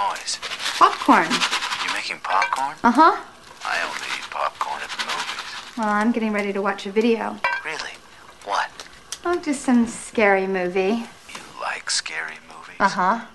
[0.00, 0.40] What's that noise?
[0.78, 1.28] Popcorn.
[1.84, 2.76] You making popcorn?
[2.82, 3.16] Uh huh.
[3.64, 5.76] I only eat popcorn at the movies.
[5.76, 7.36] Well, I'm getting ready to watch a video.
[7.64, 7.92] Really?
[8.44, 8.70] What?
[9.24, 11.06] Oh, just some scary movie.
[11.28, 12.76] You like scary movies?
[12.80, 13.26] Uh huh.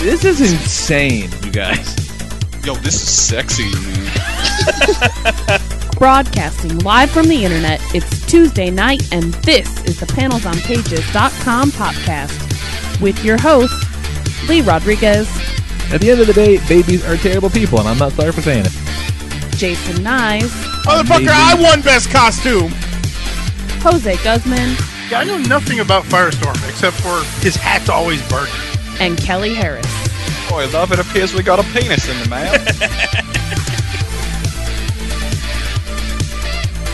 [0.00, 1.96] This is insane, you guys.
[2.64, 5.60] Yo, this is sexy, man.
[5.98, 13.24] Broadcasting live from the internet, it's Tuesday night, and this is the panelsonpages.com podcast with
[13.24, 13.74] your host,
[14.48, 15.28] Lee Rodriguez,
[15.92, 18.42] At the end of the day, babies are terrible people, and I'm not sorry for
[18.42, 18.72] saying it.
[19.56, 20.50] Jason Knize,
[20.84, 22.70] Motherfucker, I won best costume.
[23.82, 24.76] Jose Guzman,
[25.10, 28.52] Yeah, I know nothing about Firestorm except for his hat's always burning.
[29.00, 29.86] and Kelly Harris.
[30.48, 32.52] Boy, love, it appears we got a penis in the mail.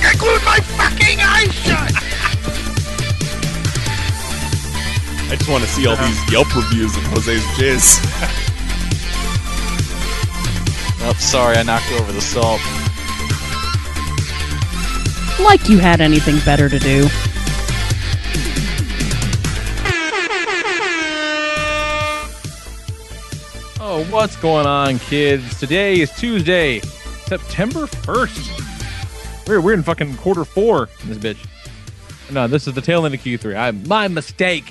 [0.06, 1.92] I glued my fucking eyes shut.
[5.30, 8.00] I just want to see all these Yelp reviews of Jose's jizz.
[11.02, 12.60] oh, sorry, I knocked over the salt.
[15.40, 17.08] Like you had anything better to do.
[23.80, 25.58] Oh, what's going on, kids?
[25.58, 26.80] Today is Tuesday,
[27.26, 28.63] September 1st.
[29.46, 32.32] We're, we're in fucking quarter four in this bitch.
[32.32, 33.56] No, this is the tail end of Q3.
[33.56, 34.70] I My mistake.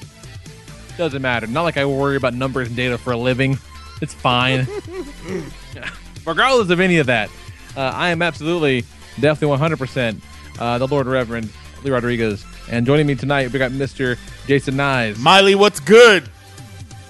[0.97, 1.47] Doesn't matter.
[1.47, 3.57] Not like I worry about numbers and data for a living.
[4.01, 4.67] It's fine.
[6.25, 7.29] Regardless of any of that,
[7.75, 8.85] uh, I am absolutely,
[9.19, 10.21] definitely 100%
[10.59, 11.49] uh, the Lord Reverend
[11.83, 12.45] Lee Rodriguez.
[12.69, 14.17] And joining me tonight, we got Mr.
[14.47, 16.29] Jason Knize Miley, what's good?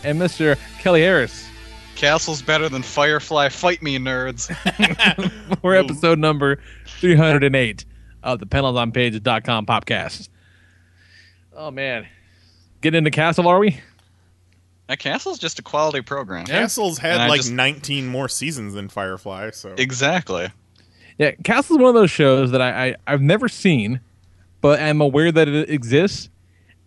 [0.04, 0.58] and Mr.
[0.80, 1.48] Kelly Harris.
[1.96, 3.50] Castle's better than Firefly.
[3.50, 4.50] Fight me, nerds.
[5.64, 6.60] We're episode number
[7.00, 7.86] 308
[8.24, 10.30] of the panelsonpages.com podcast.
[11.56, 12.08] Oh, man.
[12.82, 13.80] Getting into Castle, are we?
[14.88, 16.46] That Castle's just a quality program.
[16.46, 20.50] Castle's had And I like just- 19 more seasons than Firefly, so Exactly.
[21.18, 24.02] Yeah, Castle's one of those shows that I, I, I've never seen,
[24.62, 26.30] but I'm aware that it exists.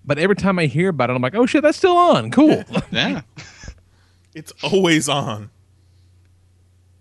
[0.04, 2.30] But every time I hear about it, I'm like, oh shit, that's still on.
[2.32, 2.64] Cool.
[2.90, 3.22] Yeah.
[4.36, 5.50] It's always on.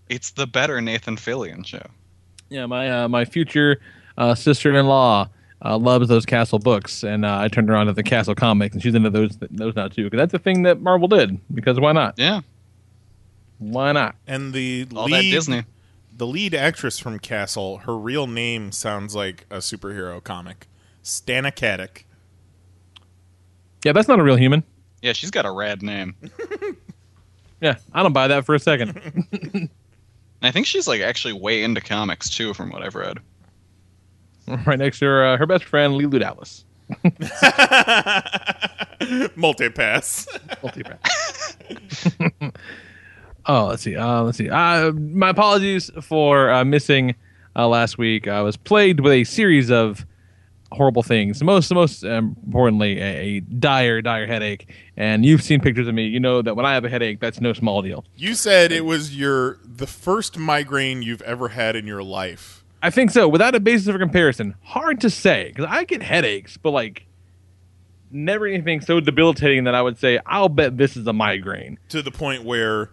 [0.09, 1.85] it's the better Nathan Fillion show.
[2.50, 3.79] yeah, my uh, my future
[4.18, 5.29] uh, sister-in-law
[5.63, 8.74] uh, loves those Castle books, and uh, I turned her on to the Castle comics,
[8.74, 10.06] and she's into those those now too.
[10.06, 11.40] Because that's a thing that Marvel did.
[11.53, 12.16] Because why not?
[12.18, 12.41] Yeah.
[13.59, 14.16] Why not?
[14.28, 15.63] And the All that Disney.
[16.16, 20.68] the lead actress from Castle, her real name sounds like a superhero comic.
[21.03, 22.03] Stana Katic.
[23.85, 24.63] Yeah, that's not a real human.
[25.01, 26.16] Yeah, she's got a rad name.
[27.65, 28.95] Yeah, I don't buy that for a second.
[30.43, 33.17] I think she's like actually way into comics too, from what I've read.
[34.67, 36.63] right next to her, uh, her best friend, Leeloo Dallas.
[39.35, 40.27] Multipass.
[43.47, 43.95] Oh, let's see.
[43.95, 44.47] Uh, let's see.
[44.47, 47.15] Uh, my apologies for uh, missing
[47.55, 48.27] uh, last week.
[48.27, 50.05] I was plagued with a series of
[50.75, 51.41] horrible things.
[51.44, 54.69] Most, most um, importantly, a, a dire, dire headache.
[54.97, 56.06] And you've seen pictures of me.
[56.06, 58.06] You know that when I have a headache, that's no small deal.
[58.16, 62.63] You said it was your the first migraine you've ever had in your life.
[62.81, 63.28] I think so.
[63.28, 67.07] Without a basis for comparison, hard to say because I get headaches, but like
[68.12, 71.80] never anything so debilitating that I would say I'll bet this is a migraine.
[71.90, 72.92] To the point where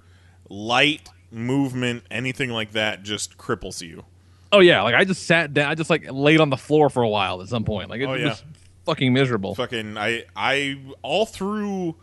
[0.49, 4.05] light, movement, anything like that just cripples you.
[4.53, 5.71] Oh yeah, like I just sat down.
[5.71, 7.89] I just like laid on the floor for a while at some point.
[7.91, 8.29] Like it Oh, yeah.
[8.31, 8.45] was
[8.85, 9.55] fucking miserable.
[9.55, 11.97] Fucking I I all through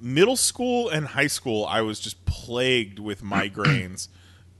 [0.00, 4.08] middle school and high school I was just plagued with migraines.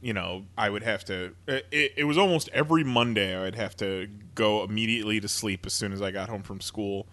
[0.00, 3.76] you know, I would have to it, it was almost every Monday I would have
[3.78, 7.06] to go immediately to sleep as soon as I got home from school.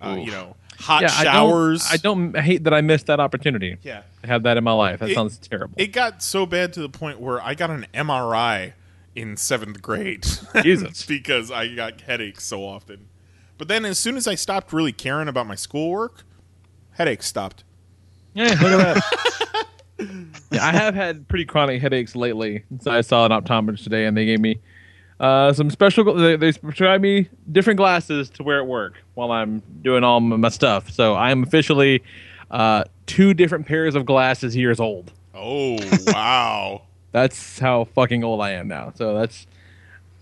[0.00, 1.84] Uh, you know, hot Yeah, showers.
[1.90, 3.78] I don't, I don't hate that I missed that opportunity.
[3.82, 4.02] Yeah.
[4.22, 5.00] to have that in my life.
[5.00, 5.74] That It- sounds terrible.
[5.76, 8.74] It got so bad to the point where I got an MRI
[9.18, 10.26] in seventh grade.
[10.62, 11.04] Jesus.
[11.04, 13.08] because I got headaches so often.
[13.58, 16.22] But then as soon as I stopped really caring about my schoolwork,
[16.92, 17.64] headaches stopped.
[18.34, 19.66] yeah, look at that.
[20.52, 22.64] yeah, I have had pretty chronic headaches lately.
[22.80, 24.60] So I saw an optometrist today, and they gave me
[25.18, 26.14] Uh, some special.
[26.14, 30.36] They, they prescribe me different glasses to wear at work while I'm doing all my
[30.36, 30.90] my stuff.
[30.92, 32.04] So I am officially
[32.52, 35.10] uh, two different pairs of glasses years old.
[35.34, 35.76] Oh
[36.06, 36.82] wow.
[37.12, 38.92] That's how fucking old I am now.
[38.94, 39.46] So that's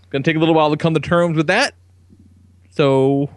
[0.09, 1.73] gonna take a little while to come to terms with that.
[2.71, 3.29] So,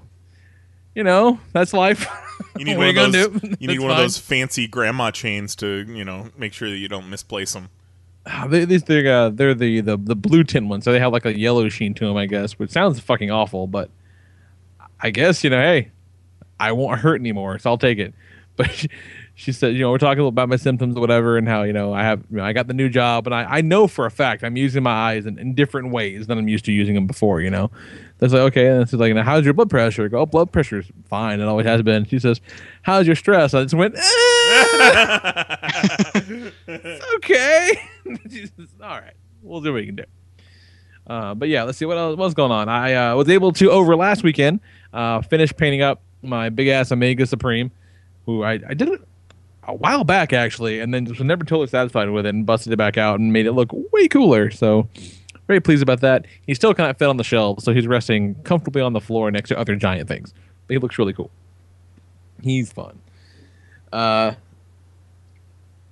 [0.94, 2.06] you know, that's life.
[2.58, 3.14] You need one of those.
[3.14, 6.76] You need That's one of those fancy grandma chains to you know make sure that
[6.76, 7.68] you don't misplace them.
[8.26, 11.12] Ah, they, these they're uh, they're the, the the blue tin ones, so they have
[11.12, 13.90] like a yellow sheen to them, I guess, which sounds fucking awful, but
[15.00, 15.90] I guess you know, hey,
[16.58, 18.14] I won't hurt anymore, so I'll take it.
[18.56, 18.86] But
[19.40, 21.94] she, said, you know, we're talking about my symptoms or whatever, and how you know
[21.94, 24.10] I have you know, I got the new job, and I, I know for a
[24.10, 27.06] fact I'm using my eyes in, in different ways than I'm used to using them
[27.06, 27.40] before.
[27.40, 27.70] You know,
[28.18, 30.04] that's like okay, and she's like, now how's your blood pressure?
[30.04, 32.04] I go, oh, blood pressure's fine, it always has been.
[32.04, 32.40] She says,
[32.82, 33.54] how's your stress?
[33.54, 33.94] I just went,
[36.66, 37.80] "It's okay.
[38.28, 40.04] She says, All right, we'll see what we can do.
[41.06, 42.68] Uh, but yeah, let's see what else what's going on.
[42.68, 44.60] I uh, was able to over last weekend
[44.92, 47.70] uh, finish painting up my big ass Omega Supreme,
[48.26, 49.00] who I, I did it
[49.70, 52.76] a while back actually, and then was never totally satisfied with it and busted it
[52.76, 54.50] back out and made it look way cooler.
[54.50, 54.88] So
[55.46, 56.26] very pleased about that.
[56.46, 59.30] He still kind of fit on the shelf, so he's resting comfortably on the floor
[59.30, 60.32] next to other giant things.
[60.66, 61.30] But he looks really cool.
[62.42, 63.00] He's fun.
[63.92, 64.34] Uh,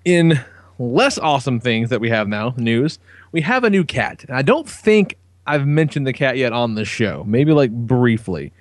[0.04, 0.40] in
[0.78, 2.98] less awesome things that we have now, news,
[3.32, 4.24] we have a new cat.
[4.28, 5.16] And I don't think
[5.46, 7.24] I've mentioned the cat yet on the show.
[7.26, 8.52] Maybe like briefly.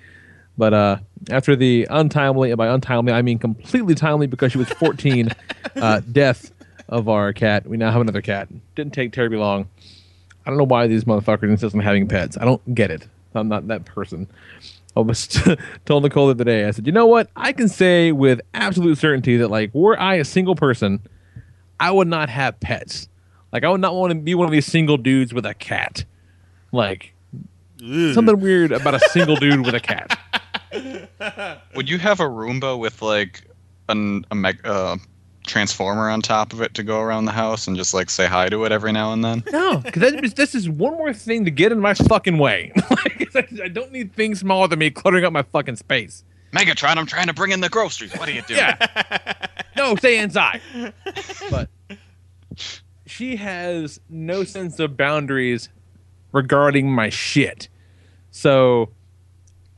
[0.58, 0.96] But uh,
[1.30, 5.30] after the untimely, and by untimely, I mean completely timely because she was 14,
[5.76, 6.52] uh, death
[6.88, 8.48] of our cat, we now have another cat.
[8.74, 9.68] Didn't take terribly long.
[10.44, 12.36] I don't know why these motherfuckers insist on having pets.
[12.38, 13.06] I don't get it.
[13.34, 14.26] I'm not that person.
[14.96, 15.28] I was
[15.84, 17.30] told Nicole the other day, I said, you know what?
[17.36, 21.00] I can say with absolute certainty that, like, were I a single person,
[21.78, 23.08] I would not have pets.
[23.52, 26.04] Like, I would not want to be one of these single dudes with a cat.
[26.72, 27.14] Like,
[27.78, 30.18] something weird about a single dude with a cat.
[31.74, 33.44] Would you have a Roomba with like
[33.88, 34.96] an, a meg- uh,
[35.46, 38.48] transformer on top of it to go around the house and just like say hi
[38.48, 39.42] to it every now and then?
[39.50, 42.72] No, because this is one more thing to get in my fucking way.
[43.34, 46.24] like, I don't need things smaller than me cluttering up my fucking space.
[46.52, 48.12] Megatron, I'm trying to bring in the groceries.
[48.14, 48.60] What are you doing?
[48.60, 49.46] Yeah.
[49.76, 50.60] no, stay inside.
[51.50, 51.68] But
[53.06, 55.68] she has no sense of boundaries
[56.32, 57.68] regarding my shit.
[58.30, 58.90] So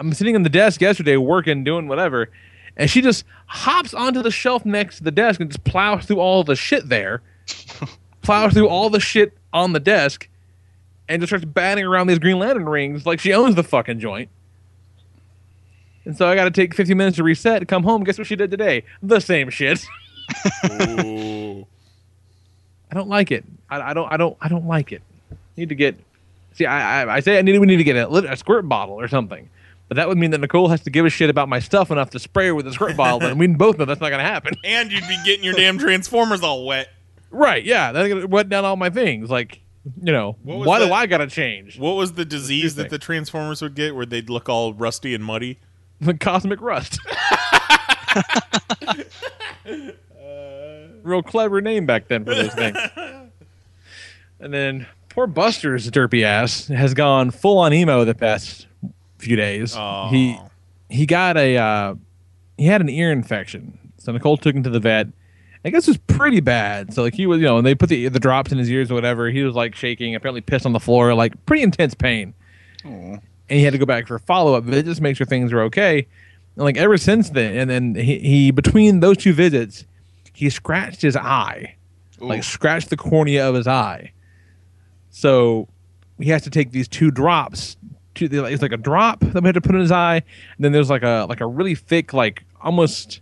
[0.01, 2.31] I'm sitting on the desk yesterday working, doing whatever,
[2.77, 6.21] and she just hops onto the shelf next to the desk and just plows through
[6.21, 7.21] all the shit there,
[8.23, 10.27] plows through all the shit on the desk,
[11.07, 14.31] and just starts batting around these Green Lantern rings like she owns the fucking joint.
[16.07, 18.03] And so I got to take 15 minutes to reset, come home.
[18.03, 18.85] Guess what she did today?
[19.03, 19.85] The same shit.
[20.65, 21.67] Ooh.
[22.91, 23.45] I don't like it.
[23.69, 24.11] I, I don't.
[24.13, 24.37] I don't.
[24.41, 25.03] I don't like it.
[25.57, 25.97] Need to get.
[26.55, 28.99] See, I I, I say I need we need to get a, a squirt bottle
[28.99, 29.49] or something.
[29.91, 32.11] But that would mean that Nicole has to give a shit about my stuff enough
[32.11, 34.25] to spray her with a squirt bottle, and we both know that's not going to
[34.25, 34.55] happen.
[34.65, 36.91] and you'd be getting your damn transformers all wet.
[37.33, 37.65] Right?
[37.65, 39.31] Yeah, that's going to wet down all my things.
[39.31, 39.61] Like,
[40.01, 40.93] you know, why do?
[40.93, 41.77] I got to change?
[41.77, 45.25] What was the disease that the transformers would get where they'd look all rusty and
[45.25, 45.59] muddy?
[46.03, 46.99] The cosmic rust.
[51.03, 52.79] Real clever name back then for those things.
[54.39, 58.67] And then poor Buster's derpy ass has gone full on emo the past
[59.21, 59.75] few days.
[59.77, 60.09] Oh.
[60.11, 60.39] He
[60.89, 61.95] he got a uh,
[62.57, 63.79] he had an ear infection.
[63.99, 65.09] So Nicole took him to the vet.
[65.65, 66.95] I guess it was pretty bad.
[66.95, 68.91] So like he was, you know, and they put the the drops in his ears
[68.91, 69.29] or whatever.
[69.31, 72.35] He was like shaking, apparently pissed on the floor, like pretty intense pain.
[73.49, 75.17] And he had to go back for a follow up but it just makes make
[75.19, 76.07] sure things are okay.
[76.57, 79.85] And like ever since then, and then he, he between those two visits,
[80.33, 81.77] he scratched his eye,
[82.19, 84.13] like scratched the cornea of his eye.
[85.11, 85.69] So
[86.19, 87.77] he has to take these two drops.
[88.29, 90.73] To it's like a drop that we had to put in his eye, and then
[90.73, 93.21] there's like a like a really thick, like almost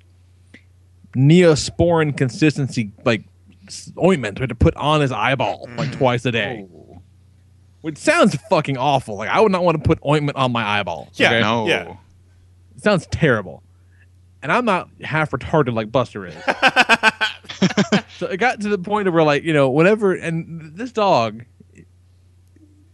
[1.16, 3.24] neosporin consistency, like
[4.02, 5.96] ointment we had to put on his eyeball like mm.
[5.96, 6.66] twice a day.
[6.72, 7.02] Oh.
[7.80, 9.16] Which sounds fucking awful.
[9.16, 11.08] Like I would not want to put ointment on my eyeball.
[11.14, 11.40] Yeah, okay?
[11.40, 11.66] No.
[11.66, 11.96] Yeah.
[12.76, 13.62] It sounds terrible.
[14.42, 16.34] And I'm not half retarded like Buster is.
[18.18, 21.44] so it got to the point where, like, you know, whenever, and this dog,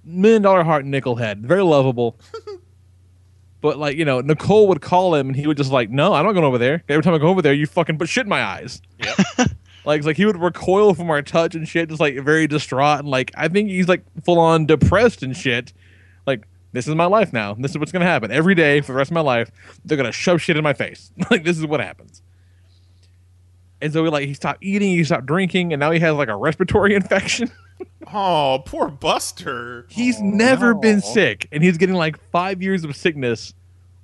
[0.04, 2.18] million dollar heart nickelhead, very lovable.
[3.60, 6.24] but, like, you know, Nicole would call him and he would just, like, no, I'm
[6.24, 6.82] not going over there.
[6.88, 8.80] Every time I go over there, you fucking put shit in my eyes.
[8.98, 9.48] Yep.
[9.86, 13.00] Like, like he would recoil from our touch and shit, just like very distraught.
[13.00, 15.72] And, like, I think he's like full on depressed and shit.
[16.26, 17.54] Like, this is my life now.
[17.54, 19.50] This is what's gonna happen every day for the rest of my life.
[19.84, 21.12] They're gonna shove shit in my face.
[21.30, 22.22] like this is what happens.
[23.84, 26.36] And so like he stopped eating, he stopped drinking, and now he has like a
[26.36, 27.50] respiratory infection.
[28.12, 29.86] Oh, poor Buster.
[29.90, 33.52] He's never been sick, and he's getting like five years of sickness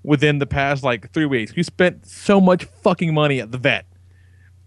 [0.03, 1.55] within the past like three weeks.
[1.57, 3.87] We spent so much fucking money at the vet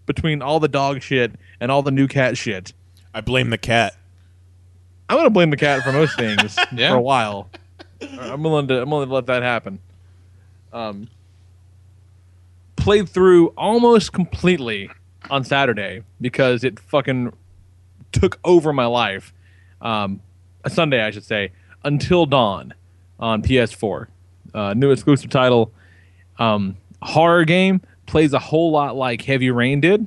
[0.06, 2.72] between all the dog shit and all the new cat shit.
[3.14, 3.94] I blame the cat.
[5.08, 6.90] I'm gonna blame the cat for most things Yeah.
[6.90, 7.50] for a while.
[8.18, 9.78] I'm willing to I'm willing to let that happen.
[10.72, 11.08] Um,
[12.76, 14.90] played through almost completely
[15.30, 17.32] on Saturday because it fucking
[18.12, 19.32] took over my life.
[19.80, 20.20] Um,
[20.64, 21.52] a Sunday, I should say,
[21.84, 22.74] until dawn
[23.18, 24.06] on PS4.
[24.54, 25.72] Uh, new exclusive title.
[26.38, 30.06] Um, horror game plays a whole lot like Heavy Rain did.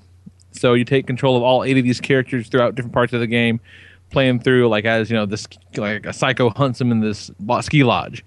[0.52, 3.28] So you take control of all eight of these characters throughout different parts of the
[3.28, 3.60] game,
[4.10, 7.30] playing through like as you know this like a psycho hunts him in this
[7.62, 8.26] ski lodge.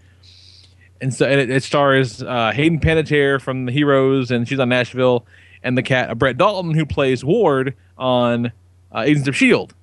[1.00, 4.68] And so and it, it stars uh, Hayden Panettiere from the Heroes, and she's on
[4.68, 5.26] Nashville,
[5.62, 8.52] and the cat uh, Brett Dalton who plays Ward on
[8.92, 9.74] uh, Agents of Shield.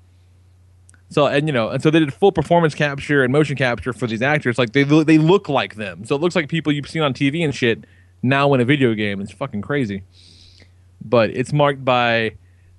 [1.10, 4.08] So and you know and so they did full performance capture and motion capture for
[4.08, 4.58] these actors.
[4.58, 6.06] Like they they look like them.
[6.06, 7.86] So it looks like people you've seen on TV and shit
[8.22, 9.22] now in a video game.
[9.22, 10.04] It's fucking crazy.
[11.04, 12.34] But it's marked by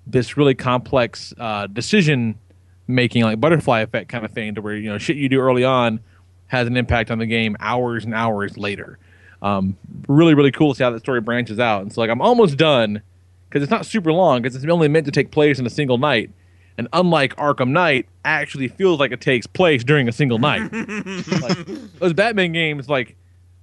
[0.07, 2.39] this really complex uh, decision
[2.87, 5.65] making, like butterfly effect kind of thing, to where you know shit you do early
[5.65, 6.01] on
[6.49, 8.99] has an impact on the game hours and hours later.
[9.41, 9.77] Um,
[10.09, 11.83] really, really cool to see how that story branches out.
[11.83, 13.03] And so, like, I'm almost done
[13.49, 15.99] because it's not super long because it's only meant to take place in a single
[15.99, 16.31] night.
[16.77, 20.73] And unlike Arkham Knight, actually feels like it takes place during a single night.
[20.73, 21.67] like,
[21.99, 23.17] those Batman games, like,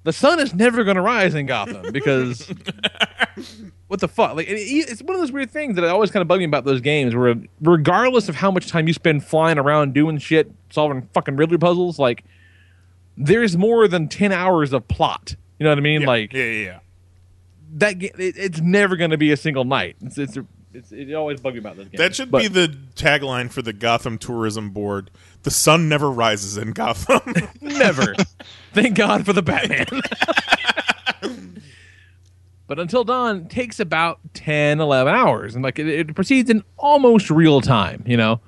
[0.03, 2.47] the sun is never going to rise in Gotham because
[3.87, 4.35] what the fuck?
[4.35, 6.45] Like, it, it's one of those weird things that I always kind of bug me
[6.45, 10.51] about those games, where regardless of how much time you spend flying around doing shit,
[10.69, 12.23] solving fucking Riddler puzzles, like,
[13.17, 15.35] there's more than ten hours of plot.
[15.59, 16.01] You know what I mean?
[16.01, 16.79] Yeah, like, yeah, yeah, yeah.
[17.75, 19.95] that it, it's never going to be a single night.
[20.01, 20.37] It's, it's,
[20.73, 21.97] it's it always bug me about those games.
[21.97, 25.11] That should But- be the tagline for the Gotham Tourism Board.
[25.43, 27.21] The sun never rises in Gotham.
[27.61, 28.15] Never.
[28.73, 29.85] Thank God for the Batman.
[32.67, 35.53] but Until Dawn takes about 10, 11 hours.
[35.53, 38.41] And like it, it proceeds in almost real time, you know?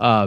[0.00, 0.26] Uh,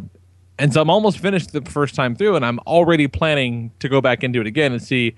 [0.58, 4.00] and so I'm almost finished the first time through, and I'm already planning to go
[4.02, 5.16] back into it again and see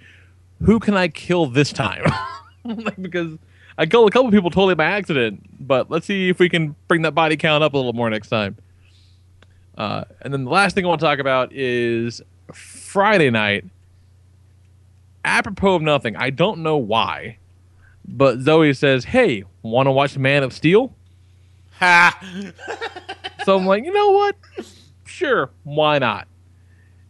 [0.64, 2.04] who can I kill this time.
[2.64, 3.38] like, because
[3.78, 7.02] I killed a couple people totally by accident, but let's see if we can bring
[7.04, 8.58] that body count up a little more next time.
[9.78, 12.22] Uh, and then the last thing I want to talk about is
[12.54, 13.66] Friday night.
[15.26, 17.40] Apropos of nothing, I don't know why,
[18.08, 20.94] but Zoe says, "Hey, want to watch Man of Steel?"
[21.80, 22.18] Ha!
[23.44, 24.36] so I'm like, you know what?
[25.04, 26.28] Sure, why not?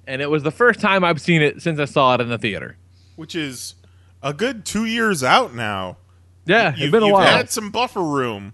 [0.07, 2.37] And it was the first time I've seen it since I saw it in the
[2.37, 2.77] theater.
[3.15, 3.75] Which is
[4.21, 5.97] a good two years out now.
[6.45, 7.25] Yeah, it's You've, been a you've while.
[7.25, 8.53] had some buffer room.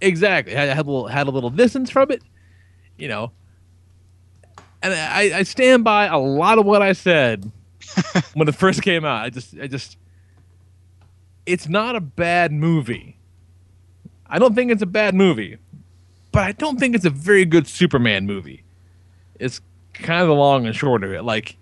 [0.00, 0.56] Exactly.
[0.56, 2.22] I had a little had a little distance from it,
[2.96, 3.32] you know.
[4.80, 7.50] And I, I stand by a lot of what I said
[8.34, 9.24] when it first came out.
[9.24, 9.96] I just I just
[11.46, 13.16] it's not a bad movie.
[14.26, 15.56] I don't think it's a bad movie,
[16.32, 18.62] but I don't think it's a very good Superman movie.
[19.40, 19.60] It's
[19.94, 21.24] kind of the long and short of it.
[21.24, 21.56] Like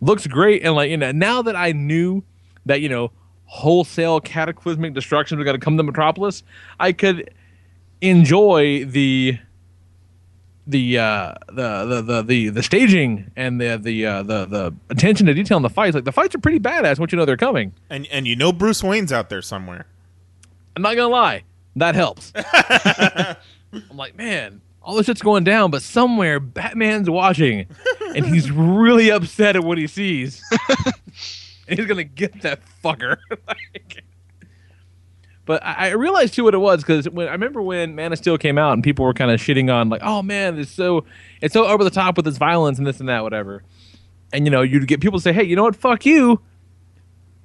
[0.00, 2.22] looks great and like you know now that I knew
[2.66, 3.12] that you know
[3.44, 6.42] wholesale cataclysmic destruction was going to come to Metropolis,
[6.78, 7.34] I could
[8.00, 9.38] enjoy the
[10.66, 15.26] the uh the the the the, the staging and the the uh, the the attention
[15.26, 15.94] to detail in the fights.
[15.94, 17.72] Like the fights are pretty badass once you know they're coming.
[17.88, 19.86] And and you know Bruce Wayne's out there somewhere.
[20.76, 21.42] I'm not gonna lie,
[21.76, 22.32] that helps.
[23.72, 27.66] I'm like, man, all this shit's going down, but somewhere Batman's watching,
[28.14, 30.42] and he's really upset at what he sees,
[31.68, 33.16] and he's gonna get that fucker.
[33.46, 34.04] Like-
[35.46, 38.18] but I, I realized too what it was because when I remember when Man of
[38.18, 41.04] Steel came out and people were kind of shitting on like, oh man, it's so
[41.40, 43.64] it's so over the top with this violence and this and that, whatever.
[44.32, 46.40] And you know, you'd get people say, hey, you know what, fuck you.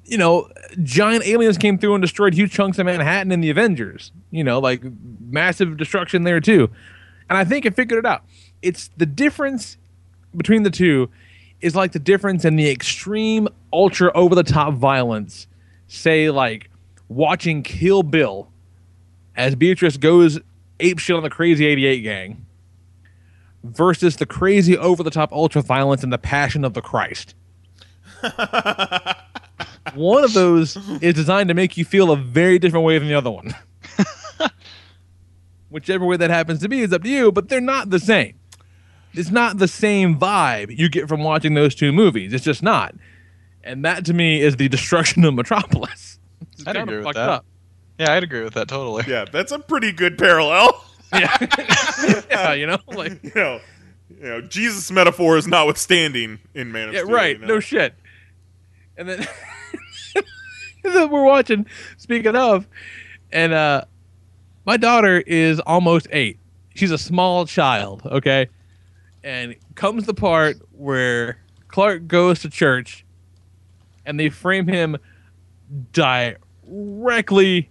[0.03, 0.49] You know,
[0.83, 4.11] giant aliens came through and destroyed huge chunks of Manhattan in the Avengers.
[4.29, 4.83] You know, like
[5.19, 6.69] massive destruction there too.
[7.29, 8.23] And I think I figured it out.
[8.61, 9.77] It's the difference
[10.35, 11.09] between the two
[11.61, 15.47] is like the difference in the extreme, ultra over the top violence.
[15.87, 16.69] Say, like
[17.07, 18.49] watching Kill Bill
[19.35, 20.39] as Beatrice goes
[20.79, 22.45] ape shit on the crazy 88 gang
[23.63, 27.35] versus the crazy over the top ultra violence and the passion of the Christ.
[29.93, 33.15] one of those is designed to make you feel a very different way than the
[33.15, 33.55] other one.
[35.75, 38.39] Whichever way that happens to be is up to you, but they're not the same.
[39.13, 42.31] It's not the same vibe you get from watching those two movies.
[42.31, 42.95] It's just not.
[43.61, 46.17] And that to me is the destruction of Metropolis.
[46.53, 47.29] It's I'd kinda agree with that.
[47.29, 47.45] up.
[47.99, 49.03] Yeah, I'd agree with that totally.
[49.05, 50.81] Yeah, that's a pretty good parallel.
[51.13, 53.59] yeah, you know, like you know,
[54.21, 57.13] You know, Jesus metaphor is notwithstanding in Man of Yeah, Steel.
[57.13, 57.35] right.
[57.35, 57.55] you know?
[57.55, 57.95] No shit.
[58.95, 59.27] And then,
[60.85, 61.65] and then we're watching.
[61.97, 62.65] Speaking of,
[63.33, 63.83] and uh,
[64.65, 66.39] my daughter is almost eight.
[66.75, 68.01] She's a small child.
[68.05, 68.49] Okay,
[69.23, 73.05] and comes the part where Clark goes to church,
[74.05, 74.97] and they frame him
[75.93, 77.69] directly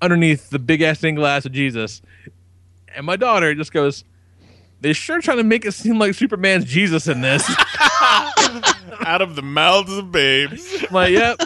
[0.00, 2.02] underneath the big ass stained glass of Jesus,
[2.94, 4.04] and my daughter just goes.
[4.80, 7.42] They're sure trying to make it seem like Superman's Jesus in this.
[9.00, 10.84] Out of the mouths of babes.
[10.88, 11.40] I'm like, yep,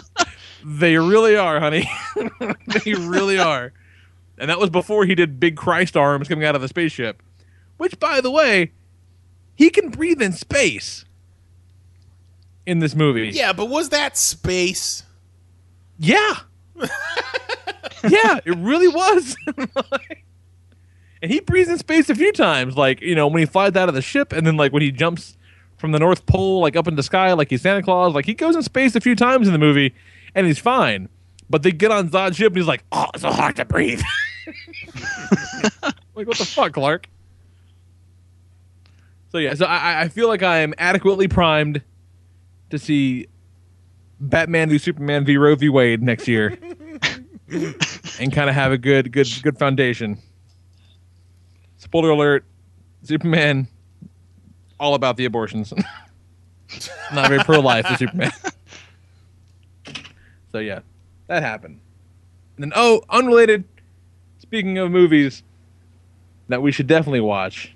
[0.63, 1.89] they really are, honey.
[2.85, 3.73] they really are.
[4.43, 7.23] And that was before he did big Christ arms coming out of the spaceship.
[7.77, 8.73] Which, by the way,
[9.55, 11.05] he can breathe in space
[12.65, 13.29] in this movie.
[13.29, 15.03] Yeah, but was that space?
[15.97, 16.33] Yeah.
[16.75, 19.37] yeah, it really was.
[21.21, 23.87] and he breathes in space a few times, like, you know, when he flies out
[23.87, 25.37] of the ship and then like when he jumps
[25.77, 28.13] from the North Pole, like up in the sky, like he's Santa Claus.
[28.13, 29.95] Like he goes in space a few times in the movie
[30.35, 31.07] and he's fine.
[31.49, 34.01] But they get on Zod's ship and he's like, Oh, it's so hard to breathe.
[36.15, 37.07] like, what the fuck, Clark?
[39.33, 41.81] So yeah, so I, I feel like I am adequately primed
[42.69, 43.27] to see
[44.19, 46.57] Batman v Superman v Roe v Wade next year,
[48.19, 50.19] and kind of have a good, good, good foundation.
[51.77, 52.45] Spoiler alert:
[53.01, 53.67] Superman,
[54.79, 55.73] all about the abortions.
[57.13, 58.31] Not very pro-life, the Superman.
[60.51, 60.81] so yeah,
[61.27, 61.79] that happened.
[62.55, 63.63] And then oh, unrelated.
[64.53, 65.41] Speaking of movies
[66.47, 67.73] that we should definitely watch.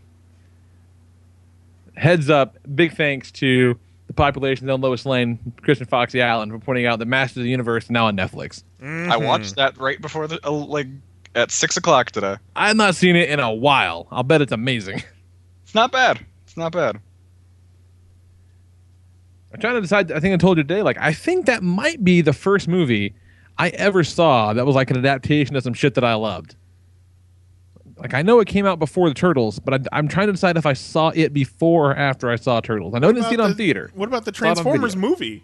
[1.96, 2.55] Heads up!
[2.75, 7.07] Big thanks to the population on Lois Lane, Christian Foxy Allen, for pointing out that
[7.07, 8.62] Masters of the Universe is now on Netflix.
[8.79, 10.86] I watched that right before the uh, like
[11.34, 12.36] at six o'clock today.
[12.55, 14.05] I have not seen it in a while.
[14.12, 15.01] I'll bet it's amazing.
[15.63, 16.24] It's not bad.
[16.46, 17.01] It's not bad.
[19.51, 20.12] I'm trying to decide.
[20.12, 20.84] I think I told you today.
[20.84, 23.15] Like, I think that might be the first movie
[23.57, 26.55] I ever saw that was like an adaptation of some shit that I loved.
[28.00, 30.56] Like, I know it came out before the Turtles, but I, am trying to decide
[30.58, 32.93] if I saw it before or after I saw Turtles.
[32.93, 33.91] I know I didn't see it on the- theater.
[33.95, 35.43] What about the Saw it on Transformers movie?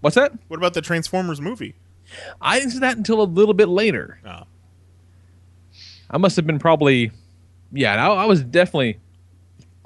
[0.00, 0.32] What's that?
[0.48, 1.74] What about the Transformers movie?
[2.40, 4.18] I didn't see that until a little bit later.
[4.26, 4.42] Oh.
[6.10, 7.10] I must have been probably,
[7.72, 7.94] yeah.
[7.94, 8.98] I, I was definitely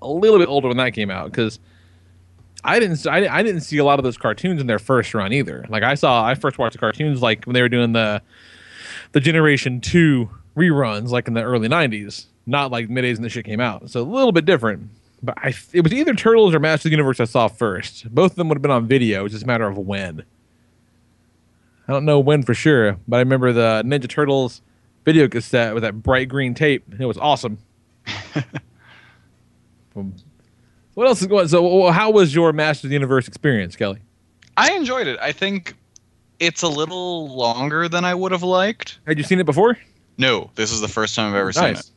[0.01, 1.61] a little bit older when that came out because
[2.65, 5.33] I didn't, I, I didn't see a lot of those cartoons in their first run
[5.33, 5.65] either.
[5.69, 8.21] Like I saw, I first watched the cartoons like when they were doing the
[9.13, 13.29] the Generation Two reruns, like in the early '90s, not like mid '80s when the
[13.31, 13.89] shit came out.
[13.91, 14.91] So a little bit different.
[15.23, 18.13] But I, it was either Turtles or Masters of the Universe I saw first.
[18.15, 19.25] Both of them would have been on video.
[19.25, 20.23] It's just a matter of when.
[21.89, 24.61] I don't know when for sure, but I remember the Ninja Turtles
[25.05, 26.85] video cassette with that bright green tape.
[26.91, 27.59] and It was awesome.
[30.95, 31.43] What else is going?
[31.43, 31.49] on?
[31.49, 34.01] So, how was your Masters of the Universe experience, Kelly?
[34.57, 35.19] I enjoyed it.
[35.21, 35.75] I think
[36.41, 38.99] it's a little longer than I would have liked.
[39.07, 39.79] Had you seen it before?
[40.19, 41.91] No, this is the first time I've ever seen it.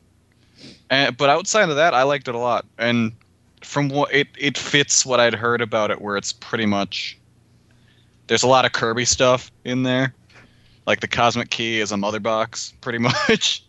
[0.88, 2.64] And, but outside of that, I liked it a lot.
[2.78, 3.12] And
[3.62, 7.18] from what it it fits what I'd heard about it, where it's pretty much
[8.26, 10.14] there's a lot of Kirby stuff in there.
[10.86, 13.64] Like the cosmic key is a mother box, pretty much.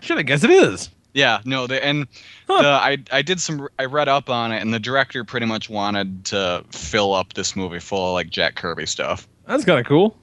[0.00, 0.88] Shit, I guess it is.
[1.14, 2.06] Yeah, no, the, and
[2.46, 5.70] the, I I did some I read up on it, and the director pretty much
[5.70, 9.26] wanted to fill up this movie full of like Jack Kirby stuff.
[9.46, 10.16] That's kind of cool.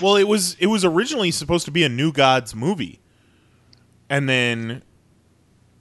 [0.00, 3.00] Well, it was it was originally supposed to be a New Gods movie,
[4.08, 4.82] and then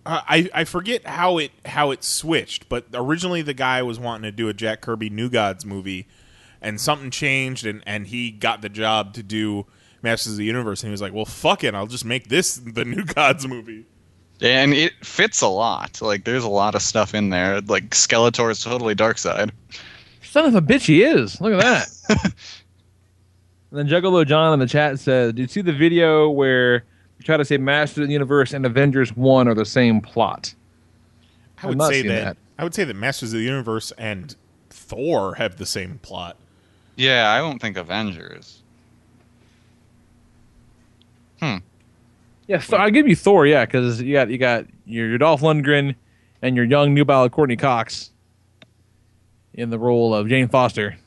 [0.05, 2.69] uh, I I forget how it how it switched.
[2.69, 6.07] But originally, the guy was wanting to do a Jack Kirby New Gods movie,
[6.61, 9.65] and something changed, and and he got the job to do
[10.01, 12.55] Masters of the Universe, and he was like, "Well, fuck it, I'll just make this
[12.55, 13.85] the New Gods movie."
[14.41, 16.01] And it fits a lot.
[16.01, 17.61] Like there's a lot of stuff in there.
[17.61, 19.51] Like Skeletor is totally Darkseid.
[20.21, 21.39] Son of a bitch, he is.
[21.39, 22.33] Look at that.
[23.75, 26.85] and then Juggalo John in the chat says, "Do you see the video where
[27.17, 30.55] you try to say Masters of the Universe and Avengers One are the same plot?"
[31.61, 32.37] I would not say that, that.
[32.57, 34.33] I would say that Masters of the Universe and
[34.69, 36.37] Thor have the same plot.
[36.95, 38.61] Yeah, I don't think Avengers.
[41.41, 41.57] Hmm.
[42.47, 45.41] Yeah, so I give you Thor, yeah, because you got you got your, your Dolph
[45.41, 45.95] Lundgren
[46.41, 48.11] and your young new ballad Courteney Cox
[49.53, 50.97] in the role of Jane Foster.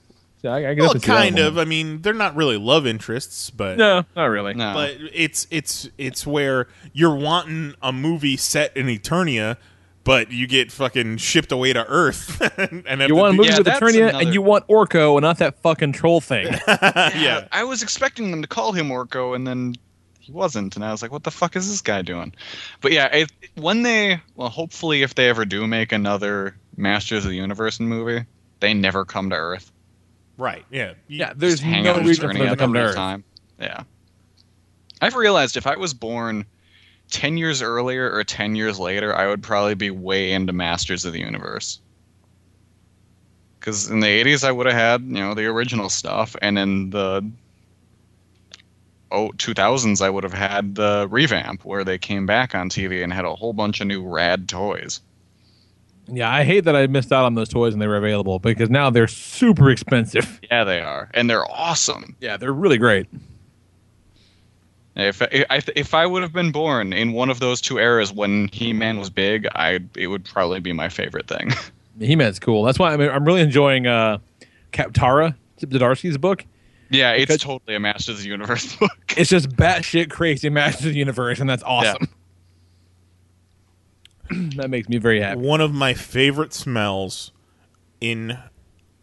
[0.43, 1.45] So I, I can Well, definitely see kind one.
[1.45, 1.59] of.
[1.59, 4.55] I mean, they're not really love interests, but No, not really.
[4.55, 4.73] No.
[4.73, 9.57] but it's it's it's where you're wanting a movie set in Eternia,
[10.05, 12.41] but you get fucking shipped away to Earth.
[12.59, 15.23] and have You want a movie Yeah, with Eternia, another- and you want Orko, and
[15.23, 16.47] not that fucking troll thing.
[16.69, 17.49] yeah.
[17.51, 19.75] I was expecting them to call him Orko, and then
[20.21, 22.33] he wasn't, and I was like, what the fuck is this guy doing?
[22.81, 27.31] But yeah, it, when they well, hopefully, if they ever do make another Masters of
[27.33, 28.25] the Universe movie,
[28.61, 29.73] they never come to Earth.
[30.39, 30.65] Right.
[30.71, 30.95] Yeah.
[31.09, 32.95] You- Yeah, there's no reason for them to come to Earth.
[32.95, 33.25] time.
[33.61, 33.83] Yeah.
[35.03, 36.47] I've realized if I was born
[37.11, 41.13] 10 years earlier or 10 years later, I would probably be way into Masters of
[41.13, 41.81] the Universe.
[43.59, 46.91] Because in the 80s, I would have had, you know, the original stuff, and in
[46.91, 47.29] the
[49.11, 53.13] oh 2000s, I would have had the revamp where they came back on TV and
[53.13, 55.01] had a whole bunch of new rad toys.
[56.11, 58.71] Yeah, I hate that I missed out on those toys and they were available because
[58.71, 60.41] now they're super expensive.
[60.51, 62.17] Yeah, they are, and they're awesome.
[62.21, 63.07] Yeah, they're really great.
[64.97, 68.49] If if if I would have been born in one of those two eras when
[68.53, 71.51] He-Man was big, I it would probably be my favorite thing.
[72.01, 72.63] He Man's cool.
[72.63, 74.19] That's why I mean, I'm really enjoying uh,
[74.73, 76.45] Kaptara, Zdarsky's book.
[76.91, 78.93] yeah, it's Because- totally a Masters of the Universe book.
[79.17, 82.07] It's just batshit crazy Masters of the Universe, and that's awesome.
[84.57, 85.41] that makes me very happy.
[85.41, 87.33] One of my favorite smells
[88.01, 88.39] in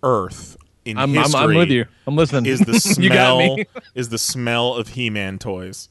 [0.04, 1.86] Earth in I'm, I'm, history I'm with you.
[2.08, 2.46] I'm listening.
[2.46, 3.66] is the smell me.
[3.96, 5.90] is the smell of He-Man toys.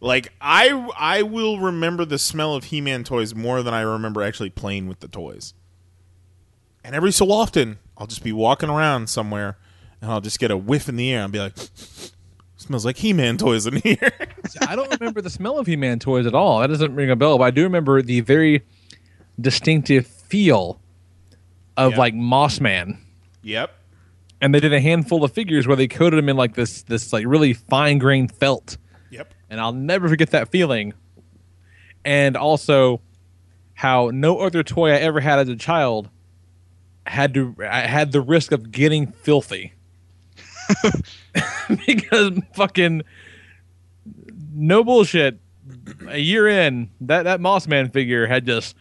[0.00, 4.50] Like I I will remember the smell of He-Man toys more than I remember actually
[4.50, 5.52] playing with the toys.
[6.82, 9.58] And every so often, I'll just be walking around somewhere
[10.00, 11.56] and I'll just get a whiff in the air and be like
[12.60, 14.12] smells like He-Man toys in here.
[14.66, 16.60] I don't remember the smell of He-Man toys at all.
[16.60, 18.62] That doesn't ring a bell, but I do remember the very
[19.40, 20.80] distinctive feel
[21.76, 21.98] of Yeah.
[21.98, 22.98] like Moss Man.
[23.42, 23.74] yep.
[24.42, 27.12] And they did a handful of figures where they coated them in like this this
[27.12, 28.78] like really fine grained felt.
[29.10, 29.34] Yep.
[29.50, 30.94] And I'll never forget that feeling.
[32.06, 33.02] And also
[33.74, 36.08] how no other toy I ever had as a child
[37.04, 39.74] had to I had the risk of getting filthy.
[41.86, 43.02] because fucking
[44.54, 45.40] no bullshit.
[46.08, 48.74] A year in, that that Moss Man figure had just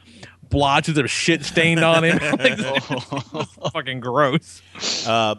[0.50, 2.18] blotches of shit stained on him.
[2.40, 2.58] like,
[3.74, 4.62] fucking gross.
[5.06, 5.36] Uh,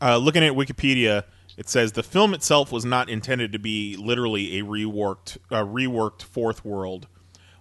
[0.00, 1.24] uh, looking at Wikipedia,
[1.56, 6.22] it says the film itself was not intended to be literally a reworked, uh, reworked
[6.22, 7.08] Fourth World,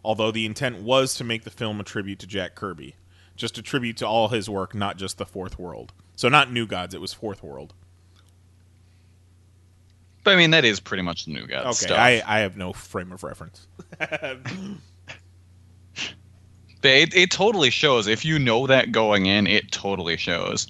[0.04, 2.96] although the intent was to make the film a tribute to Jack Kirby,
[3.36, 5.94] just a tribute to all his work, not just the Fourth World.
[6.16, 7.74] So not New Gods, it was Fourth World.
[10.28, 11.98] But I mean, that is pretty much the new God Okay, stuff.
[11.98, 13.66] I, I have no frame of reference.
[16.84, 18.08] It, it totally shows.
[18.08, 20.68] If you know that going in, it totally shows.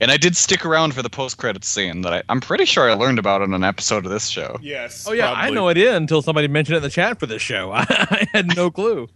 [0.00, 2.94] And I did stick around for the post-credits scene that I, I'm pretty sure I
[2.94, 4.58] learned about on an episode of this show.
[4.62, 5.06] yes.
[5.08, 7.40] Oh yeah, I know it is until somebody mentioned it in the chat for this
[7.40, 7.70] show.
[7.74, 9.08] I, had no clue.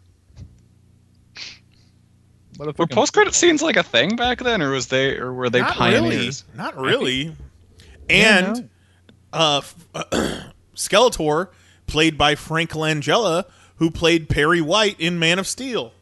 [2.56, 5.50] What a Were post-credit scenes like a thing back then, or was they, or were
[5.50, 6.44] they Not pioneers?
[6.48, 6.56] really.
[6.56, 7.36] Not really.
[8.08, 8.70] Yeah, and
[9.32, 9.60] uh,
[10.74, 11.48] Skeletor,
[11.86, 13.44] played by Frank Langella,
[13.76, 15.92] who played Perry White in Man of Steel.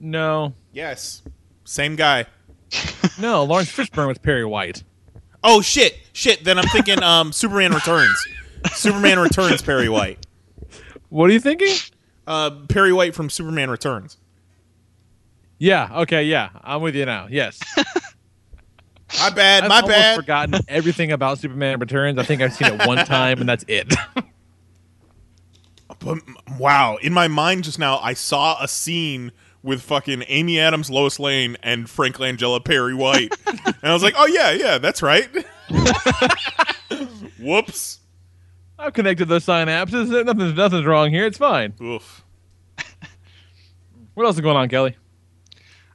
[0.00, 1.22] No, Yes,
[1.64, 2.26] same guy.
[3.20, 3.44] no.
[3.44, 4.82] Laurence Fishburne was Perry White.
[5.44, 6.42] Oh shit, shit.
[6.44, 8.16] Then I'm thinking um, Superman Returns.
[8.72, 10.24] Superman Returns, Perry White.
[11.10, 11.74] What are you thinking?
[12.26, 14.16] Uh, Perry White from Superman Returns.
[15.58, 15.88] Yeah.
[16.02, 16.24] Okay.
[16.24, 17.26] Yeah, I'm with you now.
[17.30, 17.60] Yes.
[19.20, 20.16] My bad, I've my almost bad.
[20.16, 22.18] forgotten everything about Superman Returns.
[22.18, 23.92] I think I've seen it one time, and that's it.
[25.98, 26.18] But,
[26.58, 29.30] wow, in my mind just now, I saw a scene
[29.62, 34.14] with fucking Amy Adams, Lois Lane, and Frank Langella, Perry White, and I was like,
[34.16, 35.28] oh yeah, yeah, that's right.
[37.38, 38.00] Whoops.
[38.78, 40.24] I've connected those synapses.
[40.24, 41.24] Nothing's nothing's wrong here.
[41.26, 41.72] It's fine.
[41.80, 42.24] Oof.
[44.14, 44.96] What else is going on, Kelly?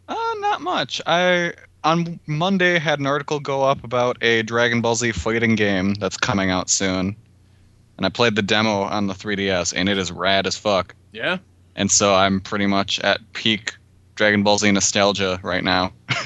[0.07, 1.01] Uh, not much.
[1.05, 1.53] I
[1.87, 6.17] on Monday had an article go up about a Dragon Ball Z fighting game that's
[6.17, 7.15] coming out soon,
[7.95, 10.93] and I played the demo on the 3DS, and it is rad as fuck.
[11.13, 11.37] Yeah.
[11.77, 13.73] And so I'm pretty much at peak
[14.15, 15.93] Dragon Ball Z nostalgia right now.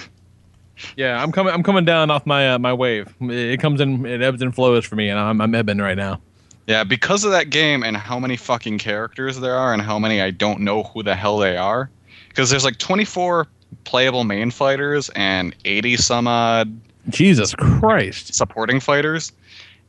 [0.98, 1.54] Yeah, I'm coming.
[1.54, 3.14] I'm coming down off my uh, my wave.
[3.22, 4.04] It comes in.
[4.04, 6.20] It ebbs and flows for me, and I'm I'm ebbing right now.
[6.66, 10.22] Yeah, because of that game and how many fucking characters there are and how many
[10.22, 11.92] I don't know who the hell they are.
[12.30, 13.48] Because there's like 24
[13.84, 16.80] playable main fighters and 80 some odd
[17.10, 18.34] Jesus Christ!
[18.34, 19.32] supporting fighters.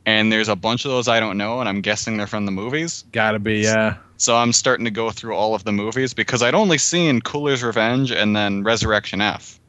[0.05, 2.51] And there's a bunch of those I don't know, and I'm guessing they're from the
[2.51, 3.05] movies.
[3.11, 3.59] Gotta be.
[3.59, 3.95] Yeah.
[4.17, 7.63] So I'm starting to go through all of the movies because I'd only seen Cooler's
[7.63, 9.59] Revenge and then Resurrection F.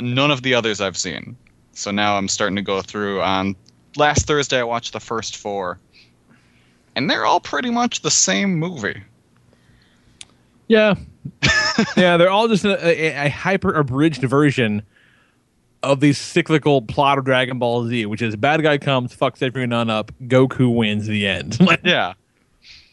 [0.00, 1.36] None of the others I've seen.
[1.72, 3.56] So now I'm starting to go through on
[3.96, 5.78] last Thursday I watched the first four.
[6.94, 9.02] And they're all pretty much the same movie.
[10.68, 10.94] Yeah.
[11.96, 14.82] yeah, they're all just a, a, a hyper abridged version
[15.82, 19.90] of the cyclical plot of Dragon Ball Z, which is bad guy comes, fucks everyone
[19.90, 21.60] up, Goku wins the end.
[21.66, 22.14] like, Yeah.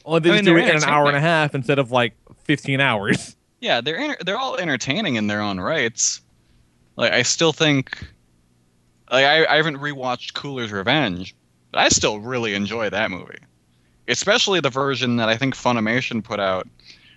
[0.05, 1.91] only they I just mean, do it in an hour and a half instead of
[1.91, 3.35] like 15 hours.
[3.61, 6.19] Yeah, they're enter- they're all entertaining in their own rights.
[6.97, 7.97] Like I still think,
[9.09, 11.33] like I, I haven't rewatched Cooler's Revenge,
[11.71, 13.37] but I still really enjoy that movie,
[14.09, 16.67] especially the version that I think Funimation put out,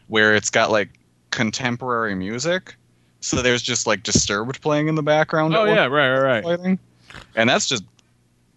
[0.06, 0.90] where it's got like
[1.36, 2.74] contemporary music.
[3.20, 5.54] So there's just like Disturbed playing in the background.
[5.54, 6.44] Oh yeah, right, right, right.
[6.44, 6.78] fighting.
[7.36, 7.84] And that's just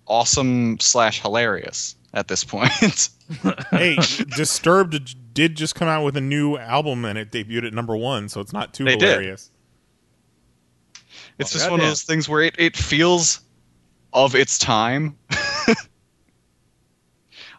[0.08, 3.10] awesome slash hilarious at this point.
[3.72, 3.98] hey,
[4.36, 8.28] Disturbed did just come out with a new album and it debuted at number one,
[8.30, 9.22] so it's not too They did.
[9.22, 9.52] it's
[11.40, 13.42] Oh, just one of those things where it, it feels
[14.14, 15.18] of its time.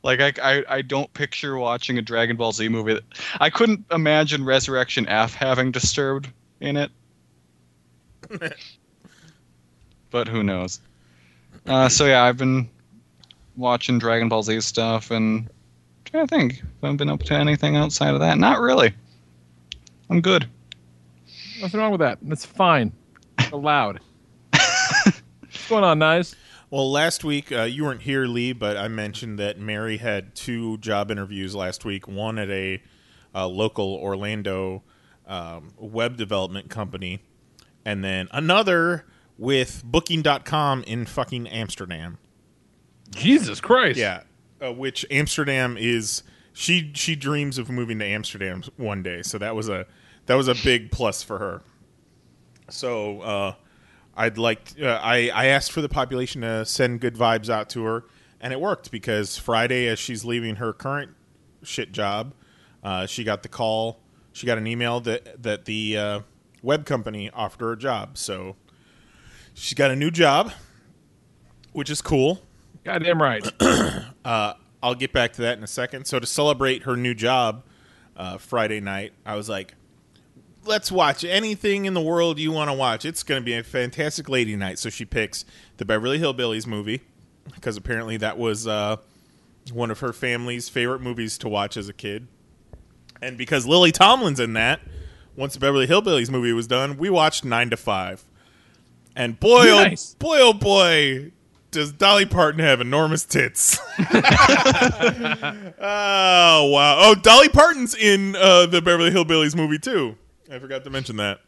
[0.03, 2.95] like I, I I don't picture watching a Dragon Ball Z movie.
[2.95, 3.05] That,
[3.41, 6.29] I couldn't imagine Resurrection F having Disturbed
[6.61, 6.91] in it.
[10.11, 10.81] but who knows?
[11.67, 12.69] Uh, so yeah, I've been
[13.57, 15.49] watching Dragon Ball Z stuff and
[16.05, 18.39] trying to think if I've been up to anything outside of that.
[18.39, 18.95] Not really.
[20.09, 20.49] I'm good.
[21.61, 22.19] Nothing wrong with that.
[22.23, 22.93] That's fine.
[23.39, 24.01] It's allowed.
[24.51, 26.35] What's going on, Knize?
[26.71, 30.79] Well, last week uh, you weren't here, Lee, but I mentioned that Mary had two
[30.79, 32.07] job interviews last week.
[32.07, 32.81] One at a
[33.35, 34.85] uh, local Orlando
[35.27, 37.25] um, web development company,
[37.85, 39.05] and then another
[39.37, 42.19] with Booking.com in fucking Amsterdam.
[43.11, 43.99] Jesus Christ.
[43.99, 44.23] Yeah,
[44.65, 46.23] uh, which Amsterdam is.
[46.53, 49.87] She she dreams of moving to Amsterdam one day, so that was a
[50.27, 51.63] that was a big plus for her.
[52.69, 53.55] So uh,
[54.21, 57.85] I'd like uh, I I asked for the population to send good vibes out to
[57.85, 58.05] her,
[58.39, 61.13] and it worked because Friday, as she's leaving her current
[61.63, 62.35] shit job,
[62.85, 63.99] uh, she got the call.
[64.35, 66.21] She got an email that that the uh,
[66.63, 68.19] web company offered her a job.
[68.19, 68.57] So
[69.55, 70.53] she's got a new job,
[71.73, 72.43] which is cool.
[72.85, 73.43] Goddamn right.
[74.23, 74.53] uh,
[74.83, 76.07] I'll get back to that in a second.
[76.07, 77.65] So to celebrate her new job
[78.19, 79.77] uh, Friday night, I was like,
[80.71, 83.05] let's watch anything in the world you want to watch.
[83.05, 84.79] It's going to be a fantastic lady night.
[84.79, 85.45] So she picks
[85.79, 87.01] the Beverly Hillbillies movie
[87.53, 88.97] because apparently that was uh,
[89.73, 92.29] one of her family's favorite movies to watch as a kid.
[93.21, 94.81] And because Lily Tomlin's in that,
[95.35, 98.25] once the Beverly Hillbillies movie was done, we watched 9 to 5.
[99.17, 100.15] And boy, Nice.
[100.15, 101.33] oh boy, oh boy,
[101.73, 103.77] does Dolly Parton have enormous tits.
[103.99, 104.15] oh,
[105.81, 106.97] wow.
[107.01, 110.17] Oh, Dolly Parton's in uh, the Beverly Hillbillies movie, too.
[110.51, 111.41] I forgot to mention that.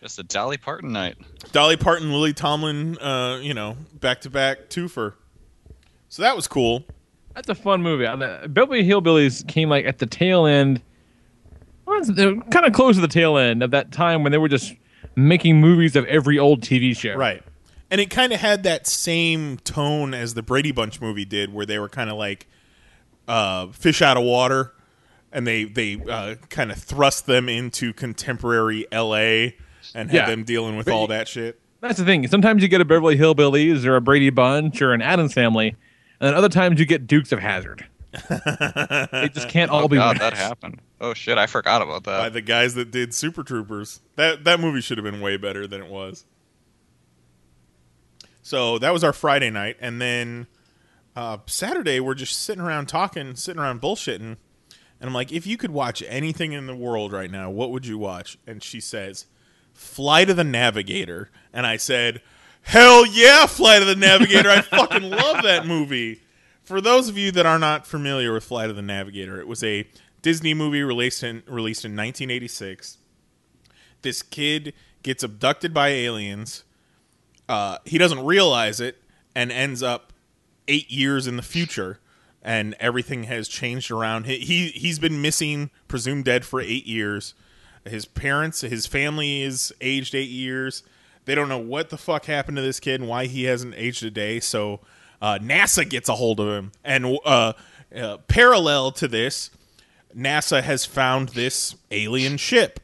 [0.00, 1.16] Just a Dolly Parton night.
[1.50, 5.14] Dolly Parton, Lily Tomlin, uh, you know, back to back twofer.
[6.08, 6.84] So that was cool.
[7.34, 8.06] That's a fun movie.
[8.06, 10.82] Uh, the Beverly Hillbillies came like at the tail end,
[11.86, 14.74] kind of close to the tail end of that time when they were just
[15.16, 17.14] making movies of every old TV show.
[17.14, 17.42] Right.
[17.90, 21.66] And it kind of had that same tone as the Brady Bunch movie did, where
[21.66, 22.46] they were kind of like
[23.26, 24.74] uh, fish out of water,
[25.32, 29.56] and they they uh, kind of thrust them into contemporary L.A.
[29.94, 30.26] and had Yeah.
[30.26, 31.60] them dealing with But all that shit.
[31.80, 32.26] That's the thing.
[32.28, 36.28] Sometimes you get a Beverly Hillbillies or a Brady Bunch or an Addams Family, and
[36.28, 37.86] then other times you get Dukes of Hazzard.
[38.30, 39.96] they just can't all oh be.
[39.96, 40.80] God, that happened.
[41.00, 42.18] Oh shit, I forgot about that.
[42.18, 44.00] by the guys that did Super Troopers.
[44.16, 46.24] That that movie should have been way better than it was.
[48.42, 50.46] So that was our Friday night, and then
[51.14, 54.36] uh, Saturday we're just sitting around talking, sitting around bullshitting,
[55.00, 57.86] and I'm like, if you could watch anything in the world right now, what would
[57.86, 58.38] you watch?
[58.46, 59.26] And she says,
[59.72, 62.20] Flight of the Navigator, and I said,
[62.62, 64.50] Hell yeah, Flight of the Navigator!
[64.50, 66.20] I fucking love that movie.
[66.64, 69.64] For those of you that are not familiar with Flight of the Navigator, it was
[69.64, 69.86] a
[70.20, 72.98] Disney movie released in released in 1986.
[74.02, 76.64] This kid gets abducted by aliens.
[77.48, 79.02] Uh, he doesn't realize it
[79.34, 80.12] and ends up
[80.66, 82.00] eight years in the future,
[82.42, 84.26] and everything has changed around.
[84.26, 87.34] He, he he's been missing, presumed dead for eight years.
[87.84, 90.82] His parents, his family is aged eight years.
[91.24, 94.02] They don't know what the fuck happened to this kid and why he hasn't aged
[94.02, 94.40] a day.
[94.40, 94.80] So
[95.20, 97.52] uh, NASA gets a hold of him, and uh,
[97.94, 99.50] uh, parallel to this,
[100.16, 102.80] NASA has found this alien ship.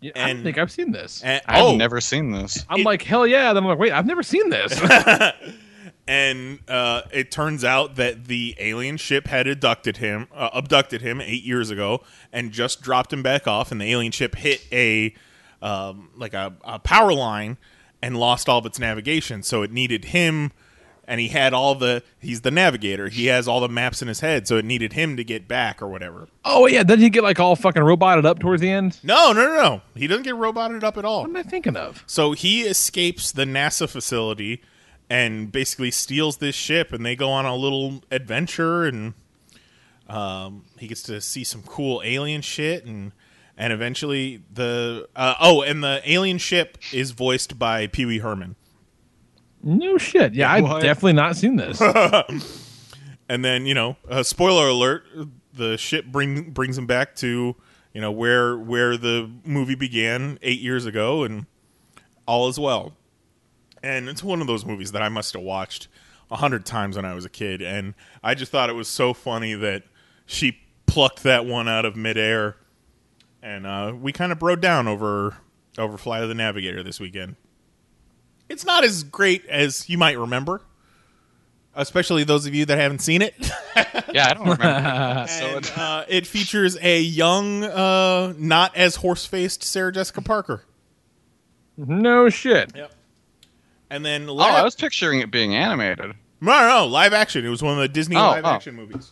[0.00, 1.22] Yeah, I don't think I've seen this.
[1.22, 2.64] And, I've oh, never seen this.
[2.70, 3.52] I'm like, hell yeah.
[3.52, 4.80] Then I'm like, wait, I've never seen this.
[6.06, 11.20] and uh, it turns out that the alien ship had abducted him, uh, abducted him
[11.20, 13.70] eight years ago, and just dropped him back off.
[13.70, 15.14] And the alien ship hit a
[15.62, 17.58] um, like a, a power line
[18.02, 19.42] and lost all of its navigation.
[19.42, 20.52] So it needed him
[21.10, 23.08] and he had all the he's the navigator.
[23.08, 25.82] He has all the maps in his head, so it needed him to get back
[25.82, 26.28] or whatever.
[26.44, 29.00] Oh yeah, doesn't he get like all fucking roboted up towards the end?
[29.02, 29.82] No, no, no, no.
[29.96, 31.22] He doesn't get roboted up at all.
[31.22, 32.04] What am I thinking of?
[32.06, 34.62] So he escapes the NASA facility
[35.10, 39.14] and basically steals this ship, and they go on a little adventure, and
[40.08, 43.12] um, he gets to see some cool alien shit, and
[43.58, 48.54] and eventually the uh, oh, and the alien ship is voiced by Pee Wee Herman.
[49.62, 50.32] No shit.
[50.32, 50.82] Yeah, I've What?
[50.82, 51.80] definitely not seen this.
[53.28, 55.02] and then you know, uh, spoiler alert:
[55.52, 57.56] the ship bring brings him back to
[57.92, 61.46] you know where where the movie began eight years ago, and
[62.26, 62.94] all is well.
[63.82, 65.88] And it's one of those movies that I must have watched
[66.30, 69.12] a hundred times when I was a kid, and I just thought it was so
[69.14, 69.82] funny that
[70.26, 72.56] she plucked that one out of midair,
[73.42, 75.36] and uh, we kind of broke down over
[75.78, 77.36] over Flight of the Navigator this weekend.
[78.48, 80.62] It's not as great as you might remember
[81.74, 83.34] especially those of you that haven't seen it.
[84.12, 85.26] Yeah, I don't remember.
[85.40, 90.64] And, uh, it features a young, uh, not as horse faced Sarah Jessica Parker.
[91.76, 92.72] no shit.
[92.74, 92.92] Yep.
[93.90, 96.14] And then oh, I was picturing it being animated.
[96.40, 97.44] no, no, no, live action.
[97.44, 98.48] It was one of the Disney Oh, live oh.
[98.48, 99.10] action movies.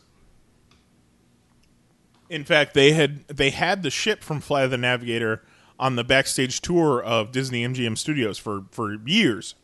[2.31, 5.43] In fact, they had they had the ship from Fly the Navigator
[5.79, 9.55] on the backstage tour of Disney MGM Studios for for years.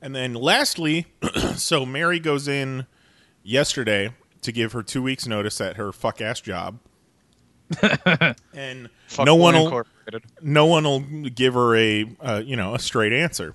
[0.00, 1.06] And then lastly,
[1.54, 2.86] so Mary goes in
[3.42, 6.78] yesterday to give her two weeks notice at her fuck ass job.
[8.54, 9.84] And Fuck no one will
[10.40, 11.00] no one will
[11.30, 13.54] give her a uh, you know a straight answer.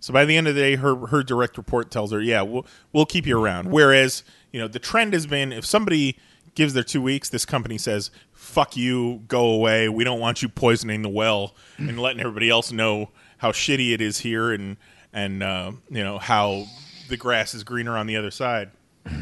[0.00, 2.66] So by the end of the day, her her direct report tells her, "Yeah, we'll
[2.92, 6.18] we'll keep you around." Whereas you know the trend has been if somebody
[6.54, 9.88] gives their two weeks, this company says, "Fuck you, go away.
[9.88, 14.00] We don't want you poisoning the well and letting everybody else know how shitty it
[14.00, 14.76] is here and
[15.12, 16.66] and uh, you know how
[17.08, 18.70] the grass is greener on the other side."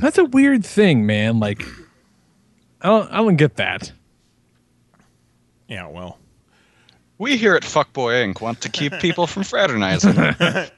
[0.01, 1.39] That's a weird thing, man.
[1.39, 1.63] Like,
[2.83, 3.93] I don't, I don't get that.
[5.69, 6.19] Yeah, well,
[7.19, 8.41] We here at Fuckboy Inc.
[8.41, 10.71] want to keep people from fraternizing.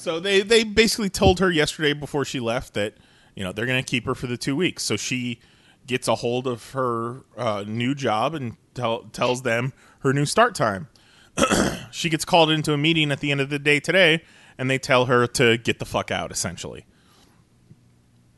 [0.00, 2.94] So they they basically told her yesterday before she left that
[3.34, 4.82] you know they're going to keep her for the two weeks.
[4.82, 5.40] So she
[5.86, 10.54] gets a hold of her uh, new job and tell, tells them her new start
[10.54, 10.88] time.
[11.90, 14.22] she gets called into a meeting at the end of the day today,
[14.56, 16.32] and they tell her to get the fuck out.
[16.32, 16.86] Essentially,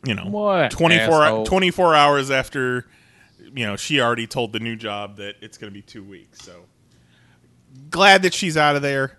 [0.05, 2.87] you know, What 24, 24 hours after
[3.55, 6.43] you know she already told the new job that it's going to be two weeks.
[6.43, 6.65] So
[7.91, 9.19] glad that she's out of there.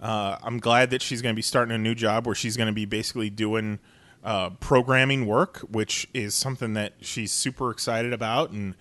[0.00, 2.66] Uh, I'm glad that she's going to be starting a new job where she's going
[2.66, 3.78] to be basically doing
[4.22, 8.74] uh, programming work, which is something that she's super excited about and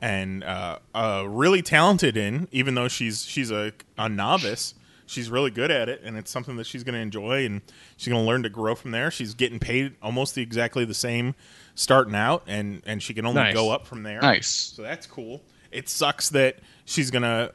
[0.00, 2.48] and uh, uh, really talented in.
[2.52, 4.74] Even though she's she's a, a novice,
[5.08, 7.62] she's really good at it, and it's something that she's going to enjoy, and
[7.96, 9.10] she's going to learn to grow from there.
[9.10, 11.34] She's getting paid almost the, exactly the same
[11.74, 13.54] starting out, and and she can only Nice.
[13.54, 14.20] go up from there.
[14.20, 14.48] Nice.
[14.48, 15.42] So that's cool.
[15.72, 17.50] It sucks that she's gonna,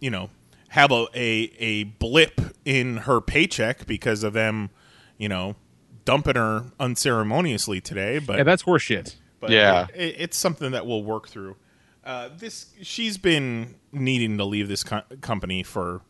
[0.00, 0.30] you know,
[0.68, 4.70] have a, a a blip in her paycheck because of them,
[5.18, 5.56] you know,
[6.04, 8.18] dumping her unceremoniously today.
[8.18, 9.16] But Yeah, that's horseshit.
[9.40, 9.86] but Yeah.
[9.94, 11.56] it, it- it's something that we'll work through.
[12.04, 16.00] Uh, this she's been needing to leave this co- company for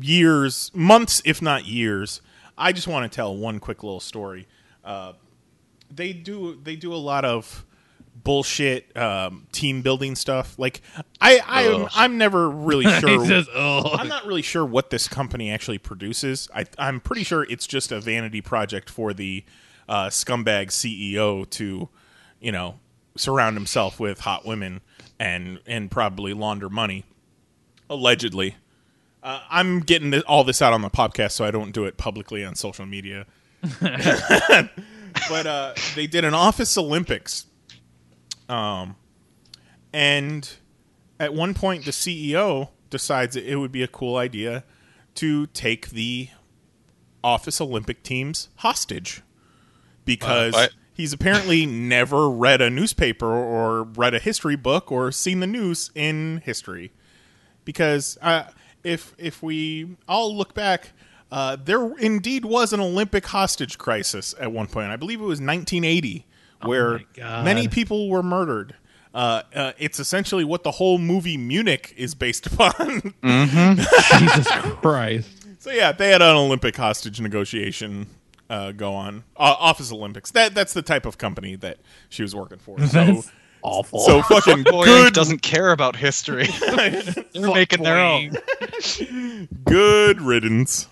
[0.00, 2.20] years, months, if not years.
[2.58, 4.46] I just want to tell one quick little story.
[4.84, 5.12] Uh,
[5.90, 7.64] they do they do a lot of
[8.24, 10.58] bullshit um, team building stuff.
[10.58, 10.80] Like
[11.20, 11.90] I I Ugh.
[11.94, 13.24] I'm never really sure.
[13.24, 16.48] Says, I'm not really sure what this company actually produces.
[16.54, 19.44] I, I'm pretty sure it's just a vanity project for the
[19.88, 21.88] uh, scumbag CEO to,
[22.40, 22.78] you know,
[23.16, 24.80] surround himself with hot women
[25.18, 27.04] and and probably launder money,
[27.88, 28.56] allegedly.
[29.26, 31.96] Uh, I'm getting this, all this out on the podcast, so I don't do it
[31.96, 33.26] publicly on social media.
[33.80, 37.46] but uh, they did an Office Olympics,
[38.48, 38.94] um,
[39.92, 40.48] and
[41.18, 44.62] at one point the CEO decides that it would be a cool idea
[45.16, 46.28] to take the
[47.24, 49.22] Office Olympic teams hostage
[50.04, 50.74] because Uh, what?
[50.94, 55.90] he's apparently never read a newspaper or read a history book or seen the news
[55.96, 56.92] in history.
[57.64, 58.44] Because uh,
[58.86, 60.92] if if we all look back,
[61.30, 64.90] uh, there indeed was an Olympic hostage crisis at one point.
[64.90, 66.24] I believe it was 1980,
[66.62, 67.44] where God.
[67.44, 68.76] many people were murdered.
[69.12, 73.14] Uh, uh, it's essentially what the whole movie Munich is based upon.
[73.24, 74.48] Jesus
[74.80, 75.46] Christ.
[75.58, 78.06] So yeah, they had an Olympic hostage negotiation
[78.48, 79.24] uh, go on.
[79.36, 80.30] Uh, Office Olympics.
[80.30, 81.78] That that's the type of company that
[82.08, 82.78] she was working for.
[82.86, 83.32] So That's
[83.66, 83.98] awful.
[84.00, 86.46] so fucking Fuckboy good doesn't care about history.
[86.60, 88.36] They're making their own.
[89.64, 90.88] good riddance.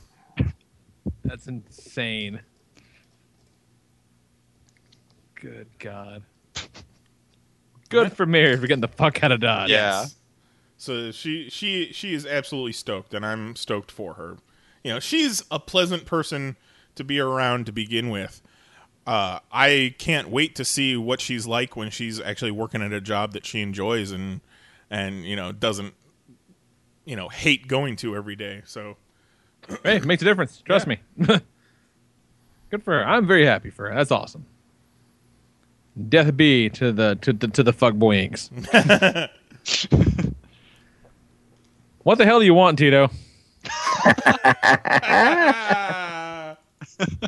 [1.25, 2.41] That's insane.
[5.35, 6.23] Good God.
[7.89, 9.71] Good for Mary for getting the fuck out of Dodge.
[9.71, 10.07] Yeah.
[10.77, 14.37] So she she she is absolutely stoked, and I'm stoked for her.
[14.83, 16.57] You know, she's a pleasant person
[16.97, 18.43] to be around to begin with.
[19.07, 23.01] Uh, I can't wait to see what she's like when she's actually working at a
[23.01, 24.41] job that she enjoys and
[24.91, 25.95] and you know doesn't
[27.05, 28.63] you know hate going to every day.
[28.65, 28.97] So
[29.83, 30.63] Hey, it makes a difference.
[30.65, 30.99] Trust me.
[31.19, 33.05] Good for her.
[33.07, 33.95] I'm very happy for her.
[33.95, 34.47] That's awesome.
[36.09, 38.51] Death be to the to the to the fuckboy inks.
[42.03, 43.11] what the hell do you want, Tito?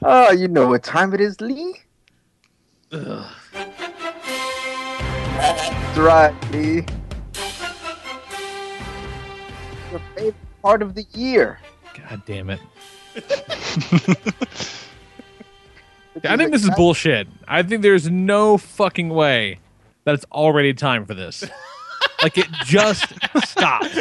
[0.03, 1.75] oh, you know what time it is, Lee?
[2.91, 3.19] That's
[5.99, 6.85] right, Lee.
[9.91, 11.59] Your favorite part of the year.
[12.09, 12.61] God damn it.
[16.25, 17.29] I think this is bullshit.
[17.47, 19.59] I think there's no fucking way
[20.05, 21.45] that it's already time for this.
[22.23, 23.05] like it just
[23.45, 23.99] stopped.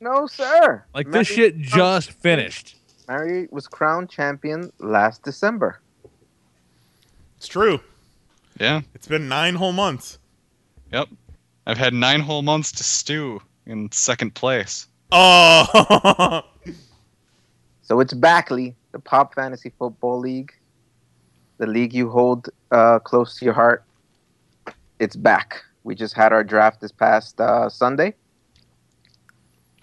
[0.00, 0.84] No, sir.
[0.94, 2.76] Like Mary this shit was just finished.
[3.08, 5.80] Mary was crowned champion last December.
[7.36, 7.80] it's true.
[8.58, 8.80] Yeah.
[8.94, 10.18] It's been nine whole months.
[10.92, 11.08] Yep.
[11.66, 14.86] I've had nine whole months to stew in second place.
[15.12, 16.42] Oh,
[17.82, 20.52] So it's Backley, the Pop Fantasy Football League,
[21.58, 23.84] the league you hold uh, close to your heart.
[24.98, 25.62] It's back.
[25.84, 28.14] We just had our draft this past uh, Sunday.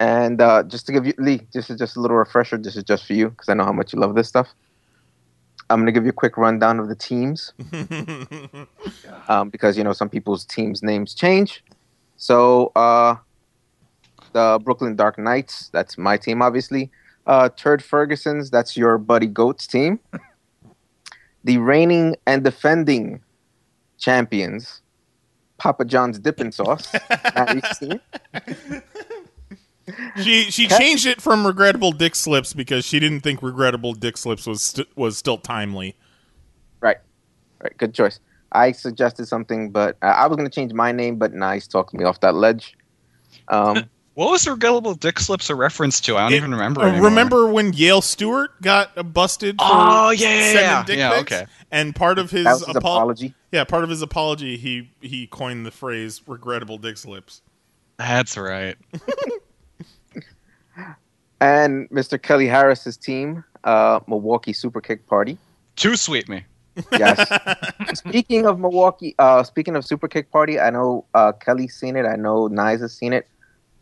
[0.00, 2.58] And uh, just to give you, Lee, this is just a little refresher.
[2.58, 4.48] This is just for you because I know how much you love this stuff.
[5.70, 7.54] I'm going to give you a quick rundown of the teams
[9.28, 11.64] um, because, you know, some people's teams' names change.
[12.16, 13.16] So, uh,
[14.32, 16.90] the Brooklyn Dark Knights, that's my team, obviously.
[17.26, 20.00] Uh, Turd Ferguson's, that's your buddy Goat's team.
[21.44, 23.22] The reigning and defending
[23.98, 24.82] champions,
[25.56, 26.92] Papa John's Dippin' Sauce.
[27.34, 28.00] Maddie's team.
[30.22, 34.46] She she changed it from regrettable dick slips because she didn't think regrettable dick slips
[34.46, 35.96] was st- was still timely.
[36.80, 36.96] Right.
[37.62, 37.76] Right.
[37.76, 38.20] Good choice.
[38.52, 41.92] I suggested something, but uh, I was going to change my name, but Knize talked
[41.92, 42.76] me off that ledge.
[43.48, 46.16] Um, What was Regrettable Dick Slips a reference to?
[46.16, 46.82] I don't It- even remember.
[46.82, 49.56] uh, remember when Yale Stewart got uh, busted?
[49.58, 50.84] For Oh, yeah, yeah, yeah.
[50.84, 51.46] dick Yeah, okay.
[51.72, 53.34] And part of his, his apo- apology.
[53.50, 57.42] Yeah, part of his apology, he he coined the phrase "regrettable dick slips."
[57.98, 58.76] That's right.
[61.40, 62.20] and Mr.
[62.20, 65.38] Kelly Harris's team, uh, Milwaukee Super Kick Party.
[65.76, 66.44] Too sweet me.
[66.92, 67.26] Yes.
[67.94, 72.04] speaking of Milwaukee, uh, speaking of Super Kick Party, I know uh, Kelly's seen it.
[72.06, 73.26] I know Knize has seen it.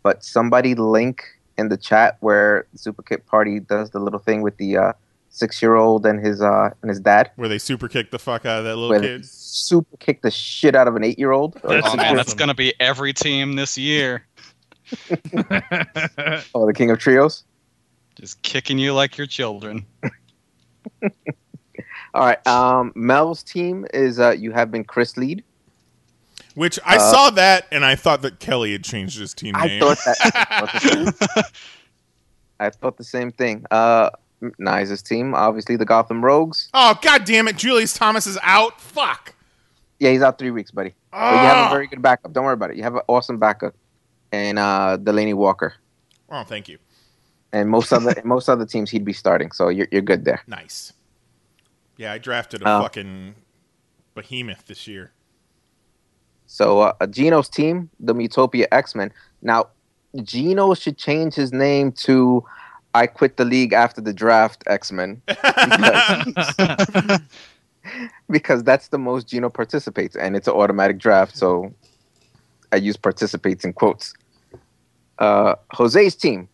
[0.02, 1.22] But somebody link
[1.58, 4.92] in the chat where Super Kick Party does the little thing with the uh,
[5.32, 8.64] six-year-old and his uh, and his dad, Where they super kick the fuck out of
[8.64, 9.26] that little where they kid.
[9.26, 11.54] super kick the shit out of an eight-year-old.
[11.64, 14.24] That's Oh man, that's gonna be every team this year.
[16.54, 17.44] oh, the King of Trios.
[18.16, 19.86] Just kicking you like your children.
[22.14, 22.46] All right.
[22.46, 25.42] Um, Mel's team is uh, you have been Chris Lead.
[26.54, 29.66] Which I Uh, saw that and I thought that Kelly had changed his team I
[29.68, 29.80] name.
[29.80, 30.18] thought that.
[30.50, 31.44] I thought the same,
[32.60, 33.64] I thought the same thing.
[33.70, 34.10] Uh,
[34.58, 36.68] Knize' team, obviously the Gotham Rogues.
[36.74, 37.56] oh god damn it!
[37.56, 38.80] Julius Thomas is out.
[38.80, 39.34] Fuck.
[40.00, 40.94] Yeah, he's out three weeks, buddy.
[41.12, 42.32] But you have a very good backup.
[42.32, 42.76] Don't worry about it.
[42.76, 43.72] You have an awesome backup,
[44.32, 45.74] and uh, Delaney Walker.
[46.30, 46.78] Oh, thank you.
[47.52, 49.52] And most other most other teams, he'd be starting.
[49.52, 50.42] So you're you're good there.
[50.46, 50.92] Nice.
[51.98, 53.34] Yeah, I drafted a Uh, fucking
[54.14, 55.12] behemoth this year.
[56.46, 59.12] So uh, Gino's team, the Mutopia X Men.
[59.42, 59.68] Now,
[60.22, 62.44] Gino should change his name to
[62.94, 66.24] "I Quit the League After the Draft X Men" because,
[68.30, 71.36] because that's the most Gino participates, and it's an automatic draft.
[71.36, 71.72] So
[72.72, 74.14] I use participates in quotes.
[75.22, 76.48] Uh, Jose's team,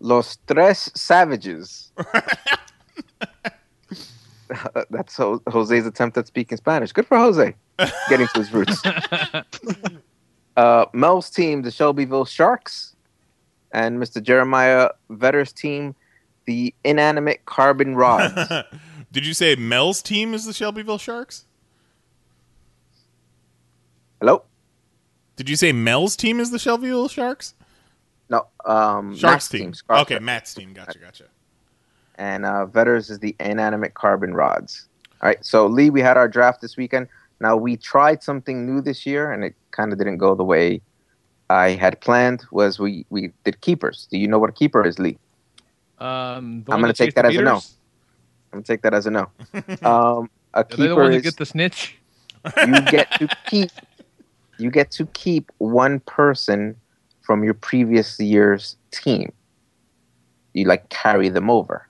[0.00, 1.92] Los Tres Savages.
[4.88, 6.92] That's Jose's attempt at speaking Spanish.
[6.92, 7.54] Good for Jose,
[8.08, 8.82] getting to his roots.
[10.56, 12.96] uh, Mel's team, the Shelbyville Sharks,
[13.72, 14.22] and Mr.
[14.22, 15.94] Jeremiah Vetter's team,
[16.46, 18.32] the Inanimate Carbon Rods.
[19.12, 21.44] Did you say Mel's team is the Shelbyville Sharks?
[24.18, 24.44] Hello?
[25.36, 27.52] Did you say Mel's team is the Shelbyville Sharks?
[28.28, 29.74] No, um, Sharks Matt's team.
[29.74, 30.72] Scar- Okay, Matt's team.
[30.72, 31.24] Gotcha, gotcha.
[32.16, 34.88] and uh, Vetters is the Inanimate Carbon Rods.
[35.22, 37.08] All right, so Lee, we had our draft this weekend.
[37.40, 40.80] Now we tried something new this year, and it kind of didn't go the way
[41.50, 42.44] I had planned.
[42.50, 44.08] Was we we did keepers?
[44.10, 45.18] Do you know what a keeper is, Lee?
[45.98, 47.56] Um, I'm gonna take that as a no.
[47.56, 47.62] I'm
[48.58, 49.30] gonna take that as a no.
[49.82, 51.98] Um, a Are they the keeper ones that is get the snitch?
[52.66, 53.70] you get to keep
[54.58, 56.76] you get to keep one person
[57.26, 59.32] from your previous year's team.
[60.54, 61.88] You like carry them over.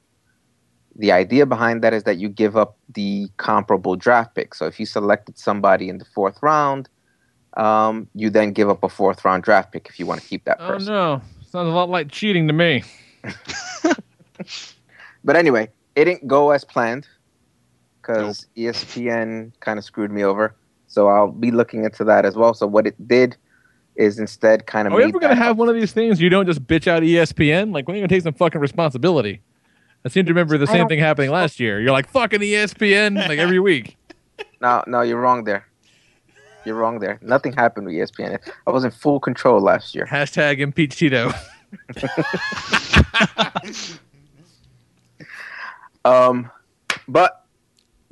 [0.97, 4.55] The idea behind that is that you give up the comparable draft pick.
[4.55, 6.89] So if you selected somebody in the fourth round,
[7.57, 10.45] um, you then give up a fourth round draft pick if you want to keep
[10.45, 10.93] that person.
[10.93, 12.83] Oh no, sounds a lot like cheating to me.
[15.27, 17.09] But anyway, it didn't go as planned
[18.01, 20.55] because E ESPN kind of screwed me over.
[20.87, 22.55] So I'll be looking into that as well.
[22.55, 23.37] So what it did
[23.97, 26.21] is instead kind of Are we made ever gonna have one of these things?
[26.21, 27.73] You don't just bitch out ESPN.
[27.73, 29.41] Like when are you gonna take some fucking responsibility?
[30.05, 31.81] I seem to remember the same thing happening last year.
[31.81, 33.97] You're like fucking ESPN like every week.
[34.61, 35.67] No, no, you're wrong there.
[36.65, 37.19] You're wrong there.
[37.23, 38.39] Nothing happened with ESPN.
[38.67, 40.07] I was in full control last year.
[40.07, 41.31] Hashtag impeach Tito.
[46.05, 46.51] Um,
[47.09, 47.45] but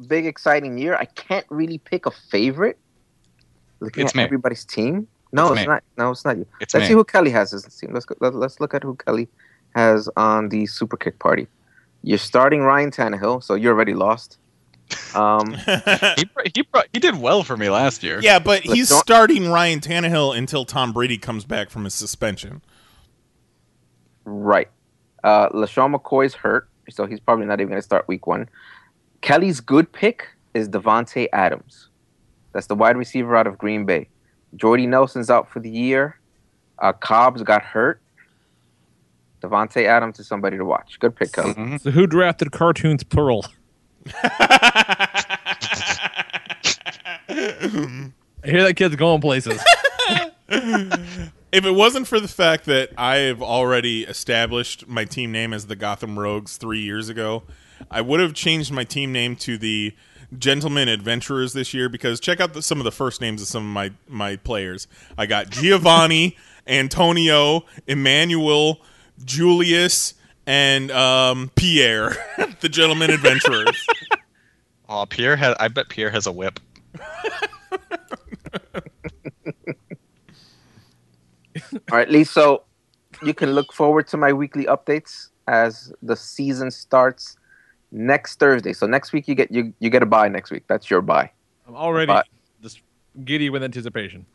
[0.09, 0.97] big exciting year.
[0.97, 2.77] I can't really pick a favorite.
[3.81, 4.23] Looking It's at me.
[4.25, 5.07] everybody's team.
[5.35, 5.83] No, It's it's, not.
[5.99, 6.47] No, it's not you.
[6.61, 6.89] It's let's me.
[6.89, 7.93] see who Kelly has as his team.
[7.93, 9.29] Let's go, let, let's look at who Kelly
[9.75, 11.49] has on the super kick party.
[12.03, 14.39] You're starting Ryan Tannehill, so you're already lost.
[15.15, 16.25] Um, he,
[16.55, 18.21] he, br- he did well for me last year.
[18.21, 22.63] Yeah, but Look, he's starting Ryan Tannehill until Tom Brady comes back from his suspension.
[24.25, 24.69] Right.
[25.23, 28.49] Uh, LeSean McCoy's hurt, so he's probably not even going to start week one.
[29.21, 31.89] Kelly's good pick is Davante Adams.
[32.53, 34.09] That's the wide receiver out of Green Bay.
[34.57, 36.19] Jordy Nelson's out for the year.
[36.79, 38.01] Uh, Cobbs got hurt.
[39.43, 40.99] Davante Adams is somebody to watch.
[41.01, 41.55] Good pick, Kelly.
[41.55, 41.77] Mm-hmm.
[41.79, 43.45] So who drafted cartoons plural?
[44.15, 45.11] I
[48.45, 49.63] hear that kid's going places.
[51.55, 55.69] If it wasn't for the fact that I have already established my team name as
[55.69, 57.45] the Gotham Rogues three years ago,
[57.89, 59.95] I would have changed my team name to the
[60.39, 63.63] Gentlemen Adventurers this year because check out the, some of the first names of some
[63.63, 64.87] of my, my players.
[65.17, 68.81] I got Giovanni, Antonio, Emmanuel,
[69.25, 70.15] Julius,
[70.47, 72.17] and um, Pierre,
[72.61, 73.87] the Gentlemen Adventurers.
[74.87, 75.57] Oh, Pierre has.
[75.59, 76.61] I bet Pierre has a whip.
[77.01, 77.07] All
[81.91, 82.25] right, Lee.
[82.25, 82.65] So
[83.23, 87.39] you can look forward to my weekly updates as the season starts
[87.93, 88.73] next Thursday.
[88.73, 90.65] So next week you get you you get a buy next week.
[90.69, 91.31] That's your buy.
[91.69, 92.27] I'm already But-
[92.63, 92.81] just
[93.25, 94.27] giddy with anticipation.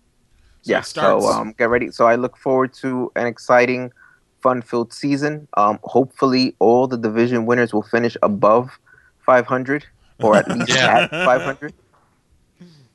[0.63, 0.79] yeah.
[0.79, 1.91] it starts- So um, get ready.
[1.91, 3.91] So I look forward to an exciting,
[4.41, 5.47] fun-filled season.
[5.55, 8.69] Um, hopefully all the division winners will finish above
[9.25, 9.85] 500
[10.21, 11.03] or at least Yeah.
[11.03, 11.73] at 500.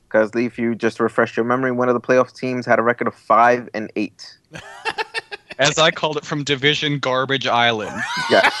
[0.07, 2.81] Because Lee, if you just refresh your memory, one of the playoff teams had a
[2.81, 4.37] record of five and eight.
[5.57, 8.01] As I called it from Division Garbage Island.
[8.29, 8.53] Yes.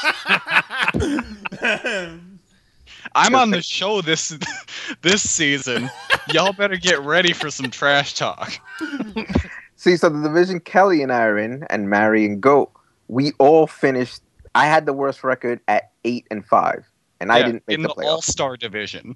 [3.15, 4.37] I'm on the show this
[5.01, 5.89] this season.
[6.31, 8.59] Y'all better get ready for some trash talk.
[9.77, 12.71] See, so the division Kelly and I are in, and Mary and Goat,
[13.07, 14.21] we all finished.
[14.53, 16.85] I had the worst record at eight and five,
[17.19, 18.05] and I didn't make in the the.
[18.05, 19.15] All Star division.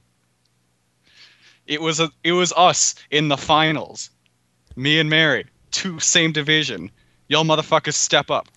[1.68, 4.10] It was a it was us in the finals.
[4.76, 6.90] Me and Mary, two same division.
[7.30, 8.48] Y'all motherfuckers step up.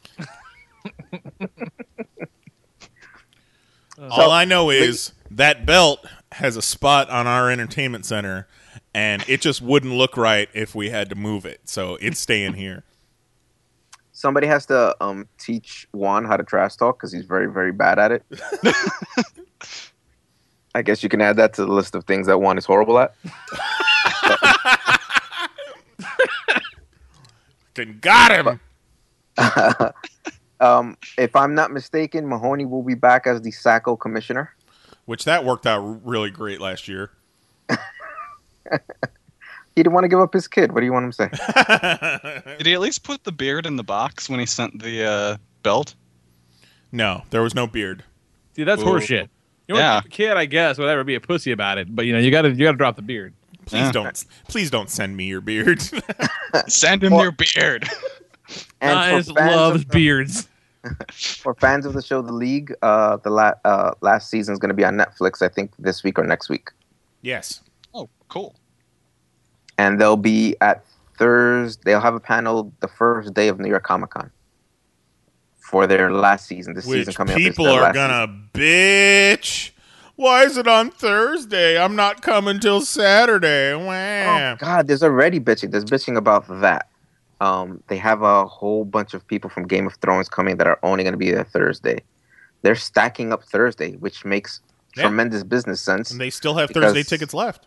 [4.11, 8.49] All I know is that belt has a spot on our entertainment center,
[8.95, 11.61] and it just wouldn't look right if we had to move it.
[11.64, 12.85] So it's staying here.
[14.12, 17.99] Somebody has to um, teach Juan how to trash talk because he's very, very bad
[17.99, 18.25] at it.
[20.75, 22.99] I guess you can add that to the list of things that Juan is horrible
[22.99, 23.14] at.
[27.75, 28.61] Then got him.
[30.61, 34.55] um, if I'm not mistaken, Mahoney will be back as the Sacco commissioner.
[35.07, 37.11] Which that worked out really great last year.
[39.75, 40.73] He didn't want to give up his kid.
[40.73, 42.43] What do you want him to say?
[42.59, 45.37] Did he at least put the beard in the box when he sent the uh,
[45.62, 45.95] belt?
[46.91, 48.05] No, there was no beard.
[48.55, 48.87] See, that's Ooh.
[48.87, 49.29] horseshit.
[49.66, 49.99] You want Yeah.
[50.05, 51.95] a kid, I guess, whatever, be a pussy about it.
[51.95, 53.33] But you know, you gotta you gotta drop the beard.
[53.67, 53.93] Please Yeah.
[53.93, 54.25] don't.
[54.49, 55.81] Please don't send me your beard.
[56.69, 57.89] Send him Well- your beard.
[58.81, 60.49] And Knize loves beards.
[61.13, 64.69] for fans of the show, The League, uh, the la- uh, last season is going
[64.71, 65.41] to be on Netflix.
[65.41, 66.71] I think this week or next week,
[67.23, 67.61] yes.
[67.95, 68.57] Oh, cool.
[69.79, 70.85] and they'll be at
[71.19, 71.83] Thursday.
[71.85, 74.33] They'll have a panel the first day of New York Comic Con
[75.61, 76.75] for their last season.
[76.75, 77.39] This season Which coming up.
[77.39, 79.71] people are gonna bitch.
[80.23, 81.77] Why is it on Thursday?
[81.77, 83.73] I'm not coming till Saturday.
[83.73, 83.87] season.
[83.87, 84.55] Wham.
[84.55, 85.73] Oh God, there's already bitching.
[85.73, 86.89] There's bitching about that.
[87.41, 90.79] Um, they have a whole bunch of people from Game of Thrones coming that are
[90.85, 91.99] only going to be there Thursday.
[92.62, 94.61] they're stacking up Thursday, which makes
[94.97, 95.03] Yeah.
[95.09, 96.12] tremendous business sense.
[96.12, 97.66] And they still have because- Thursday tickets left.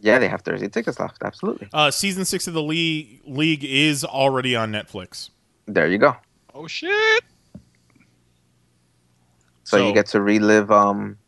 [0.00, 1.18] Yeah, they have Thursday tickets left.
[1.22, 1.68] Absolutely.
[1.74, 5.28] Uh, season six of the league league is already on Netflix.
[5.66, 6.16] There you go.
[6.54, 7.22] Oh shit!
[9.64, 11.18] So, So- you get to relive um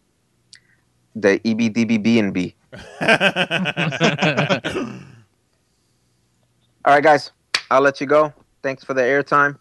[1.14, 2.54] the E EBDBB and B.
[6.84, 7.30] All right, guys,
[7.70, 8.32] I'll let you go.
[8.62, 9.56] Thanks for the airtime,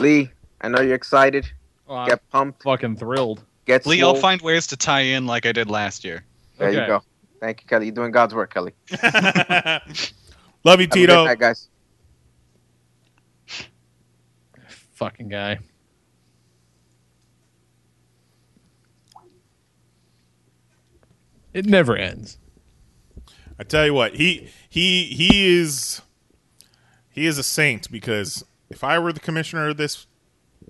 [0.00, 0.30] Lee.
[0.60, 1.50] I know you're excited.
[1.88, 2.62] Oh, I'm Get pumped.
[2.62, 3.44] fucking thrilled.
[3.66, 4.14] Get Lee, swole.
[4.14, 6.24] I'll find ways to tie in like I did last year.
[6.58, 7.02] There you go.
[7.40, 7.86] Thank you, Kelly.
[7.86, 8.72] You're doing God's work, Kelly.
[9.02, 9.10] Love you,
[10.64, 11.24] Have a good Tito.
[11.24, 11.68] night, guys.
[14.94, 15.58] Fucking guy.
[21.52, 22.38] It never ends.
[23.58, 26.02] I tell you what, he he he is
[27.10, 30.06] he is a saint because if I were the commissioner of this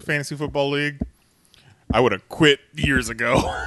[0.00, 1.00] fantasy football league,
[1.92, 3.54] I would have quit years ago.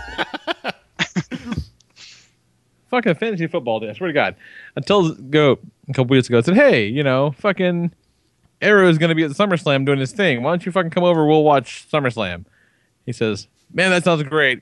[2.90, 3.90] fucking fantasy football day.
[3.90, 4.36] I swear to God.
[4.76, 7.92] Until go a couple weeks ago, I said, "Hey, you know, fucking
[8.62, 10.42] Arrow is going to be at SummerSlam doing his thing.
[10.42, 11.26] Why don't you fucking come over?
[11.26, 12.46] We'll watch SummerSlam."
[13.06, 14.62] He says, "Man, that sounds great,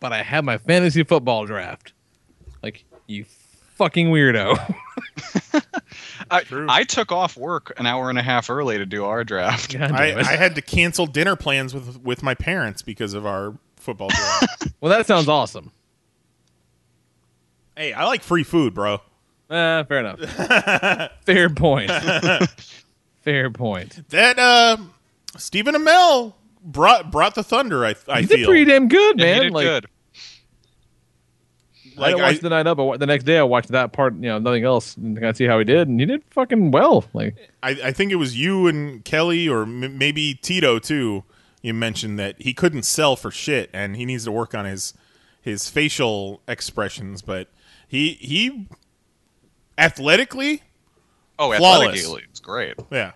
[0.00, 1.92] but I have my fantasy football draft."
[2.62, 3.24] Like you
[3.74, 4.56] fucking weirdo.
[6.30, 9.74] I, I took off work an hour and a half early to do our draft.
[9.80, 10.14] I.
[10.18, 14.68] I had to cancel dinner plans with with my parents because of our football draft.
[14.80, 15.72] well, that sounds awesome.
[17.76, 19.00] hey, I like free food, bro.
[19.50, 20.20] Uh, fair enough.
[21.26, 21.90] fair point.
[23.20, 24.08] fair point.
[24.08, 24.76] That uh,
[25.36, 26.32] Stephen Amell
[26.64, 27.84] brought brought the thunder.
[27.84, 29.34] I I He feel did pretty damn good, Yeah, man.
[29.36, 29.86] he did like, good.
[31.96, 33.92] I Like, didn't watch I- the night up, but the next day I watched that
[33.92, 34.14] part.
[34.14, 34.96] You know, nothing else.
[34.96, 37.04] And I see how he did, and he did fucking well.
[37.12, 41.24] Like, I, I think it was you and Kelly, or m- maybe Tito too.
[41.60, 44.94] You mentioned that he couldn't sell for shit, and he needs to work on his
[45.40, 47.20] his facial expressions.
[47.20, 47.48] But
[47.86, 48.68] he he
[49.76, 50.62] athletically,
[51.38, 51.88] Oh, Flawless.
[51.88, 52.74] athletically, it's great.
[52.90, 53.12] yeah.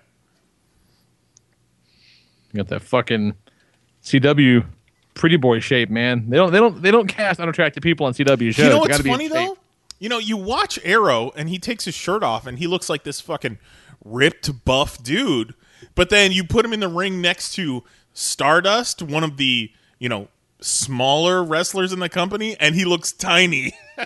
[2.53, 3.34] You got that fucking
[4.03, 4.64] CW
[5.14, 6.28] pretty boy shape, man.
[6.28, 8.59] They don't, they don't, they don't cast unattractive people on CW shows.
[8.59, 9.34] you know They what's gotta be in funny shape.
[9.34, 9.59] though?
[9.99, 13.03] You know, you watch Arrow, and he takes his shirt off, and he looks like
[13.05, 13.59] this fucking
[14.05, 15.55] ripped, buff dude.
[15.94, 17.82] But then you put him in the ring next to
[18.12, 20.28] Stardust, one of the you know
[20.61, 23.72] smaller wrestlers in the company, and he looks tiny.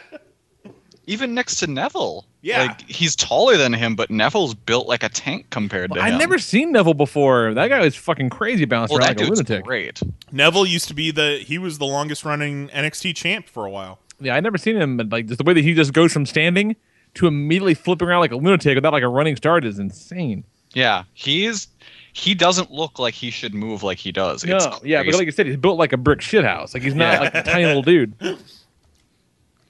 [1.07, 2.27] Even next to Neville.
[2.43, 2.63] Yeah.
[2.63, 6.05] Like, he's taller than him, but Neville's built like a tank compared to him.
[6.05, 7.53] I've never seen Neville before.
[7.53, 9.65] That guy was fucking crazy bouncing well, around that like a lunatic.
[9.65, 10.01] great.
[10.33, 13.99] Neville used to be the he was the longest running NXT champ for a while.
[14.21, 14.97] Yeah, I never seen him.
[14.97, 16.77] But like just the way that he just goes from standing
[17.15, 20.45] to immediately flipping around like a lunatic without like a running start is insane.
[20.73, 21.69] Yeah, he's
[22.13, 24.45] he doesn't look like he should move like he does.
[24.47, 26.73] No, It's yeah, but like I said, he's built like a brick shit house.
[26.73, 27.21] Like he's not Yeah.
[27.21, 28.15] like a tiny little dude.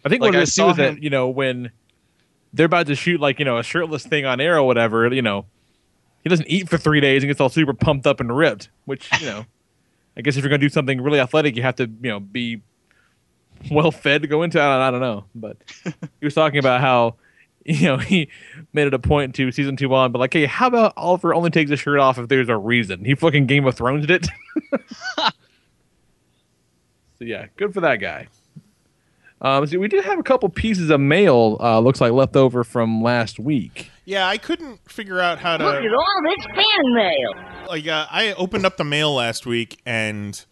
[0.05, 1.71] I think Like, what I it is too saw is that you know when
[2.53, 5.23] they're about to shoot like you know a shirtless thing on air or whatever, you
[5.23, 5.47] know,
[6.23, 8.71] he doesn't eat for three days and gets all super pumped up and ripped.
[8.85, 9.47] Which you know,
[10.17, 12.63] I guess if you're gonna do something really athletic, you have to you know be
[13.71, 14.59] well fed to go into.
[14.59, 14.63] it.
[14.63, 17.17] I don't, I don't know, but he was talking about how
[17.65, 18.29] you know he
[18.73, 21.51] made it a point to season two on, but like, hey, how about Oliver only
[21.51, 23.05] takes his shirt off if there's a reason?
[23.05, 24.27] He fucking Game of Thrones it.
[25.17, 25.25] so
[27.21, 28.29] yeah, good for that guy.
[29.43, 31.57] Um, so we did have a couple pieces of mail.
[31.61, 33.91] Uh, looks like left over from last week.
[34.05, 35.65] Yeah, I couldn't figure out how to.
[35.65, 37.35] Look at all this fan mail.
[37.69, 40.45] like uh, I opened up the mail last week and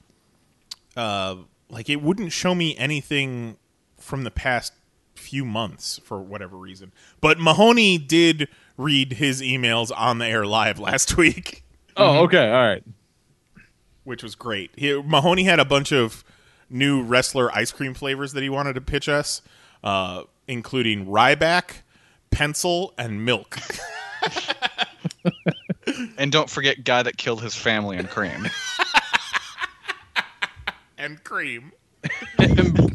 [0.96, 1.36] uh
[1.70, 3.56] like it wouldn't show me anything
[3.98, 4.72] from the past
[5.14, 6.92] few months for whatever reason.
[7.20, 11.62] But Mahoney did read his emails on the air live last week,
[11.96, 12.84] Oh, okay, all right.
[14.04, 14.70] which was great.
[14.76, 16.24] He, Mahoney had a bunch of
[16.70, 19.42] new wrestler ice cream flavors that he wanted to pitch us,
[19.84, 21.82] uh, including Ryback,
[22.30, 23.58] pencil, and milk.
[26.18, 28.48] and don't forget guy that killed his family in cream.
[30.98, 31.72] and cream.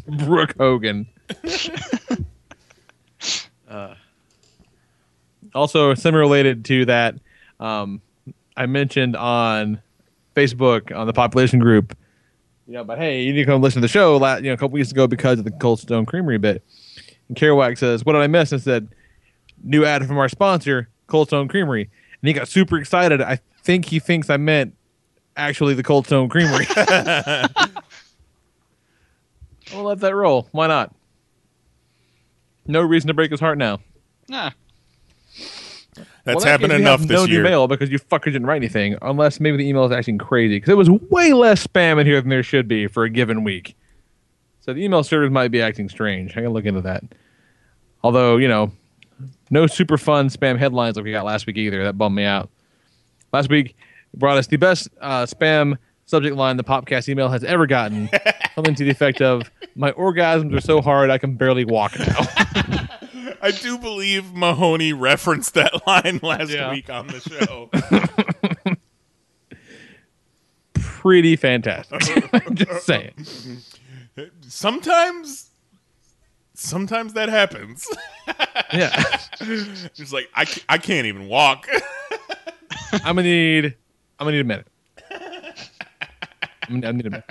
[0.06, 1.06] Brooke Hogan.
[3.68, 3.94] uh,
[5.54, 7.16] also, semi related to that,
[7.60, 8.00] um,
[8.56, 9.80] I mentioned on
[10.34, 11.96] Facebook on the population group,
[12.66, 14.16] you know, but hey, you need to come listen to the show.
[14.16, 16.62] La- you know, a couple weeks ago because of the Cold Stone Creamery bit.
[17.28, 18.88] And Kerouac says, "What did I miss?" I said,
[19.62, 23.20] "New ad from our sponsor, Cold Stone Creamery," and he got super excited.
[23.20, 24.74] I think he thinks I meant
[25.36, 26.66] actually the Cold Stone Creamery.
[29.72, 30.48] I'll let that roll.
[30.52, 30.94] Why not?
[32.66, 33.80] No reason to break his heart now.
[34.28, 34.50] Nah.
[36.24, 37.42] That's Well, that happened enough this no year.
[37.42, 40.56] new mail because you fuckers didn't write anything, unless maybe the email is acting crazy
[40.56, 43.44] because it was way less spam in here than there should be for a given
[43.44, 43.76] week.
[44.60, 46.32] So the email servers might be acting strange.
[46.32, 47.04] I gotta look into that.
[48.02, 48.72] Although you know,
[49.50, 51.84] no super fun spam headlines like we got last week either.
[51.84, 52.48] That bummed me out.
[53.32, 53.76] Last week
[54.14, 58.08] brought us the best uh, spam subject line the podcast email has ever gotten.
[58.54, 62.20] Something to the effect of, "My orgasms are so hard I can barely walk now."
[63.42, 66.70] I do believe Mahoney referenced that line last Yeah.
[66.70, 67.70] week on the show.
[70.74, 72.00] Pretty fantastic.
[72.54, 73.14] Just saying.
[74.48, 75.50] sometimes,
[76.54, 77.86] sometimes that happens.
[78.72, 79.02] Yeah.
[79.94, 81.66] Just like I, I can't even walk.
[82.92, 83.74] I'm gonna need.
[84.18, 84.66] I'm gonna need a minute.
[86.68, 87.30] I'm gonna, I need a minute.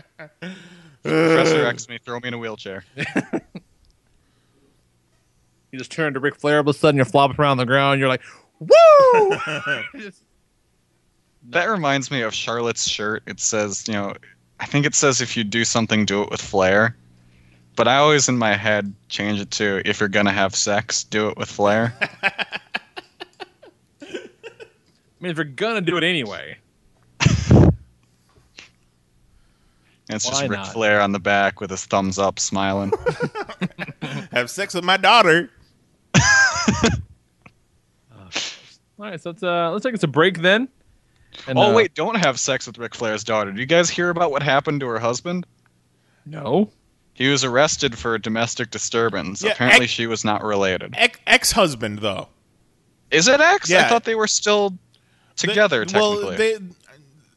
[1.03, 2.83] Professor X me, throw me in a wheelchair.
[5.73, 6.57] You just turn to Ric Flair.
[6.57, 7.99] All of a sudden, you're flopping around the ground.
[7.99, 8.21] You're like,
[8.59, 8.69] "Woo!"
[11.49, 13.23] That reminds me of Charlotte's shirt.
[13.25, 14.13] It says, you know,
[14.61, 16.95] I think it says if you do something, do it with flair.
[17.75, 21.27] But I always in my head change it to if you're gonna have sex, do
[21.27, 21.93] it with flair.
[22.31, 22.47] I
[25.19, 26.55] mean, if you're gonna do it anyway,
[30.07, 30.73] And it's just Why Ric not?
[30.73, 32.93] Flair on the back with his thumbs up, smiling.
[34.31, 35.49] Have sex with my daughter.
[38.11, 38.25] all
[38.97, 39.21] right.
[39.21, 40.67] So let's uh, let's take us a break then.
[41.47, 43.51] And, oh uh, wait, don't have sex with Ric Flair's daughter.
[43.51, 45.45] Do you guys hear about what happened to her husband?
[46.25, 46.69] No.
[47.15, 49.43] He was arrested for domestic disturbance.
[49.43, 50.93] Yeah, Apparently, ex- she was not related.
[50.97, 52.27] Ex- ex-husband though.
[53.11, 53.71] Is it ex?
[53.71, 54.77] I thought they were still
[55.35, 55.85] together.
[55.85, 56.57] They- technically, Well, they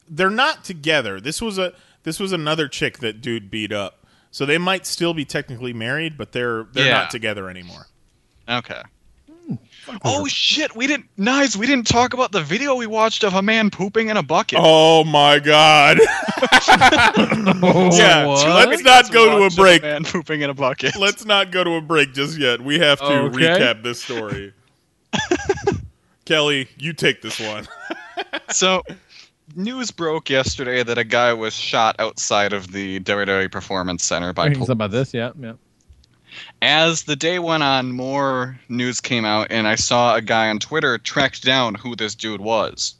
[0.09, 1.21] they're not together.
[1.21, 1.73] This was a
[2.05, 4.07] this was another chick that dude beat up.
[4.31, 6.93] So they might still be technically married, but they're they're Yeah.
[6.99, 7.87] not together anymore.
[8.49, 8.83] Okay.
[10.05, 10.75] Oh shit!
[10.75, 11.57] We didn't, Knize.
[11.57, 14.59] We didn't talk about the video we watched of a man pooping in a bucket.
[14.63, 15.99] Oh my god.
[16.69, 18.69] yeah, what?
[18.69, 19.83] let's not go to a Watch of break.
[19.83, 20.97] man pooping in a bucket.
[20.99, 22.61] Let's not go to a break just yet.
[22.61, 23.37] We have to Okay.
[23.37, 24.53] recap this story.
[26.25, 27.67] Kelly, you take this one.
[28.51, 28.83] so,
[29.55, 34.45] news broke yesterday that a guy was shot outside of the WWE Performance Center by
[34.45, 34.67] Thinking police.
[34.69, 35.15] something about this.
[35.15, 35.31] Yeah.
[35.39, 35.53] Yeah.
[36.63, 40.59] As the day went on, more news came out, and I saw a guy on
[40.59, 42.95] Twitter tracked down who this dude was.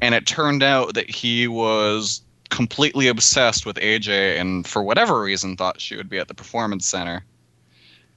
[0.00, 5.56] And it turned out that he was completely obsessed with AJ and, for whatever reason,
[5.56, 7.24] thought she would be at the Performance Center.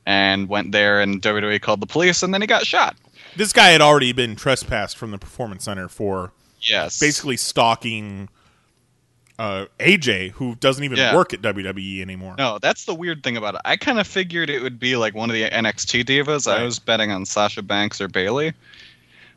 [0.05, 2.95] And went there, and WWE called the police, and then he got shot.
[3.35, 6.31] This guy had already been trespassed from the performance center for
[6.61, 6.99] Yes.
[6.99, 8.27] basically stalking
[9.39, 11.15] uh, AJ, who doesn't even Yeah.
[11.15, 12.35] work at WWE anymore.
[12.37, 13.61] No, that's the weird thing about it.
[13.63, 16.51] I kind of figured it would be like one of the NXT divas.
[16.51, 18.51] I was betting on Sasha Banks or Bayley,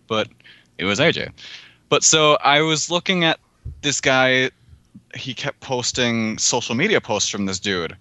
[0.08, 0.28] but
[0.76, 1.30] it was AJ.
[1.88, 3.38] But so I was looking at
[3.82, 4.50] this guy.
[5.14, 7.96] He kept posting social media posts from this dude,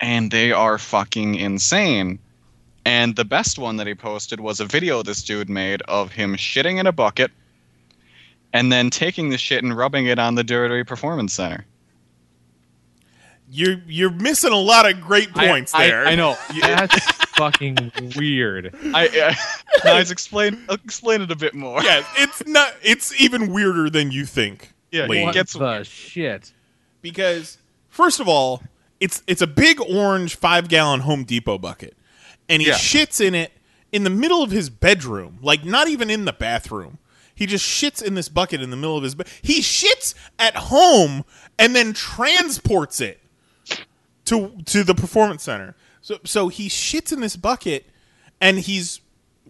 [0.00, 2.18] and they are fucking insane.
[2.84, 6.34] And the best one that he posted was a video this dude made of him
[6.34, 7.30] shitting in a bucket
[8.52, 11.64] and then taking the shit and rubbing it on the WWE Performance Center.
[13.52, 16.06] You're you're missing a lot of great points I, there.
[16.06, 16.36] I, I know.
[16.62, 16.94] That's
[17.36, 18.72] fucking weird.
[18.94, 19.34] I, uh,
[19.76, 21.82] I guys explain explain it a bit more.
[21.82, 22.74] Yeah, it's not.
[22.82, 24.72] It's even weirder than you think.
[24.92, 25.18] Yeah, Lee.
[25.18, 26.52] he What gets the shit?
[27.02, 28.62] because first of all,
[29.00, 31.96] it's it's a big orange five gallon Home Depot bucket,
[32.48, 32.74] and he Yeah.
[32.74, 33.50] shits in it
[33.90, 36.98] in the middle of his bedroom, like not even in the bathroom.
[37.40, 39.26] He just shits in this bucket in the middle of his bed.
[39.40, 41.24] He shits at home
[41.58, 43.18] and then transports it
[44.26, 45.74] to to the performance center.
[46.02, 47.86] So so he shits in this bucket
[48.42, 49.00] and he's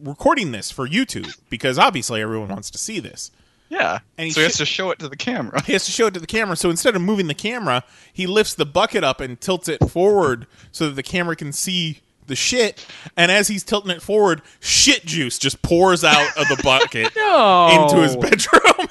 [0.00, 3.32] recording this for YouTube because obviously everyone wants to see this.
[3.70, 3.98] Yeah.
[4.16, 5.60] And he so he has to show it to the camera.
[5.64, 6.54] He has to show it to the camera.
[6.54, 7.82] So instead of moving the camera,
[8.12, 12.02] he lifts the bucket up and tilts it forward so that the camera can see
[12.30, 12.86] the shit.
[13.16, 17.68] And as he's tilting it forward, shit juice just pours out of the bucket No.
[17.90, 18.88] into his bedroom.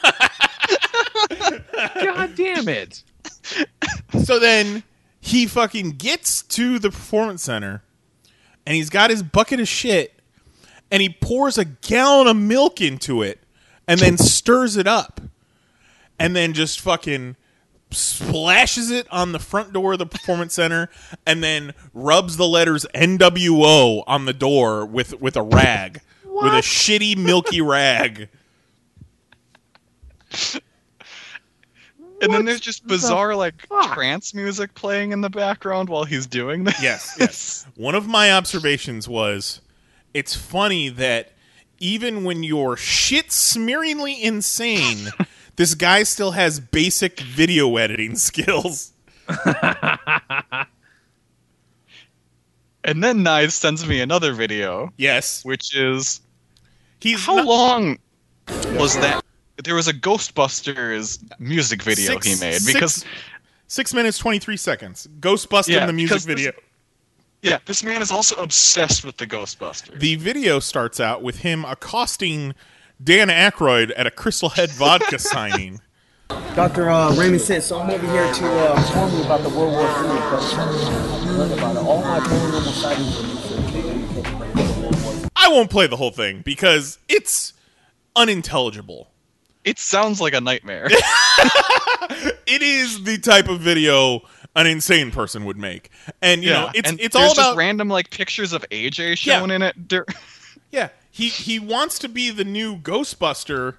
[2.04, 3.04] God damn it!
[4.24, 4.84] so then
[5.20, 7.82] he fucking gets to the performance center
[8.66, 10.14] and he's got his bucket of shit
[10.92, 13.40] and he pours a gallon of milk into it
[13.88, 15.20] and then stirs it up
[16.20, 17.36] and then just fucking
[17.92, 20.90] splashes it on the front door of the performance center
[21.26, 26.62] and then rubs the letters NWO on the door with with a rag with a
[26.62, 28.30] shitty milky rag
[32.22, 36.66] And then there's just bizarre like trance music playing in the background while he's doing
[36.66, 36.82] this.
[36.82, 37.66] Yes, yes.
[37.76, 39.62] One of my observations was
[40.14, 41.32] it's funny that
[41.80, 45.08] even when you're shit smearingly insane,
[45.60, 48.94] this guy still has basic video editing skills.
[52.86, 54.92] And then Knize sends me another video.
[54.98, 55.44] Yes.
[55.44, 56.22] Which is
[57.02, 58.00] He's how not- long
[58.78, 59.24] was that?
[59.64, 63.04] There was a Ghostbusters music video Six- he made because
[63.68, 65.08] six minutes twenty three seconds.
[65.20, 66.54] Ghostbusting Yeah, the music because this- video.
[67.42, 70.00] yeah, this man is also obsessed with the Ghostbusters.
[70.00, 72.56] The video starts out with him accosting
[73.02, 75.82] Dan Aykroyd at a Crystal Head vodka signing.
[76.56, 76.90] Dr.
[76.90, 79.82] Uh, Raymond said, so I'm over here to uh, inform you about the World War
[79.82, 80.60] III abduction.
[81.54, 81.80] About it.
[81.80, 83.30] All my paranormal sightings are
[85.36, 87.54] I won't play the whole thing because it's
[88.16, 89.10] unintelligible.
[89.64, 90.88] It sounds like a nightmare.
[90.92, 94.22] it is the type of video
[94.56, 95.90] an insane person would make,
[96.22, 99.18] and you know it's and it's there's all just about random like pictures of AJ
[99.18, 99.88] shown in it.
[99.88, 100.06] Dur-
[100.72, 100.90] yeah.
[101.20, 103.76] He he wants to be the new Ghostbuster,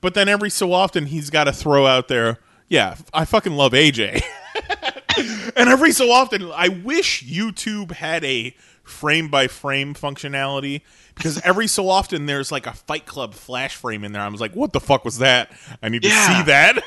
[0.00, 3.72] but then every so often he's got to throw out there, yeah, I fucking love
[3.72, 4.22] AJ.
[5.54, 10.80] and every so often, I wish YouTube had a frame by frame functionality
[11.14, 14.22] because every so often there's like a Fight Club flash frame in there.
[14.22, 15.52] I was like, what the fuck was that?
[15.82, 16.82] I need to see that.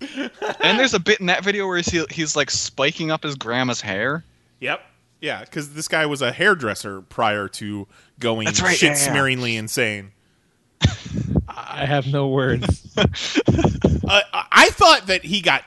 [0.62, 3.80] and there's a bit in that video where he's he's like spiking up his grandma's
[3.80, 4.24] hair.
[4.60, 4.82] Yep.
[5.22, 7.86] Yeah, because this guy was a hairdresser prior to
[8.22, 9.14] going That's right, shit yeah, yeah.
[9.14, 10.12] smearingly insane.
[11.48, 12.86] I have no words.
[12.96, 13.06] uh,
[14.06, 15.64] I I thought that he got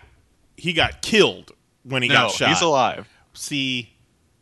[0.58, 1.52] he got killed
[1.84, 2.50] when he No, got shot.
[2.50, 3.08] he's alive.
[3.34, 3.94] See,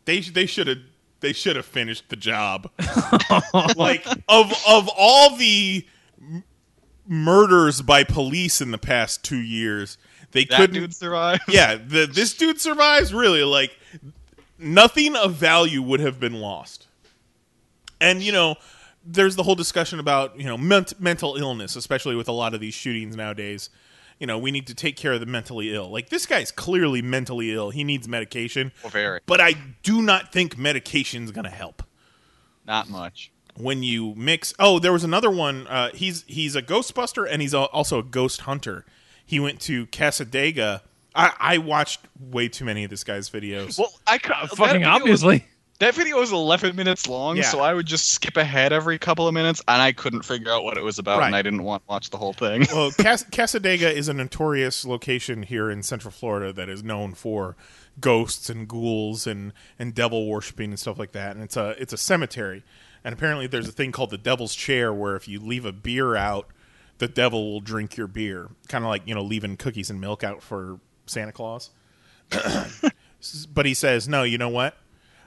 [0.06, 0.78] they they should have
[1.20, 2.70] they should have finished the job.
[3.76, 5.86] like of of all the
[6.22, 6.44] m-
[7.08, 9.98] murders by police in the past two years,
[10.32, 10.76] they That couldn't.
[10.82, 11.44] dude survived.
[11.48, 13.14] Yeah, the, this dude survives.
[13.14, 13.78] Really, like
[14.58, 16.88] nothing of value would have been lost.
[18.04, 18.56] And you know,
[19.06, 22.60] there's the whole discussion about you know ment- mental illness, especially with a lot of
[22.60, 23.70] these shootings nowadays.
[24.20, 25.90] You know, we need to take care of the mentally ill.
[25.90, 27.72] Like this guy's clearly mentally ill.
[27.72, 28.72] He needs medication.
[28.84, 29.20] Well, very.
[29.26, 31.82] But I do not think medication's going to help
[32.66, 33.32] Not much.
[33.58, 34.54] when you mix.
[34.60, 35.68] Oh, there was another one.
[35.68, 38.86] Uh, he's he's a Ghostbuster and he's al- also a ghost hunter.
[39.26, 40.82] He went to Cassadaga.
[41.16, 43.78] I, I watched way too many of this guy's videos.
[43.78, 45.46] Well, I could, Uh, Fucking obviously.
[45.84, 47.44] That video was 11 minutes long, Yeah.
[47.44, 50.64] so I would just skip ahead every couple of minutes, and I couldn't figure out
[50.64, 52.66] what it was about, and I didn't want to watch the whole thing.
[52.72, 57.58] well, Cas- Cassadaga is a notorious location here in Central Florida that is known for
[58.00, 61.36] ghosts and ghouls and, and devil worshiping and stuff like that.
[61.36, 62.64] And it's a it's a cemetery.
[63.04, 66.16] And apparently, there's a thing called the Devil's Chair, where if you leave a beer
[66.16, 66.48] out,
[67.00, 68.52] the devil will drink your beer.
[68.70, 71.72] Kind of like you know leaving cookies and milk out for Santa Claus.
[73.54, 74.78] but he says, no, you know what?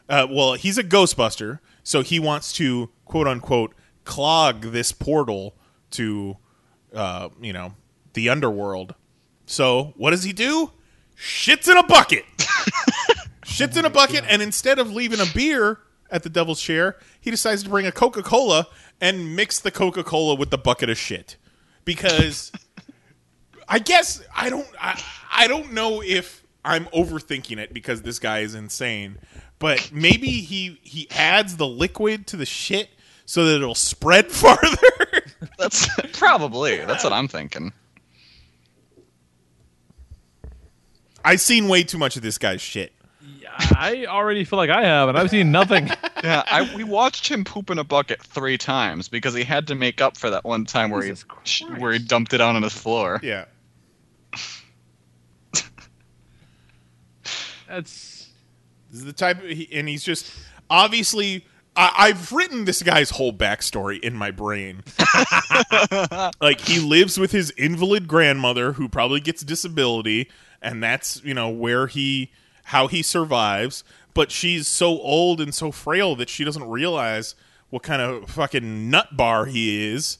[0.08, 5.56] Uh, well, he's a Ghostbuster, so he wants to quote unquote clog this portal
[5.92, 6.36] to,
[6.94, 7.74] uh, you know,
[8.12, 8.94] the underworld.
[9.46, 10.72] So what does he do?
[11.16, 12.24] Shits in a bucket.
[13.44, 15.80] Shits in a bucket, and instead of leaving a beer
[16.10, 18.66] at the Devil's Chair, he decides to bring a Coca Cola
[19.00, 21.36] and mix the Coca Cola with the bucket of shit
[21.84, 22.52] because.
[23.68, 25.02] I guess I don't I,
[25.32, 29.18] I don't know if I'm overthinking it because this guy is insane,
[29.58, 32.90] but maybe he he adds the liquid to the shit
[33.24, 35.22] so that it'll spread farther.
[35.58, 35.88] That's
[36.18, 37.72] probably that's what I'm thinking.
[41.24, 42.92] I've seen way too much of this guy's shit.
[43.58, 45.90] I already feel like I have, and I've seen nothing.
[46.24, 49.74] Yeah, I, we watched him poop in a bucket three times because he had to
[49.74, 51.12] make up for that one time where he
[51.44, 53.20] sh- where he dumped it out on his floor.
[53.22, 53.44] Yeah.
[57.68, 58.15] That's
[58.90, 60.30] This is the type, of, he, and he's just
[60.70, 61.46] obviously.
[61.78, 64.82] I, I've written this guy's whole backstory in my brain.
[66.40, 70.30] like he lives with his invalid grandmother, who probably gets disability,
[70.62, 72.32] and that's you know where he
[72.64, 73.84] how he survives.
[74.14, 77.34] But she's so old and so frail that she doesn't realize
[77.68, 80.18] what kind of fucking nut bar he is.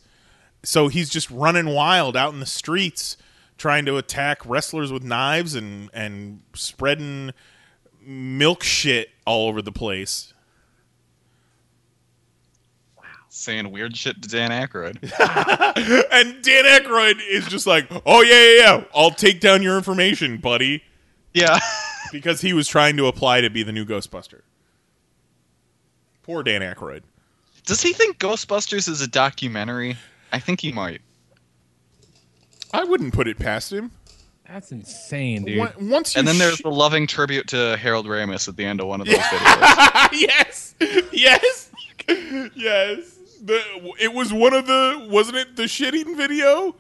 [0.63, 3.17] So he's just running wild out in the streets,
[3.57, 7.33] trying to attack wrestlers with knives and and spreading
[8.07, 10.33] milk shit all over the place.
[13.29, 15.03] Saying weird shit to Dan Aykroyd.
[16.13, 20.39] and Dan Aykroyd is just like, "Oh yeah, yeah, yeah, I'll take down your information,
[20.39, 20.83] buddy."
[21.35, 21.59] Yeah,
[22.13, 24.41] because he was trying to apply to be the new Ghostbuster.
[26.23, 27.03] Poor Dan Aykroyd.
[27.67, 29.97] Does he think Ghostbusters is a documentary?
[30.33, 31.03] I think he might.
[32.73, 33.91] I wouldn't put it past him.
[34.49, 35.59] That's insane, dude.
[35.61, 38.65] On- Once you And then there's sh- the loving tribute to Harold Ramis at the
[38.65, 40.09] end of one of those videos.
[40.13, 40.75] yes,
[41.13, 41.71] yes,
[42.55, 43.13] yes.
[43.43, 43.61] The,
[44.01, 46.75] it was one of the wasn't it the shitting video?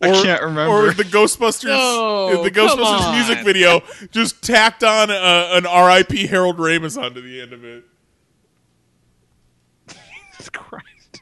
[0.00, 0.72] I can't remember.
[0.88, 5.14] Or the Ghostbusters, No, the Ghostbusters music video just tacked on a,
[5.56, 6.26] an R.I.P.
[6.26, 7.84] Harold Ramis onto the end of it.
[9.86, 11.20] Jesus Christ.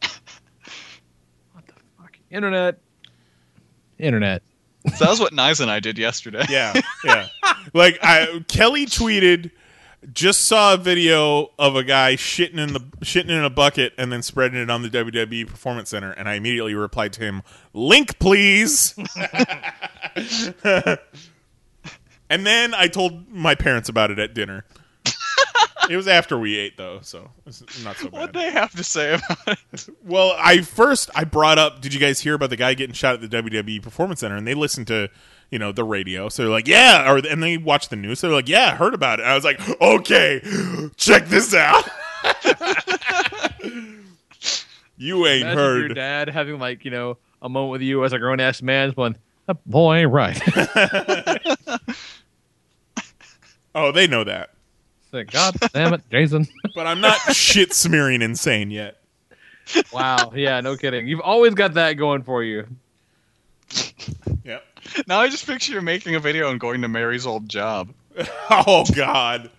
[0.00, 2.16] what the fuck?
[2.30, 2.78] Internet.
[3.98, 4.42] Internet.
[4.86, 6.44] So that was what Knize and I did yesterday.
[6.48, 7.28] Yeah, yeah.
[7.74, 9.50] like I, Kelly tweeted,
[10.12, 14.12] just saw a video of a guy shitting in the shitting in a bucket and
[14.12, 17.42] then spreading it on the WWE Performance Center, and I immediately replied to him,
[17.74, 18.94] "Link, please."
[22.30, 24.64] and then I told my parents about it at dinner.
[25.88, 28.20] It was after we ate though, so it's not so bad.
[28.20, 29.38] What they have to say about
[29.72, 29.88] it?
[30.04, 31.80] Well, I first I brought up.
[31.80, 34.36] Did you guys hear about the guy getting shot at the WWE Performance Center?
[34.36, 35.08] And they listened to
[35.50, 38.28] you know the radio, so they're like, yeah, or and they watched the news, so
[38.28, 39.22] they're like, yeah, I heard about it.
[39.22, 40.40] And I was like, okay,
[40.96, 41.88] check this out.
[44.98, 45.78] you ain't Imagine heard.
[45.86, 48.90] your dad having like you know a moment with you as a grown ass man,
[48.90, 49.16] going,
[49.46, 50.40] "That boy ain't right."
[53.74, 54.50] Oh, they know that,
[55.10, 56.46] Say, God damn it, Jason.
[56.74, 58.98] but I'm not shit smearing insane yet.
[59.92, 60.32] wow.
[60.34, 60.60] Yeah.
[60.60, 61.08] No kidding.
[61.08, 62.66] You've always got that going for you.
[64.44, 64.64] Yep.
[65.06, 67.90] Now I just picture you making a video and going to Mary's old job.
[68.50, 69.50] Oh God,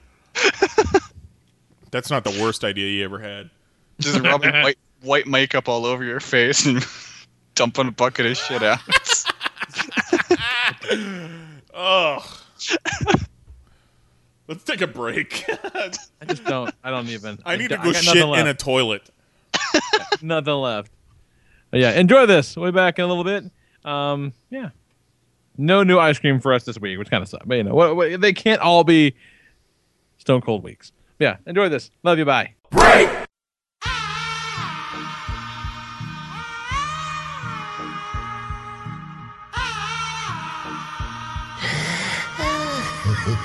[1.91, 3.49] that's not the worst idea you ever had.
[3.99, 6.85] Just rubbing white white makeup all over your face and
[7.55, 8.79] dumping a bucket of shit out.
[11.73, 12.23] Ugh.
[14.49, 15.45] Let's take a break.
[15.63, 15.91] I
[16.25, 16.73] just don't.
[16.83, 17.37] I don't even.
[17.45, 19.07] I need to go shit in a toilet.
[20.23, 20.91] nothing left.
[21.69, 22.57] But yeah, enjoy this.
[22.57, 23.43] We'll be back in a little bit.
[23.85, 24.71] Um, yeah.
[25.55, 27.45] No new ice cream for us this week, which kind of sucks.
[27.45, 29.13] But you know, what, what, they can't all be
[30.17, 30.93] stone cold weeks.
[31.19, 31.91] Yeah, enjoy this.
[32.01, 32.25] Love you.
[32.25, 32.55] Bye.
[32.71, 33.27] I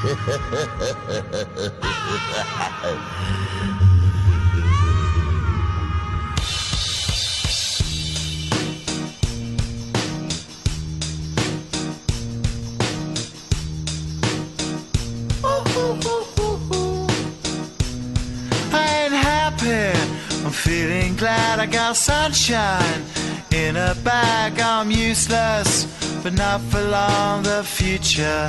[20.54, 23.02] feeling glad I got sunshine
[23.52, 24.60] in a bag.
[24.60, 25.86] I'm useless,
[26.22, 27.42] but not for long.
[27.42, 28.48] The future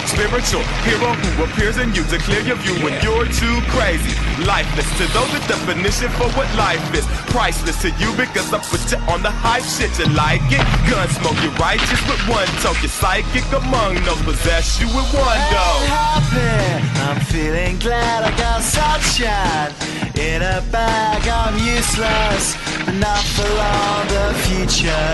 [0.07, 0.63] spiritual.
[0.87, 4.15] Hero who appears in you to clear your view when you're too crazy.
[4.47, 7.05] Lifeless to those, the definition for what life is.
[7.29, 9.91] Priceless to you because I put you on the hype shit.
[9.99, 10.63] You like it?
[10.89, 12.47] Gun smoke, you're righteous with one.
[12.81, 15.67] You're psychic among those possess you with one go.
[15.89, 16.81] happy.
[17.07, 19.71] I'm feeling glad I got sunshine
[20.17, 21.21] in a bag.
[21.27, 24.01] I'm useless, but not for long.
[24.15, 25.09] The future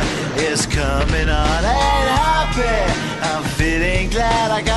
[0.49, 1.59] is coming on.
[1.65, 2.77] Ain't happy.
[3.29, 4.76] I'm feeling glad I got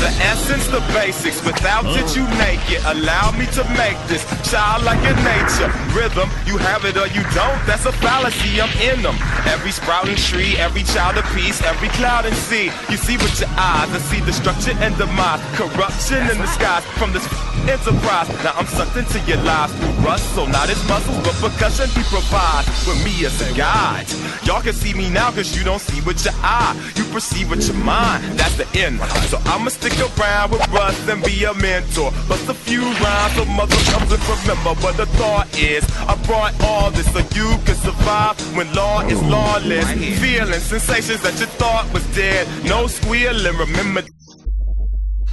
[0.00, 1.44] The essence, the basics.
[1.44, 2.82] Without it, you naked.
[2.86, 5.70] Allow me to make this childlike in nature.
[5.92, 7.58] Rhythm, you have it or you don't.
[7.66, 8.60] That's a fallacy.
[8.60, 9.16] I'm in them.
[9.46, 12.70] Every sprouting tree, every child of peace, every cloud and sea.
[12.90, 13.90] You see with your eyes.
[13.92, 15.40] I see destruction and demise.
[15.54, 17.26] Corruption in the skies from this
[17.68, 18.28] enterprise.
[18.42, 20.24] Now I'm sucked into your lives through rust.
[20.34, 24.06] So not as muscles, but percussion he provides with me as a guide.
[24.44, 26.74] Y'all can see me now because you don't see with your eye.
[26.96, 28.24] You perceive with your mind.
[28.38, 29.00] That's the end.
[29.30, 32.10] So I'ma stick around with Russ and be a mentor.
[32.28, 35.84] Bust a few rhymes so mother comes and remember what the thought is.
[36.08, 39.90] I brought all this so you can survive when law is lawless.
[40.20, 42.46] Feeling sensations that you thought was dead.
[42.64, 43.56] No squealing.
[43.56, 44.02] Remember.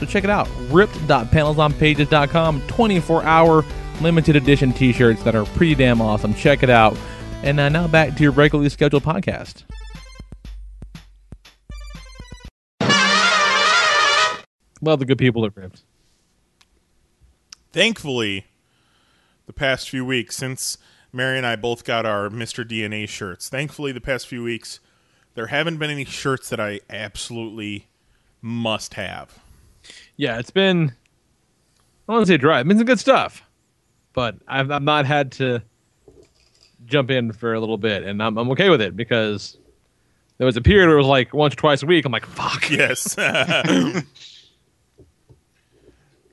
[0.00, 0.48] So check it out.
[0.70, 2.62] Ripped.panelsonpages.com.
[2.62, 3.64] 24 hour
[4.00, 6.32] limited edition t shirts that are pretty damn awesome.
[6.32, 6.96] Check it out.
[7.42, 9.64] And uh, now back to your regularly scheduled podcast.
[14.80, 15.82] Love the good people at RIPT.
[17.70, 18.46] Thankfully,
[19.46, 20.78] the past few weeks, since
[21.12, 22.64] Mary and I both got our Mr.
[22.64, 24.80] DNA shirts, thankfully, the past few weeks,
[25.34, 27.88] there haven't been any shirts that I absolutely
[28.40, 29.38] must have.
[30.20, 30.92] Yeah, it's been, I
[32.06, 32.60] don't want to say dry.
[32.60, 33.42] It's been some good stuff,
[34.12, 35.62] but I've, I've not had to
[36.84, 39.56] jump in for a little bit, and I'm, I'm okay with it because
[40.36, 42.04] there was a period where it was like once or twice a week.
[42.04, 42.68] I'm like, fuck.
[42.70, 43.16] Yes.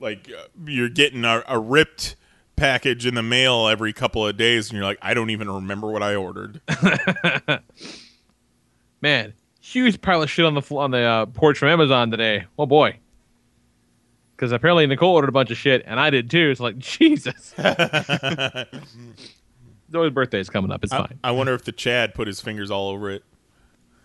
[0.02, 2.18] like uh, you're getting a, a ripped
[2.58, 5.90] package in the mail every couple of days, and you're like, I don't even remember
[5.90, 6.60] what I ordered.
[9.02, 12.48] Man, huge pile of shit on the on the uh, porch from Amazon today.
[12.60, 13.00] Oh boy.
[14.38, 16.50] Because apparently Nicole ordered a bunch of shit, and I did too.
[16.52, 17.56] It's like Jesus.
[19.92, 20.84] Zoe's is coming up.
[20.84, 21.20] It's I, fine.
[21.24, 23.24] I wonder if the Chad put his fingers all over it.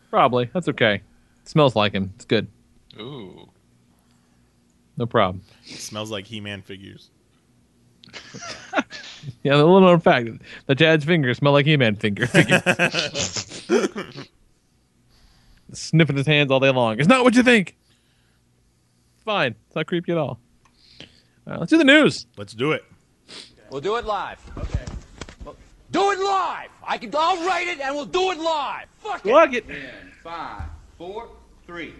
[0.09, 0.49] Probably.
[0.55, 1.03] That's okay.
[1.45, 2.12] smells like him.
[2.14, 2.49] It's good.
[2.99, 3.51] Ooh.
[4.97, 5.43] No problem.
[5.66, 7.11] It smells like He-Man figures.
[9.45, 10.28] Yeah, the little known fact:
[10.66, 12.61] the Chad's fingers smell like He-Man finger figures.
[15.72, 16.99] Sniffing his hands all day long.
[16.99, 17.76] It's not what you think.
[19.23, 19.55] It's fine.
[19.68, 20.41] It's not creepy at all.
[21.01, 21.07] All
[21.47, 22.27] right, let's do the news.
[22.37, 22.85] Let's do it.
[23.70, 24.41] We'll do it live.
[24.59, 25.55] Okay.
[25.93, 26.71] Do it live.
[26.84, 27.13] I can.
[27.17, 28.88] I'll write it, and we'll do it live.
[28.99, 29.30] Fuck it.
[29.30, 29.64] Fuck it.
[30.25, 30.63] Five,
[30.99, 31.29] four,
[31.68, 31.95] three.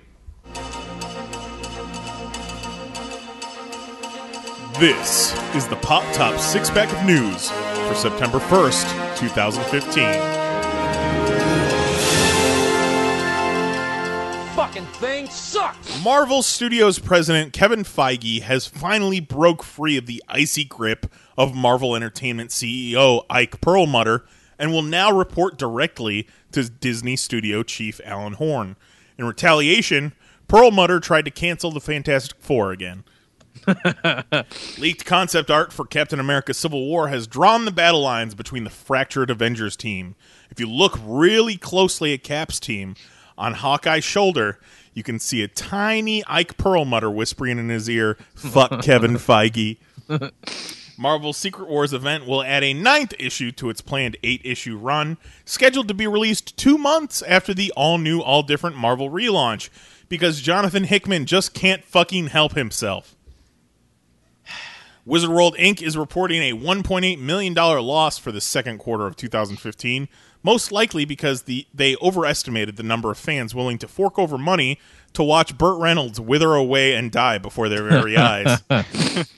[4.81, 7.53] This is the Pop Top Six Pack of News
[7.87, 10.42] for September 1st, 2015.
[14.73, 16.03] Fucking thing sucks.
[16.03, 21.95] Marvel Studios president Kevin Feige has finally broke free of the icy grip of Marvel
[21.95, 24.25] Entertainment CEO Ike Perlmutter
[24.59, 28.77] and will now report directly to Disney studio chief Alan Horn.
[29.19, 30.15] In retaliation,
[30.49, 33.05] Perlmutter tried to cancel the Fantastic Four again.
[34.79, 38.71] Leaked concept art for Captain America Civil War has drawn the battle lines between the
[38.71, 40.15] fractured Avengers team.
[40.51, 42.95] If you look really closely at Cap's team,
[43.43, 44.61] on Hawkeye's shoulder,
[44.95, 49.79] you can see a tiny Ike Perlmutter whispering in his ear, fuck Kevin Feige.
[50.97, 55.19] Marvel's Secret Wars event will add a ninth issue to its planned eight issue run,
[55.45, 59.71] scheduled to be released two months after the all new, all different Marvel relaunch,
[60.09, 63.17] because Jonathan Hickman just can't fucking help himself.
[65.05, 65.83] Wizard World Inc.
[65.83, 70.09] is reporting a $1.8 million loss for the second quarter of 2015,
[70.43, 74.79] most likely because the, they overestimated the number of fans willing to fork over money
[75.13, 78.63] to watch Burt Reynolds wither away and die before their very eyes.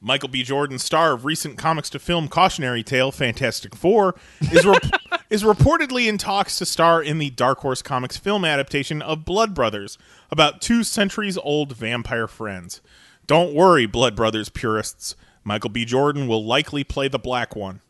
[0.00, 0.42] Michael B.
[0.42, 4.14] Jordan, star of recent comics to film cautionary tale Fantastic Four,
[4.52, 4.84] is rep-
[5.30, 9.54] is reportedly in talks to star in the Dark Horse Comics film adaptation of Blood
[9.54, 9.98] Brothers,
[10.30, 12.80] about two centuries old vampire friends.
[13.26, 15.16] Don't worry, Blood Brothers purists.
[15.42, 15.84] Michael B.
[15.84, 17.80] Jordan will likely play the black one.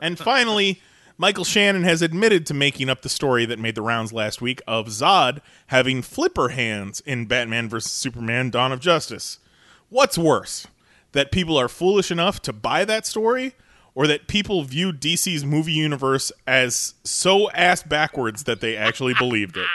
[0.00, 0.80] And finally,
[1.18, 4.60] Michael Shannon has admitted to making up the story that made the rounds last week
[4.66, 7.92] of Zod having flipper hands in Batman vs.
[7.92, 9.38] Superman Dawn of Justice.
[9.88, 10.66] What's worse?
[11.12, 13.54] That people are foolish enough to buy that story,
[13.94, 19.58] or that people view DC's movie universe as so ass backwards that they actually believed
[19.58, 19.68] it?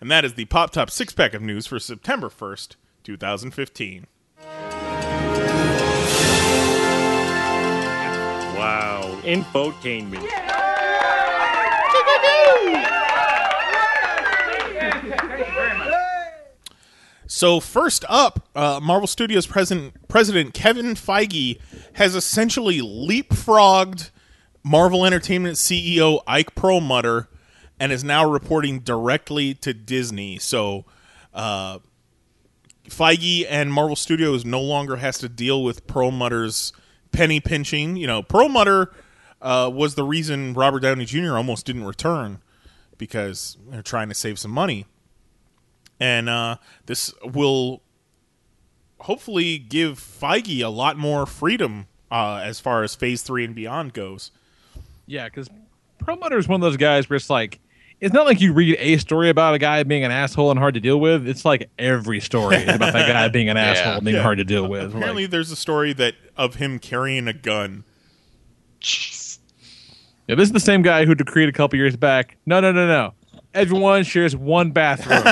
[0.00, 4.06] And that is the Pop Top six pack of news for September 1st, 2015.
[8.56, 9.20] Wow.
[9.24, 10.55] Infotainment.
[17.28, 21.60] So first up, uh, Marvel Studios president President Kevin Feige
[21.92, 24.10] has essentially leapfrogged
[24.64, 27.28] Marvel Entertainment CEO Ike Perlmutter
[27.78, 30.38] and is now reporting directly to Disney.
[30.38, 30.86] So
[31.34, 31.80] uh,
[32.88, 36.72] Feige and Marvel Studios no longer has to deal with Perlmutter's
[37.12, 37.96] penny pinching.
[37.96, 38.92] You know, Perlmutter
[39.42, 41.36] uh, was the reason Robert Downey Jr.
[41.36, 42.40] almost didn't return
[42.98, 44.86] because they're trying to save some money
[46.00, 46.56] and uh,
[46.86, 47.82] this will
[49.00, 53.92] hopefully give Feige a lot more freedom uh, as far as Phase Three and beyond
[53.94, 54.30] goes.
[55.06, 55.48] Yeah, because
[55.98, 57.60] Perlmutter is one of those guys where it's like
[57.98, 60.74] it's not like you read a story about a guy being an asshole and hard
[60.74, 61.26] to deal with.
[61.26, 64.22] It's like every story is about that guy being an asshole and being Yeah.
[64.22, 64.94] hard to deal with.
[64.94, 67.84] Apparently, Like, there's a story that of him carrying a gun.
[70.28, 72.36] Yeah, this is the same guy who decreed a couple years back.
[72.46, 73.12] No, no, no, no.
[73.54, 75.22] Everyone shares one bathroom.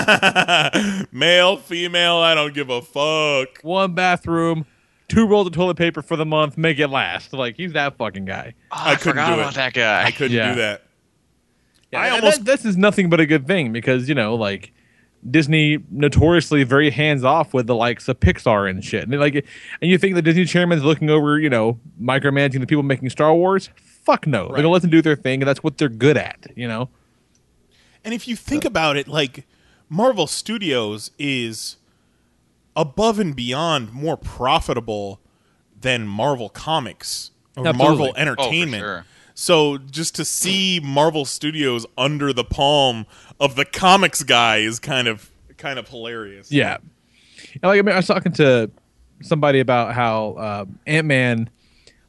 [1.12, 3.58] Male, female, I don't give a fuck.
[3.62, 4.64] One bathroom,
[5.08, 6.56] two rolls of toilet paper for the month.
[6.56, 7.32] Make it last.
[7.32, 8.54] Like he's that fucking guy.
[8.72, 9.56] Oh, I couldn't forgot do about it.
[9.56, 10.04] that guy.
[10.04, 10.54] I couldn't Yeah.
[10.54, 10.82] do that.
[11.92, 14.72] Yeah, I almost that- this is nothing but a good thing because you know, like
[15.30, 19.04] Disney notoriously very hands off with the likes of Pixar and shit.
[19.08, 22.82] And like, and you think the Disney chairman's looking over, you know, micromanaging the people
[22.82, 23.68] making Star Wars?
[24.04, 24.48] Fuck no.
[24.48, 26.46] They're gonna let them do their thing, and that's what they're good at.
[26.56, 26.88] You know.
[28.04, 29.46] And if you think about it, like
[29.88, 31.76] Marvel Studios is
[32.76, 35.20] above and beyond more profitable
[35.80, 37.96] than Marvel Comics or Absolutely.
[37.96, 38.80] Marvel Oh, Entertainment.
[38.82, 39.06] sure.
[39.34, 43.06] So just to see Marvel Studios under the palm
[43.40, 46.52] of the comics guy is kind of kind of hilarious.
[46.52, 46.76] Yeah.
[47.54, 48.70] And, like I mean, I was talking to
[49.22, 51.50] somebody about how uh, Ant Man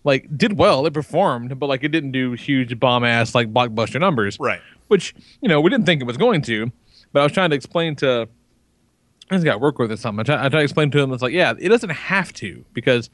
[0.05, 3.99] like did well, it performed, but like it didn't do huge bomb ass like blockbuster
[3.99, 4.37] numbers.
[4.39, 4.61] Right.
[4.87, 6.71] Which, you know, we didn't think it was going to.
[7.11, 8.29] But I was trying to explain to
[9.31, 10.19] I just got work with it something.
[10.21, 12.63] I try, I try to explain to him it's like, yeah, it doesn't have to
[12.73, 13.09] because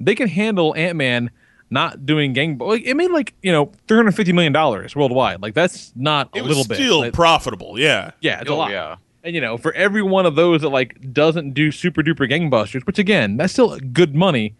[0.00, 1.30] they can handle Ant Man
[1.70, 2.58] not doing gang.
[2.58, 5.40] Like, it made like you know three hundred fifty million dollars worldwide.
[5.40, 6.74] Like that's not a It was little bit.
[6.74, 8.10] still Like, profitable, yeah.
[8.20, 8.70] yeah, it's a Oh, lot.
[8.72, 8.96] yeah.
[9.24, 12.84] And you know, for every one of those that like doesn't do super duper gangbusters,
[12.84, 14.56] which again, that's still good money.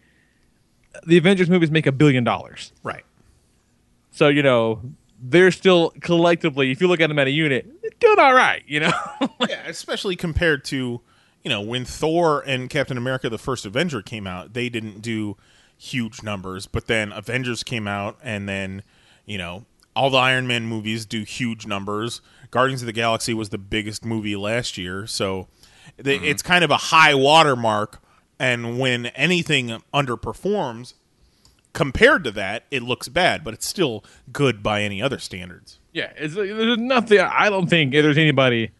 [1.05, 2.71] The Avengers movies make a billion dollars.
[2.83, 3.03] Right.
[4.11, 4.81] So, you know,
[5.21, 8.79] they're still collectively, if you look at them at a unit, doing all right, you
[8.79, 8.91] know?
[9.49, 11.01] yeah, especially compared to,
[11.43, 15.37] you know, when Thor and Captain America the First Avenger came out, they didn't do
[15.77, 18.83] huge numbers, but then Avengers came out and then,
[19.25, 19.65] you know,
[19.95, 22.21] all the Iron Man movies do huge numbers.
[22.51, 25.47] Guardians of the Galaxy was the biggest movie last year, so
[25.97, 26.25] they, Mm-hmm.
[26.25, 28.01] it's kind of a high watermark
[28.39, 30.93] and when anything underperforms
[31.73, 35.79] compared to that, it looks bad, but it's still good by any other standards.
[35.91, 38.71] yeah, it's, uh, there's nothing, I don't think there's anybody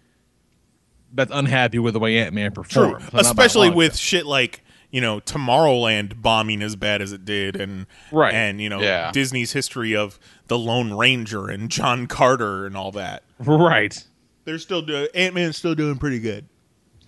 [1.14, 3.02] that's unhappy with the way Ant Man True, performed.
[3.02, 7.02] So not by a especially long with shit like you know Tomorrowland bombing as bad
[7.02, 8.34] as it did, and Right.
[8.34, 9.12] and you know Yeah.
[9.12, 13.24] Disney's history of the Lone Ranger and John Carter and all that.
[13.40, 14.04] Right.
[14.46, 16.46] They're still doing Ant Man's still doing pretty good.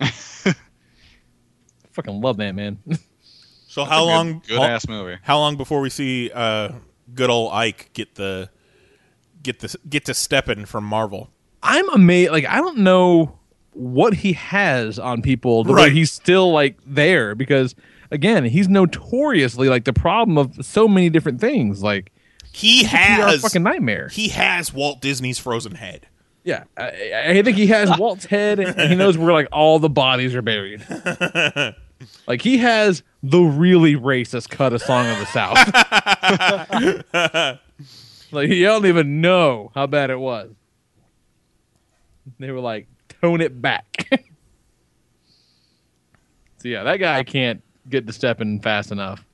[1.96, 2.78] fucking love that Man.
[3.68, 4.42] So how good- long?
[4.46, 5.18] good-ass movie.
[5.22, 6.70] How long before we see uh,
[7.14, 8.48] good old Ike get the
[9.42, 11.28] get the get to stepping from Marvel?
[11.62, 12.30] I'm amazed.
[12.30, 13.38] Like, I don't know
[13.72, 17.74] what he has on people the way he's still like there because
[18.10, 21.82] again, he's notoriously like the problem of so many different things.
[21.82, 22.12] Like
[22.52, 24.08] he he's a has fucking nightmare.
[24.08, 26.06] He has Walt Disney's frozen head.
[26.44, 29.90] Yeah, I, I think he has Walt's head, and he knows where like all the
[29.90, 30.80] bodies are buried.
[32.26, 35.56] like he has the really racist cut of "Song of the South."
[38.32, 40.50] like you don't even know how bad it was.
[42.38, 42.86] They were like,
[43.20, 44.08] "Tone it back."
[46.58, 49.24] so yeah, that guy can't get to stepping fast enough.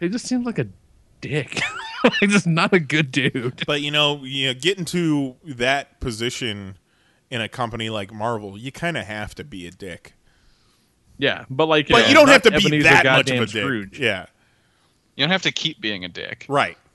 [0.00, 0.66] He just seems like a
[1.20, 1.60] dick.
[2.04, 3.64] like just not a good dude.
[3.66, 6.76] But you know, you know, getting to that position
[7.30, 10.14] in a company like Marvel, you kind of have to be a dick.
[11.22, 13.26] Yeah, but like, but know, you don't have to not be Ebenezer that much of
[13.26, 13.62] goddamn a dick.
[13.62, 14.00] Scrooge.
[14.00, 14.26] Yeah,
[15.14, 16.44] You don't have to keep being a dick.
[16.48, 16.76] right.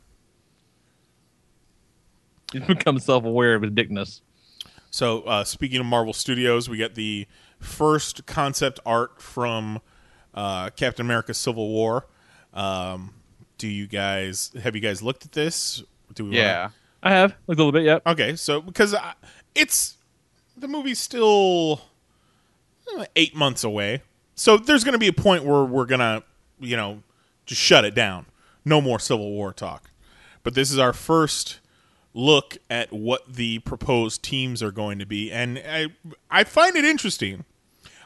[2.52, 4.22] He's become self-aware of his dickness.
[4.90, 7.28] So, uh, speaking of Marvel Studios, we got the
[7.60, 9.82] first concept art from
[10.34, 12.06] uh, Captain America: Civil War.
[12.54, 13.14] Um,
[13.58, 15.84] do you guys have you guys looked at this?
[16.14, 16.70] Do we wanna- Yeah.
[17.04, 17.84] I have looked a little bit.
[17.84, 18.08] Yep.
[18.08, 19.14] Okay, so because I,
[19.56, 19.98] it's
[20.58, 21.82] the movie's still
[22.98, 24.02] uh, eight months away,
[24.38, 26.24] so there's going to be a point where we're gonna,
[26.60, 27.02] you know,
[27.46, 28.28] just shut it down.
[28.64, 29.90] No more Civil War talk.
[30.44, 31.60] But this is our first
[32.14, 35.88] look at what the proposed teams are going to be, and I
[36.30, 37.46] I find it interesting,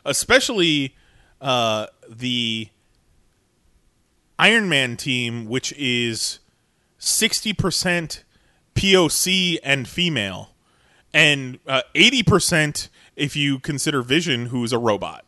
[0.05, 0.95] especially
[1.41, 2.69] uh, the
[4.39, 6.39] Iron Man team, which is
[6.97, 8.23] sixty percent
[8.73, 10.51] POC and female,
[11.13, 12.87] and uh, eighty percent
[13.17, 15.25] if you consider Vision, who's a robot.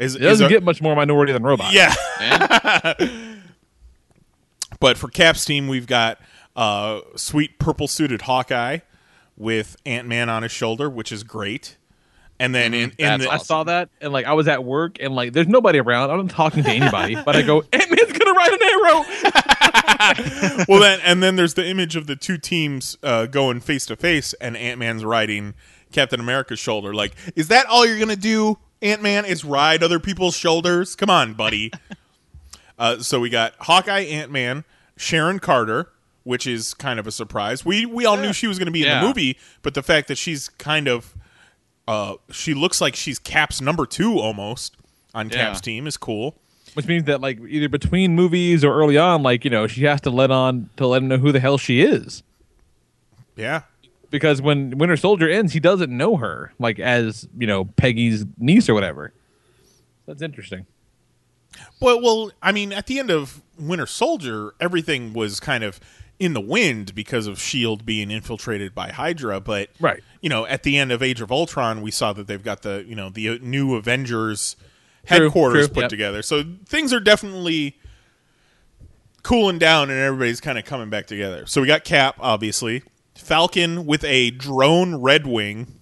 [0.00, 1.72] Is, It doesn't is a- get much more minority than robot.
[1.72, 1.94] yeah.
[4.80, 6.18] but for Cap's team, we've got
[6.56, 8.78] uh, sweet purple suited Hawkeye
[9.36, 11.76] with Ant Man on his shoulder, which is great.
[12.38, 15.14] And then in, in the, I saw that, and like I was at work, and
[15.14, 16.10] like there's nobody around.
[16.10, 19.04] I'm not talking to anybody, but I go, Ant Man's gonna ride an arrow.
[20.68, 23.94] well then and then there's the image of the two teams uh, going face to
[23.96, 25.52] face and ant-man's riding
[25.92, 30.36] captain america's shoulder like is that all you're gonna do ant-man is ride other people's
[30.36, 30.94] shoulders.
[30.96, 31.70] Come on buddy.
[32.78, 34.64] Uh, so we got hawkeye ant-man
[34.96, 35.90] sharon carter
[36.24, 37.62] which is kind of a surprise.
[37.62, 40.16] We we all knew she was gonna be in the movie but the fact that
[40.16, 41.14] she's kind of
[41.86, 44.78] uh, she looks like she's cap's number two almost
[45.14, 45.36] on Yeah.
[45.36, 46.36] cap's team is cool.
[46.72, 50.00] Which means that like either between movies or early on, like you know, she has
[50.02, 52.22] to let on to let him know who the hell she is.
[53.36, 53.62] yeah
[54.10, 58.68] Because when Winter Soldier ends, he doesn't know her, like as you know Peggy's niece
[58.68, 59.12] or whatever.
[60.06, 60.66] That's interesting.
[61.80, 65.80] Well, well, I mean, at the end of Winter Soldier, everything was kind of
[66.18, 69.40] in the wind because of Shield being infiltrated by Hydra.
[69.40, 72.42] But right, you know, at the end of Age of Ultron, we saw that they've
[72.42, 74.56] got the you know the uh, new Avengers
[75.06, 75.90] True, headquarters true, put yep.
[75.90, 76.22] together.
[76.22, 77.78] So things are definitely
[79.22, 81.46] cooling down, and everybody's kind of coming back together.
[81.46, 82.82] So we got Cap, obviously,
[83.20, 85.78] Falcon with a drone Red Wing.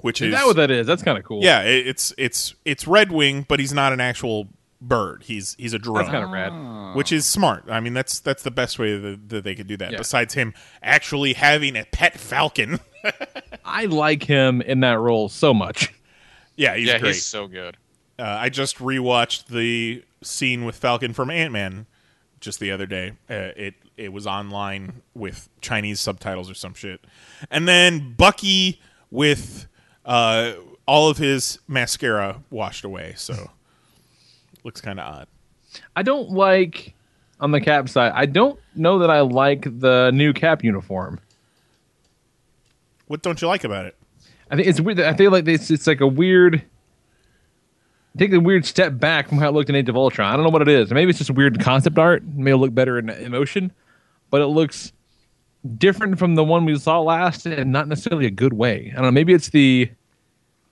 [0.00, 0.86] Which Is is that what that is?
[0.86, 1.42] That's kind of cool.
[1.42, 4.48] yeah, it, it's it's it's Red Wing, but he's not an actual
[4.80, 5.24] bird.
[5.24, 5.98] He's he's a drone.
[5.98, 6.94] That's kinda rad.
[6.94, 7.64] Which is smart.
[7.68, 9.92] I mean, that's that's the best way that, that they could do that.
[9.92, 9.98] Yeah.
[9.98, 12.78] Besides him actually having a pet falcon.
[13.64, 15.92] I like him in that role so much.
[16.56, 17.14] yeah, he's yeah, great.
[17.14, 17.76] he's so good.
[18.18, 21.86] Uh, I just rewatched the scene with Falcon from Ant Man
[22.40, 23.12] just the other day.
[23.28, 27.00] Uh, it it was online with Chinese subtitles or some shit,
[27.50, 29.66] and then Bucky with
[30.04, 30.52] uh,
[30.86, 33.14] all of his mascara washed away.
[33.16, 33.50] So
[34.64, 35.28] looks kind of odd.
[35.94, 36.94] I don't like
[37.40, 38.12] on the cap side.
[38.14, 41.20] I don't know that I like the new cap uniform.
[43.06, 43.96] What don't you like about it?
[44.50, 45.00] I think it's weird.
[45.00, 46.62] I feel like it's it's like a weird.
[48.16, 50.32] Take a weird step back from how it looked in Age of Ultron.
[50.32, 50.90] I don't know what it is.
[50.90, 52.24] Maybe it's just weird concept art.
[52.24, 53.72] Maybe it'll look better in emotion,
[54.30, 54.92] but it looks
[55.78, 58.90] different from the one we saw last, and not necessarily a good way.
[58.92, 59.10] I don't know.
[59.12, 59.90] Maybe it's the,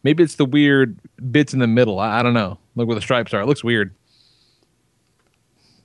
[0.03, 0.97] maybe it's the weird
[1.31, 1.99] bits in the middle.
[1.99, 2.59] I, I don't know.
[2.77, 3.41] Look where the stripes are.
[3.41, 3.95] It looks weird.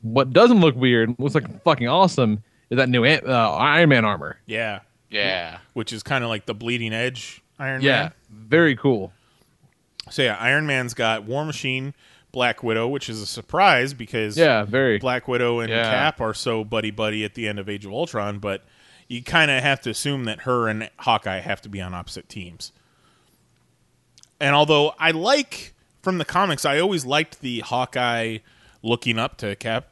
[0.01, 3.19] What doesn't look weird, looks like fucking awesome, is that new uh,
[3.59, 4.37] Iron Man armor.
[4.45, 4.79] Yeah,
[5.09, 5.59] Yeah.
[5.73, 8.11] which is kind of like the bleeding edge Iron Yeah, Man.
[8.29, 9.11] very cool.
[10.09, 11.93] So yeah, Iron Man's got War Machine,
[12.31, 14.99] Black Widow, which is a surprise because Yeah, very.
[14.99, 15.89] Black Widow and Yeah.
[15.89, 18.65] Cap are so buddy buddy at the end of Age of Ultron, but
[19.07, 22.29] you kind of have to assume that her and Hawkeye have to be on opposite
[22.29, 22.71] teams.
[24.39, 28.37] And although I like from the comics, I always liked the Hawkeye
[28.83, 29.87] looking up to Cap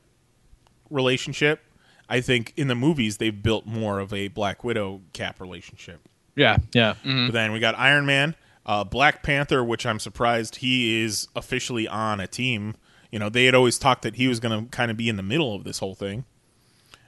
[0.90, 1.62] relationship.
[2.10, 6.00] I think in the movies they've built more of a Black Widow Cap relationship.
[6.36, 6.94] Yeah, yeah.
[7.04, 7.28] Mm-hmm.
[7.28, 8.36] But then we got Iron Man.
[8.68, 12.76] Uh, Black Panther, which I'm surprised he is officially on a team.
[13.12, 15.16] You know, they had always talked that he was going to kind of be in
[15.16, 16.26] the middle of this whole thing.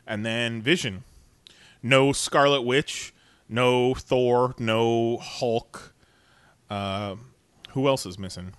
[0.07, 1.03] And then Vision.
[1.83, 3.13] No Scarlet Witch,
[3.49, 5.93] no Thor, no Hulk.
[6.69, 7.15] Uh,
[7.71, 8.53] who else is missing?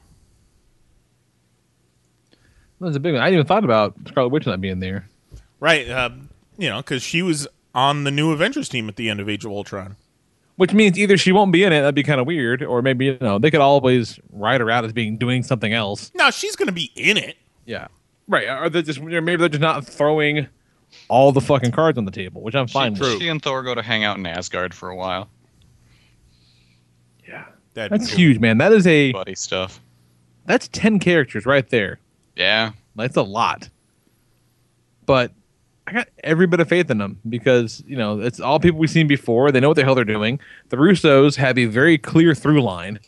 [2.81, 3.23] That's a big one.
[3.23, 5.09] I didn't even thought about Scarlet Witch not being there.
[5.59, 5.89] Right.
[5.89, 6.11] Uh,
[6.59, 9.45] you know, because she was on the new Avengers team at the end of Age
[9.45, 9.97] of Ultron.
[10.61, 13.07] Which means either she won't be in it, that'd be kind of weird, or maybe
[13.07, 16.13] you know they could always write her out as being doing something else.
[16.15, 17.39] No, she's going to be in it.
[17.65, 17.87] Yeah,
[18.29, 18.47] right.
[18.47, 20.49] Or they just maybe they're just not throwing
[21.09, 23.19] all the fucking cards on the table, which I'm fine she, with.
[23.23, 25.31] she and Thor go to hang out in Asgard for a while.
[27.27, 28.19] Yeah, That'd That's cool.
[28.19, 28.59] huge, man.
[28.59, 29.81] That is a Buddy stuff.
[30.45, 32.01] that's ten characters right there.
[32.37, 32.73] Yeah.
[32.97, 33.71] That's a lot.
[35.07, 35.33] But
[35.91, 38.89] I got every bit of faith in them because, you know, it's all people we've
[38.89, 39.51] seen before.
[39.51, 40.39] They know what the hell they're doing.
[40.69, 43.01] The Russos have a very clear through line.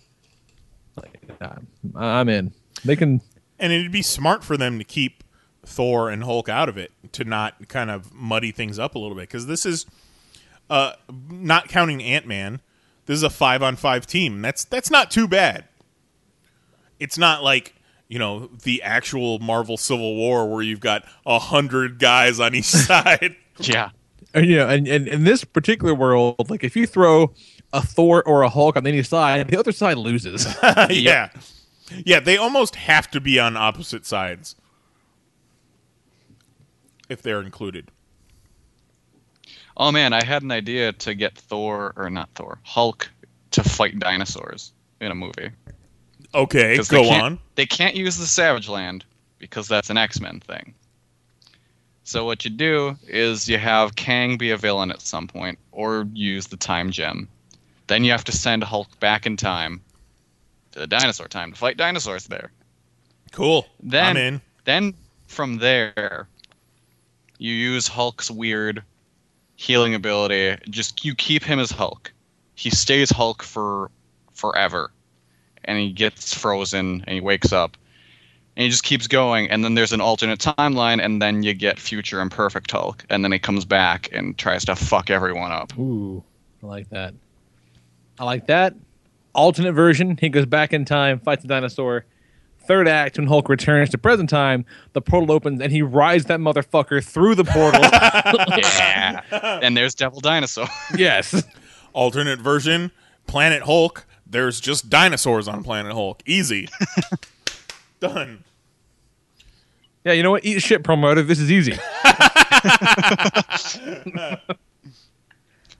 [1.95, 2.53] I'm in.
[2.85, 3.21] They can.
[3.61, 5.23] And it'd be smart for them to keep
[5.65, 9.17] Thor and Hulk out of it to not kind of muddy things up a little
[9.17, 9.87] bit because this is
[10.69, 10.95] uh,
[11.31, 12.61] not counting Ant Man.
[13.07, 14.43] This is a five on five team.
[14.43, 15.67] That's that's not too bad.
[16.99, 17.77] It's not like
[18.13, 22.65] you know the actual Marvel Civil War where you've got a hundred guys on each
[22.67, 23.35] side.
[23.57, 23.89] Yeah.
[24.35, 27.33] And, you know, and, and in this particular world, like if you throw
[27.73, 30.47] a Thor or a Hulk on any side, the other side loses.
[30.91, 31.31] yeah,
[32.05, 32.21] yeah.
[32.21, 34.57] They almost have to be on opposite sides
[37.09, 37.91] if they're included.
[39.75, 43.11] Oh man, I had an idea to get Thor or not Thor, Hulk
[43.53, 45.51] to fight dinosaurs in a movie.
[46.35, 47.39] Okay, go they on.
[47.57, 49.05] They can't use the Savage Land
[49.39, 50.75] because that's an X Men thing.
[52.05, 56.07] So what you do is you have Kang be a villain at some point, or
[56.13, 57.29] use the time gem.
[57.87, 59.83] Then you have to send Hulk back in time
[60.73, 62.51] to the dinosaur time to fight dinosaurs there.
[63.31, 63.67] Cool.
[63.83, 64.41] Then, I'm in.
[64.65, 64.95] Then
[65.27, 66.29] from there,
[67.39, 68.83] you use Hulk's weird
[69.57, 70.57] healing ability.
[70.71, 72.13] Just you keep him as Hulk.
[72.55, 73.91] He stays Hulk for
[74.33, 74.91] forever,
[75.65, 77.77] and he gets frozen and he wakes up,
[78.57, 79.51] and he just keeps going.
[79.51, 83.33] And then there's an alternate timeline, and then you get future imperfect Hulk, and then
[83.33, 85.77] he comes back and tries to fuck everyone up.
[85.79, 86.23] Ooh,
[86.63, 87.15] I like that.
[88.19, 88.75] I like that.
[89.35, 92.05] Alternate version, he goes back in time, fights the dinosaur.
[92.67, 96.39] Third act, when Hulk returns to present time, the portal opens and he rides that
[96.39, 97.81] motherfucker through the portal.
[98.57, 99.59] yeah.
[99.63, 100.69] And there's Devil Dinosaur.
[100.97, 101.43] yes.
[101.93, 102.93] Alternate version,
[103.27, 104.07] Planet Hulk.
[104.33, 106.23] There's just dinosaurs on Planet Hulk.
[106.25, 106.69] Easy.
[108.01, 108.43] Done.
[110.05, 110.45] Yeah, you know what?
[110.45, 111.23] Eat shit, promoter.
[111.23, 111.79] This is easy.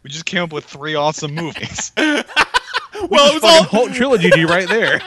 [0.03, 1.93] We just came up with three awesome movies.
[1.97, 5.01] well, it was fucking all Hulk trilogy to you right there.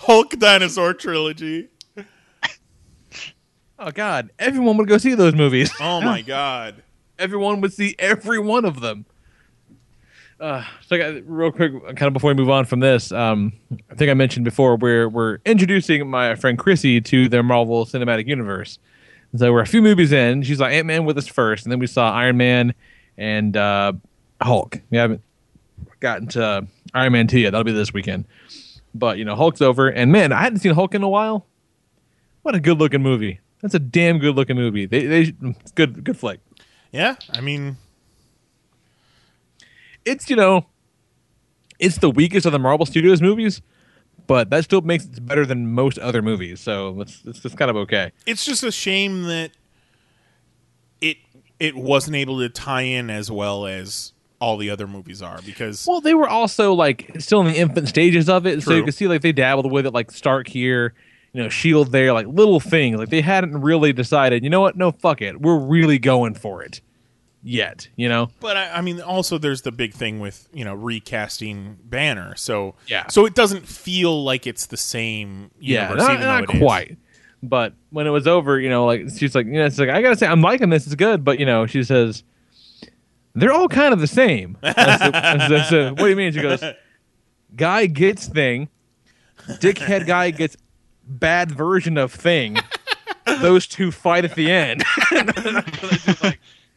[0.00, 1.68] Hulk dinosaur trilogy.
[3.78, 5.72] Oh God, everyone would go see those movies.
[5.80, 6.82] Oh my god.
[7.18, 9.06] everyone would see every one of them.
[10.42, 13.52] Uh, so, real quick, kind of before we move on from this, um,
[13.88, 18.26] I think I mentioned before we're we're introducing my friend Chrissy to their Marvel Cinematic
[18.26, 18.80] Universe.
[19.36, 20.42] So we're a few movies in.
[20.42, 22.74] She's like Ant Man with us first, and then we saw Iron Man
[23.16, 23.92] and uh,
[24.42, 24.80] Hulk.
[24.90, 25.22] We haven't
[26.00, 27.52] gotten to Iron Man two yet.
[27.52, 28.24] That'll be this weekend.
[28.96, 31.46] But you know, Hulk's over, and man, I hadn't seen Hulk in a while.
[32.42, 33.38] What a good looking movie!
[33.60, 34.86] That's a damn good looking movie.
[34.86, 35.34] They they
[35.76, 36.40] good good flick.
[36.90, 37.76] Yeah, I mean,
[40.04, 40.66] it's you know,
[41.78, 43.60] it's the weakest of the Marvel Studios movies,
[44.26, 46.60] but that still makes it better than most other movies.
[46.60, 48.12] So it's it's just kind of okay.
[48.26, 49.50] it's just a shame that
[51.00, 51.18] it
[51.58, 55.86] it wasn't able to tie in as well as all the other movies are because
[55.86, 58.86] Well, they were also like still in the infant stages of it, so you True.
[58.86, 60.94] can see like they dabbled with it, like Stark here,
[61.32, 62.98] you know, Shield there, like little things.
[62.98, 64.76] Like they hadn't really decided, you know what?
[64.76, 66.80] No, fuck it, we're really going for it
[67.42, 67.88] yet.
[67.96, 71.78] You know, But I, I mean, also there's the big thing with you know recasting
[71.84, 73.06] Banner, so Yeah.
[73.08, 76.60] so it doesn't feel like it's the same yeah, universe, not, even not it is.
[76.60, 76.98] quite.
[77.42, 80.00] But when it was over, you know, like she's like, you know, it's like I
[80.02, 80.86] gotta say, I'm liking this.
[80.86, 82.22] It's good, but you know, she says
[83.34, 84.56] they're all kind of the same.
[84.62, 86.32] I said- I said- said, what do you mean?
[86.32, 86.62] She goes,
[87.56, 88.68] guy gets thing,
[89.48, 90.56] dickhead guy gets
[91.04, 92.58] bad version of thing.
[93.40, 94.84] Those two fight at the end.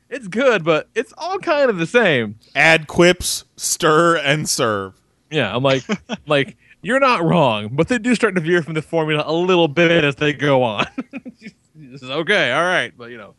[0.10, 2.38] It's good, but it's all kind of the same.
[2.56, 4.94] Add quips, stir and serve.
[5.32, 5.84] Yeah, I'm like,
[6.28, 9.68] like you're not wrong, but they do start to veer from the formula a little
[9.68, 10.86] bit as they go on.
[11.78, 13.36] This is okay, all right, but you know,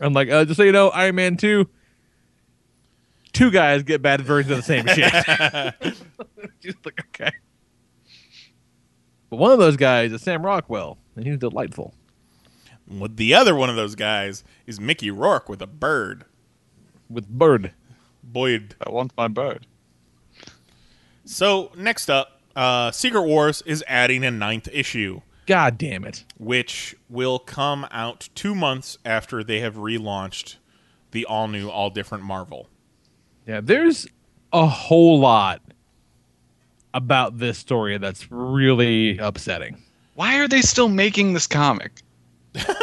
[0.00, 1.68] I'm like, uh, just so you know, Iron Man two,
[3.32, 5.12] two guys get bad versions of the same shit.
[6.60, 7.30] Just like, okay,
[9.30, 11.94] But one of those guys is Sam Rockwell, and he's delightful.
[12.86, 16.24] With the other one of those guys is Mickey Rourke with a bird.
[17.08, 17.72] With bird.
[18.22, 18.74] Boyd.
[18.84, 19.66] I want my bird.
[21.24, 25.20] So next up, uh, Secret Wars is adding a ninth issue.
[25.46, 26.24] God damn it.
[26.38, 30.56] Which will come out two months after they have relaunched
[31.10, 32.68] the all new, all different Marvel.
[33.46, 34.06] Yeah, there's
[34.52, 35.62] a whole lot
[36.94, 39.82] about this story that's really upsetting.
[40.14, 42.02] Why are they still making this comic?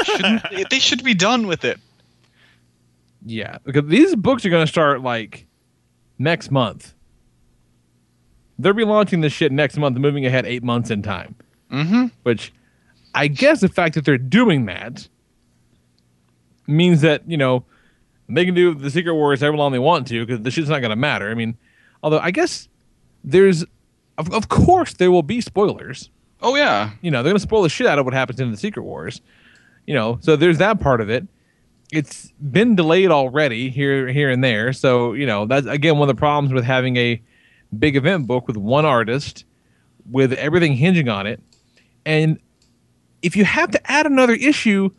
[0.03, 1.79] Shouldn't, they should be done with it.
[3.25, 5.45] Yeah, because these books are going to start like
[6.17, 6.93] next month.
[8.57, 11.35] They're relaunching this shit next month, moving ahead eight months in time.
[11.71, 12.07] Mm-hmm.
[12.23, 12.51] Which
[13.13, 15.07] I guess the fact that they're doing that
[16.67, 17.65] means that, you know,
[18.27, 20.79] they can do the Secret Wars however long they want to because the shit's not
[20.79, 21.29] going to matter.
[21.29, 21.57] I mean,
[22.03, 22.67] although I guess
[23.23, 23.65] there's,
[24.17, 26.09] of, of course, there will be spoilers.
[26.41, 26.91] Oh, yeah.
[27.01, 28.83] You know, they're going to spoil the shit out of what happens in the Secret
[28.83, 29.21] Wars.
[29.89, 31.25] You know, so there's that part of it.
[31.91, 34.71] It's been delayed already here, here and there.
[34.71, 37.19] So you know, that's again one of the problems with having a
[37.79, 39.45] big event book with one artist,
[40.11, 41.41] with everything hinging on it,
[42.05, 42.37] and
[43.23, 44.91] if you have to add another issue,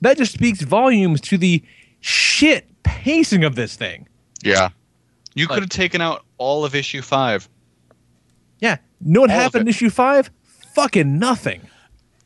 [0.00, 1.62] that just speaks volumes to the
[2.00, 4.08] shit pacing of this thing.
[4.42, 4.70] Yeah.
[5.36, 7.48] You Like- could have taken out all of issue five.
[8.58, 10.28] Yeah, know what All happened in issue five?
[10.74, 11.60] Fucking nothing.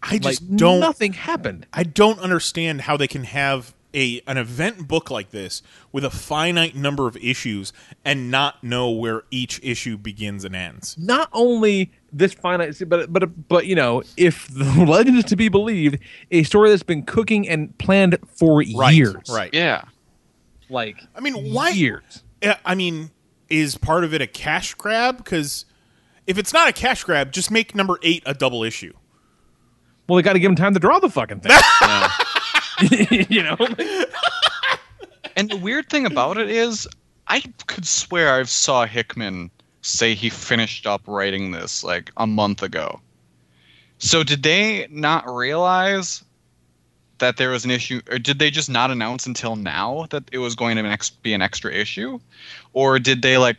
[0.02, 0.80] I just Like, don't.
[0.80, 1.66] Nothing happened.
[1.72, 5.62] I don't understand how they can have a an event book like this
[5.92, 7.72] with a finite number of issues
[8.04, 10.94] and not know where each issue begins and ends.
[10.98, 15.48] not only this finite, but but but you know, if the legend is to be
[15.48, 15.98] believed,
[16.30, 19.50] a story that's been cooking and planned for Right, years, right.
[19.54, 19.82] Yeah.
[20.68, 22.22] Like I mean, why years?
[22.42, 23.10] Yeah, I mean,
[23.48, 25.16] is part of it a cash grab?
[25.16, 25.64] Because
[26.26, 28.92] if it's not a cash grab, just make number eight a double issue.
[30.08, 31.52] Well, they got to give him time to draw the fucking thing.
[33.28, 33.56] you know,
[35.38, 36.88] And the weird thing about it is,
[37.28, 39.52] I could swear I saw Hickman
[39.82, 43.00] say he finished up writing this like a month ago.
[43.98, 46.24] So did they not realize
[47.18, 50.38] that there was an issue, or did they just not announce until now that it
[50.38, 52.18] was going to be an extra issue,
[52.72, 53.58] or did they like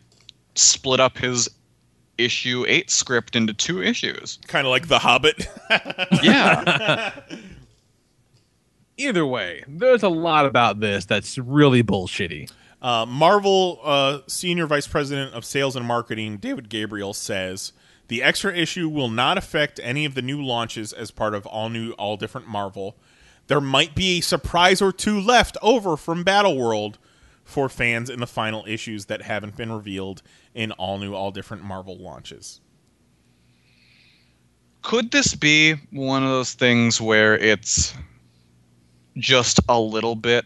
[0.56, 1.50] split up his
[2.20, 4.40] issue eight script into two issues?
[4.48, 5.48] Kind of like The Hobbit.
[6.24, 7.22] Yeah.
[8.98, 12.52] either way, there's a lot about this that's really bullshitty.
[12.82, 17.74] Uh, Marvel uh, Senior Vice President of Sales and Marketing, David Gabriel, says
[18.08, 21.70] the extra issue will not affect any of the new launches as part of all
[21.70, 22.96] new, all different Marvel.
[23.48, 26.98] There might be a surprise or two left over from Battle World
[27.44, 30.22] for fans in the final issues that haven't been revealed
[30.56, 32.62] in all new, all different Marvel launches.
[34.82, 37.94] could this be one of those things where it's
[39.18, 40.46] just a little bit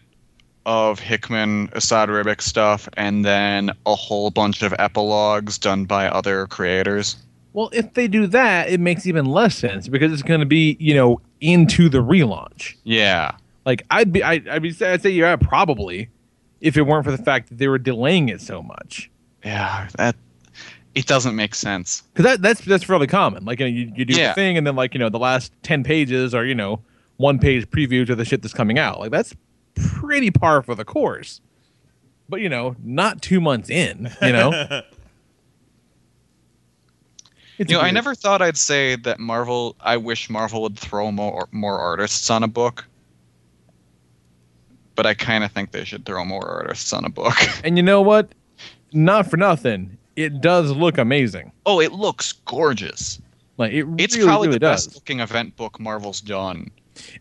[0.66, 6.46] of Hickman Esad Ribic stuff and then a whole bunch of epilogues done by other
[6.46, 7.16] creators?
[7.52, 10.76] Well, if they do that, it makes even less sense because it's going to be
[10.80, 12.74] you know into the relaunch.
[12.84, 13.36] Yeah.
[13.64, 16.08] Like I'd be, I, I'd be, I'd say yeah, probably,
[16.60, 19.10] if it weren't for the fact that they were delaying it so much.
[19.44, 20.16] Yeah, that
[20.94, 22.02] it doesn't make sense.
[22.12, 23.44] Because that, that's that's fairly common.
[23.44, 24.28] Like you, know, you, you do Yeah.
[24.28, 26.80] the thing, and then like you know the last ten pages are you know
[27.16, 29.00] one page preview to the shit that's coming out.
[29.00, 29.34] Like that's
[29.74, 31.40] pretty par for the course.
[32.28, 34.10] But you know, not two months in.
[34.22, 34.82] You know,
[37.56, 39.76] It's you know, I never thought I'd say that Marvel.
[39.80, 42.84] I wish Marvel would throw more more artists on a book,
[44.96, 47.34] but I kind of think they should throw more artists on a book.
[47.64, 48.32] And you know what?
[48.94, 49.98] Not for nothing.
[50.16, 51.52] It does look amazing.
[51.66, 53.20] Oh, it looks gorgeous.
[53.58, 54.86] Like it It's really, probably really the does.
[54.86, 56.70] best looking event book Marvel's done.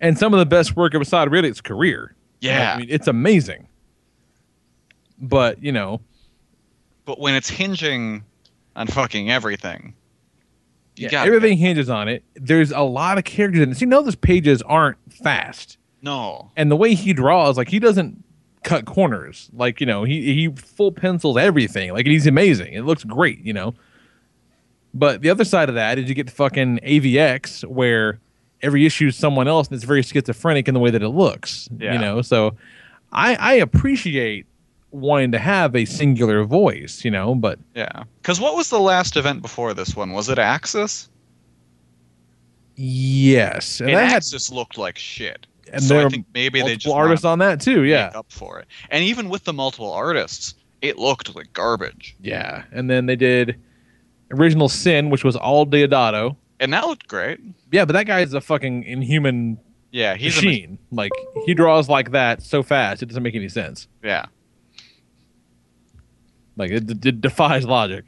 [0.01, 2.15] And some of the best work of Esad Ribic's career.
[2.41, 2.73] Yeah.
[2.75, 3.67] I mean, it's amazing.
[5.19, 6.01] But you know,
[7.05, 8.23] But when it's hinging
[8.75, 9.93] on fucking everything,
[10.95, 12.23] you yeah, everything hinges on it.
[12.35, 13.75] There's a lot of characters in it.
[13.75, 15.77] So you know those pages aren't fast.
[16.01, 16.51] No.
[16.57, 18.23] And the way he draws, like he doesn't
[18.63, 19.49] cut corners.
[19.53, 21.91] Like, you know, he he full pencils everything.
[21.93, 22.73] Like he's amazing.
[22.73, 23.73] It looks great, you know.
[24.93, 28.19] But the other side of that is you get the fucking AVX where
[28.61, 31.67] every issue is someone else and it's very schizophrenic in the way that it looks.
[31.77, 31.93] Yeah.
[31.93, 32.55] You know, so
[33.11, 34.45] I I appreciate
[34.91, 38.03] wanting to have a singular voice, you know, but Yeah.
[38.21, 40.11] Because what was the last event before this one?
[40.11, 41.09] Was it Axis?
[42.75, 43.79] yes.
[43.79, 45.45] And And that had Axis looked like shit.
[45.71, 48.11] And so I think maybe they just artists on that too, yeah.
[48.15, 48.67] up for it.
[48.89, 52.15] And even with the multiple artists, it looked like garbage.
[52.21, 52.63] Yeah.
[52.71, 53.59] And then they did
[54.31, 56.35] Original Sin, which was all Deodato.
[56.59, 57.39] And that looked great.
[57.71, 59.57] Yeah, but that guy is a fucking inhuman
[59.91, 60.77] Yeah, he's a ma- machine.
[60.91, 61.11] like
[61.45, 63.87] he draws like that so fast, it doesn't make any sense.
[64.03, 64.25] yeah.
[66.55, 68.05] Like it, it defies logic.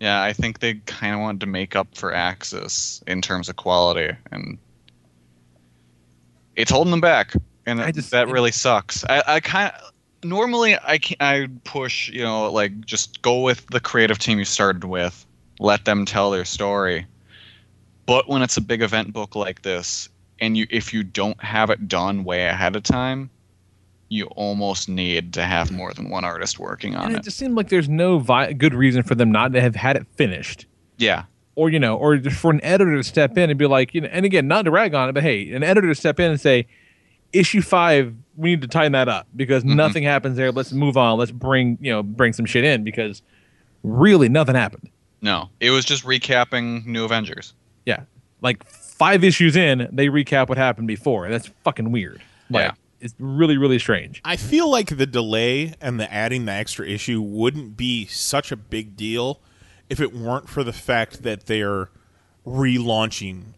[0.00, 3.56] Yeah, I think they kind of wanted to make up for Axis in terms of
[3.56, 4.56] quality, and
[6.56, 7.34] it's holding them back,
[7.66, 9.04] and that really sucks.
[9.04, 13.66] I, I kind of normally I can I push you know like just go with
[13.68, 15.26] the creative team you started with,
[15.58, 17.06] let them tell their story.
[18.06, 20.08] But when it's a big event book like this,
[20.40, 23.30] and you if you don't have it done way ahead of time,
[24.08, 27.18] you almost need to have more than one artist working on And it.
[27.18, 29.96] it just seemed like there's no vi- good reason for them not to have had
[29.96, 30.66] it finished.
[30.98, 31.24] Yeah.
[31.60, 34.00] Or, you know, or just for an editor to step in and be like, you
[34.00, 36.30] know, and again, not to rag on it, but hey, an editor to step in
[36.30, 36.66] and say,
[37.34, 39.76] issue five, we need to tighten that up because mm-hmm.
[39.76, 40.52] nothing happens there.
[40.52, 41.18] Let's move on.
[41.18, 43.20] Let's bring, you know, bring some shit in because
[43.82, 44.88] really nothing happened.
[45.20, 47.52] No, it was just recapping New Avengers.
[47.84, 48.04] Yeah.
[48.40, 51.28] Like five issues in, they recap what happened before.
[51.28, 52.22] That's fucking weird.
[52.48, 52.72] Like, Yeah.
[53.02, 54.20] It's really, really strange.
[54.26, 58.56] I feel like the delay and the adding the extra issue wouldn't be such a
[58.56, 59.40] big deal
[59.90, 61.90] if it weren't for the fact that they're
[62.46, 63.54] relaunching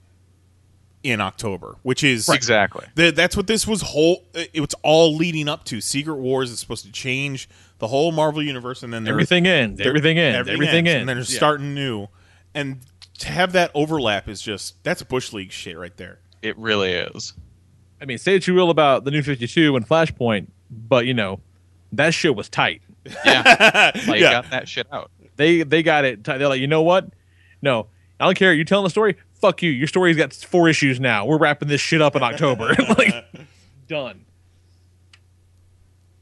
[1.02, 2.86] in October, which is Exactly.
[2.96, 4.24] th- that's what this was whole.
[4.34, 5.80] It was all leading up to.
[5.80, 7.48] Secret Wars is supposed to change
[7.78, 11.16] the whole Marvel universe, and then they're- Everything ends, they're- everything ends, everything and then
[11.16, 11.16] they're.
[11.18, 11.36] Yeah.
[11.36, 12.06] starting new,
[12.54, 12.78] and
[13.18, 16.18] to have that overlap is just that's bush league shit right there.
[16.40, 17.32] It really is.
[18.00, 21.40] I mean, say what you will about the new 52 and Flashpoint, but, you know,
[21.92, 22.82] that shit was tight.
[23.24, 23.90] Yeah.
[24.08, 24.32] like Yeah.
[24.32, 25.10] got that shit out.
[25.36, 26.24] They they got it.
[26.24, 27.08] They're like, you know what?
[27.60, 27.86] No,
[28.20, 28.52] I don't care.
[28.52, 29.16] You telling the story?
[29.40, 29.70] Fuck you.
[29.70, 31.24] Your story's got four issues now.
[31.26, 32.74] We're wrapping this shit up in October.
[32.98, 33.24] like,
[33.88, 34.24] done.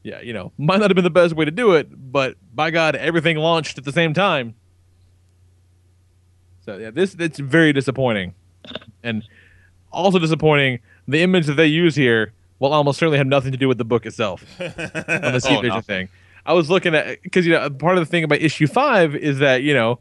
[0.03, 2.71] Yeah, you know, might not have been the best way to do it, but by
[2.71, 4.55] God, everything launched at the same time.
[6.65, 8.35] So yeah, this it's very disappointing,
[9.03, 9.23] and
[9.93, 10.79] also disappointing.
[11.09, 13.85] The image that they use here will almost certainly have nothing to do with the
[13.85, 15.83] book itself on the sea Oh, vision nothing.
[15.83, 16.09] thing.
[16.47, 19.39] I was looking at because you know part of the thing about issue five is
[19.39, 19.99] that you know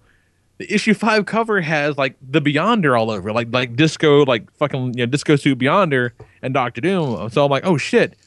[0.58, 4.98] the issue five cover has like the Beyonder all over, like like disco, like fucking
[4.98, 6.12] you know disco suit Beyonder
[6.42, 7.30] and Doctor Doom.
[7.30, 8.18] So I'm like, oh shit,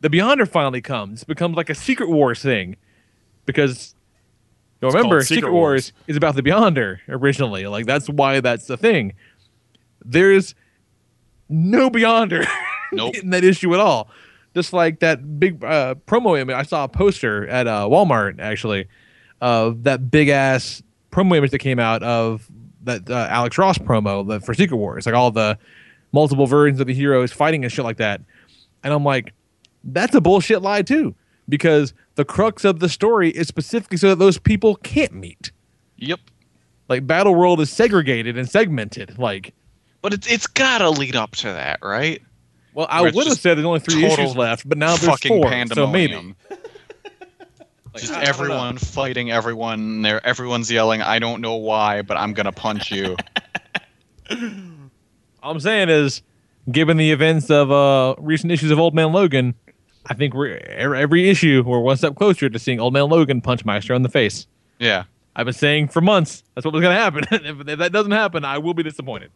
[0.00, 1.22] the Beyonder finally comes.
[1.22, 2.76] It becomes like a Secret Wars thing
[3.46, 3.94] because
[4.80, 7.66] you know, remember Secret, Secret Wars is about the Beyonder originally.
[7.66, 9.12] Like that's why that's the thing.
[10.02, 10.54] There's
[11.50, 12.46] no Beyonder
[12.92, 13.16] Nope.
[13.16, 14.08] in that issue at all.
[14.54, 18.88] Just like that big uh, promo image, I saw a poster at uh, Walmart actually
[19.40, 20.82] of that big ass
[21.12, 22.50] promo image that came out of
[22.82, 25.58] that uh, Alex Ross promo the, for Secret Wars, like all the
[26.12, 28.20] multiple versions of the heroes fighting and shit like that.
[28.82, 29.32] And I'm like,
[29.84, 31.14] that's a bullshit lie too,
[31.48, 35.52] because the crux of the story is specifically so that those people can't meet.
[35.98, 36.20] Yep.
[36.88, 39.18] Like Battleworld is segregated and segmented.
[39.18, 39.54] Like,
[40.02, 42.20] But it's it's gotta lead up to that, right?
[42.74, 45.50] Well, I would have said there's only three issues left, but now there's fucking four,
[45.74, 46.12] so maybe.
[46.14, 46.36] pandemonium.
[47.96, 48.28] Just I- I know.
[48.28, 50.02] everyone fighting everyone.
[50.02, 51.02] There, everyone's yelling.
[51.02, 53.16] I don't know why, but I'm gonna punch you.
[55.42, 56.22] All I'm saying is,
[56.70, 59.54] given the events of uh, recent issues of Old Man Logan,
[60.06, 63.40] I think we're every, every issue we're one step closer to seeing Old Man Logan
[63.40, 64.46] punch Maestro in the face.
[64.78, 65.04] yeah.
[65.36, 67.22] I've been saying for months that's what was going to happen.
[67.30, 69.30] if, if that doesn't happen, I will be disappointed.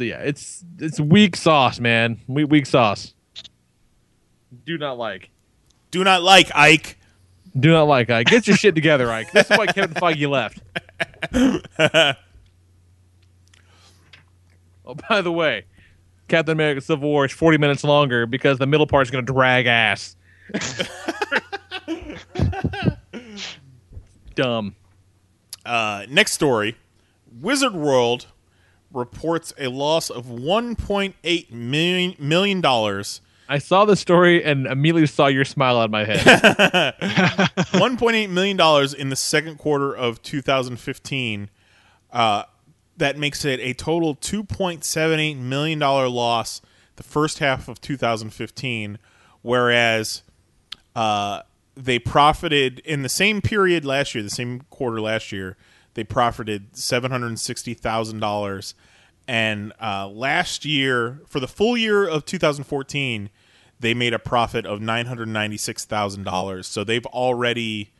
[0.00, 2.22] So yeah, it's it's weak sauce, man.
[2.26, 3.12] Weak, weak sauce.
[4.64, 5.28] Do not like.
[5.90, 6.96] Do not like Ike.
[7.54, 8.28] Do not like Ike.
[8.28, 9.30] Get your shit together, Ike.
[9.32, 10.62] This is why Kevin Feige left.
[14.86, 15.66] oh, by the way,
[16.28, 19.30] Captain America: Civil War is 40 minutes longer because the middle part is going to
[19.30, 20.16] drag ass.
[24.34, 24.76] Dumb.
[25.66, 26.74] Uh, next story:
[27.38, 28.28] Wizard World
[28.92, 33.20] reports a loss of 1.8 million million dollars.
[33.48, 36.20] I saw the story and immediately saw your smile on my head.
[37.00, 41.50] 1.8 million dollars in the second quarter of 2015.
[42.12, 42.44] Uh,
[42.96, 46.60] that makes it a total 2.78 million dollar loss
[46.96, 48.98] the first half of 2015,
[49.40, 50.22] whereas
[50.94, 51.40] uh,
[51.74, 55.56] they profited in the same period last year, the same quarter last year.
[55.94, 58.74] They profited seven hundred sixty thousand dollars,
[59.26, 63.30] and uh, last year for the full year of 2014,
[63.80, 66.66] they made a profit of nine hundred ninety six thousand dollars.
[66.68, 67.92] So they've already,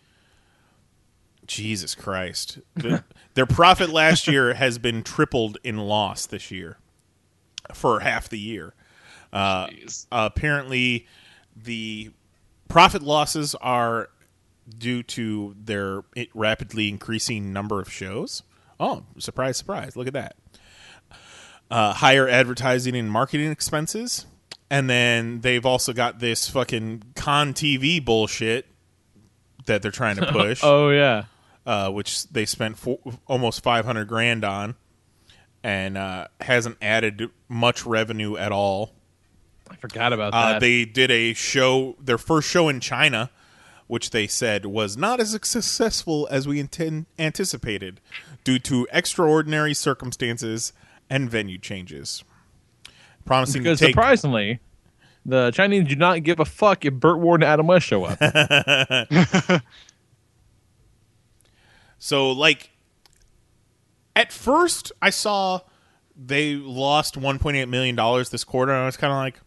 [1.46, 3.04] Jesus Christ, The-
[3.34, 6.78] their profit last year has been tripled in loss this year
[7.74, 8.74] for half the year.
[9.32, 9.68] Uh,
[10.10, 11.06] apparently,
[11.56, 12.10] the
[12.68, 14.10] profit losses are
[14.78, 16.02] due to their
[16.34, 18.42] rapidly increasing number of shows
[18.78, 19.94] Oh, surprise, surprise!
[19.94, 20.36] Look at that.
[21.70, 24.26] Uh, higher advertising and marketing expenses,
[24.70, 28.66] and then they've also got this fucking ConTV bullshit
[29.66, 30.60] that they're trying to push.
[30.64, 31.24] oh yeah,
[31.66, 34.74] uh, which they spent four, almost five hundred grand on,
[35.62, 38.94] and uh, hasn't added much revenue at all.
[39.70, 40.60] I forgot about Uh, that.
[40.60, 43.30] they did a show, their first show in China,
[43.90, 48.00] which they said was not as successful as we intend, anticipated
[48.44, 50.72] due to extraordinary circumstances
[51.08, 52.22] and venue changes.
[53.24, 54.60] Promising because take surprisingly,
[55.26, 58.18] the Chinese do not give a fuck if Burt Ward and Adam West show up.
[62.02, 62.70] So, like,
[64.16, 65.60] at first, I saw
[66.16, 67.94] they lost $1.8 million
[68.30, 69.38] this quarter, and I was kind of like,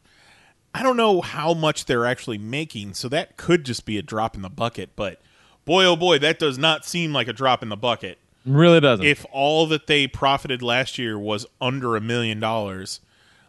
[0.74, 4.36] I don't know how much they're actually making, so that could just be a drop
[4.36, 4.96] in the bucket.
[4.96, 5.22] But
[5.66, 8.18] boy, oh boy, that does not seem like a drop in the bucket.
[8.46, 9.06] really doesn't.
[9.06, 13.00] If all that they profited last year was under a million dollars,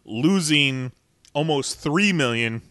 [0.05, 0.93] losing
[1.33, 2.63] almost three million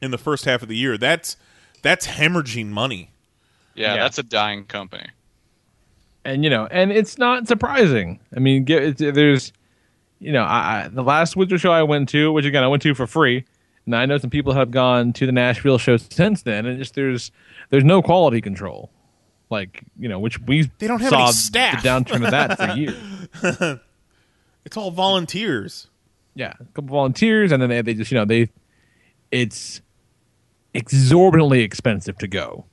[0.00, 1.36] in the first half of the year, that's
[1.82, 3.10] that's hemorrhaging money.
[3.74, 4.02] Yeah, Yeah.
[4.02, 5.06] that's a dying company.
[6.24, 8.18] and you know, and it's not surprising.
[8.34, 9.52] I mean, there's,
[10.22, 12.82] you know, I, I the last Wizard show I went to, which again I went
[12.84, 13.44] to for free,
[13.86, 16.94] and I know some people have gone to the Nashville show since then, and just
[16.94, 17.30] there's
[17.70, 18.90] there's no quality control,
[19.50, 21.82] like you know, which we They don't have saw any staff.
[21.82, 22.76] the downturn of that for
[23.42, 23.78] years.
[24.64, 25.88] It's all volunteers.
[26.36, 28.48] Yeah, a couple volunteers, and then they, they just you know they,
[29.32, 29.80] it's
[30.72, 32.64] exorbitantly expensive to go.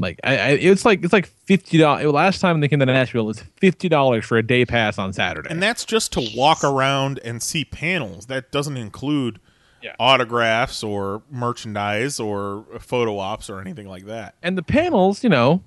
[0.00, 2.06] Like I, I it's like it's like fifty dollars.
[2.06, 5.12] Last time they came to Nashville, it was fifty dollars for a day pass on
[5.12, 5.50] Saturday.
[5.50, 8.26] And that's just to walk around and see panels.
[8.26, 9.38] That doesn't include
[9.82, 9.94] Yeah.
[9.98, 14.34] autographs or merchandise or photo ops or anything like that.
[14.42, 15.62] and the panels, you know,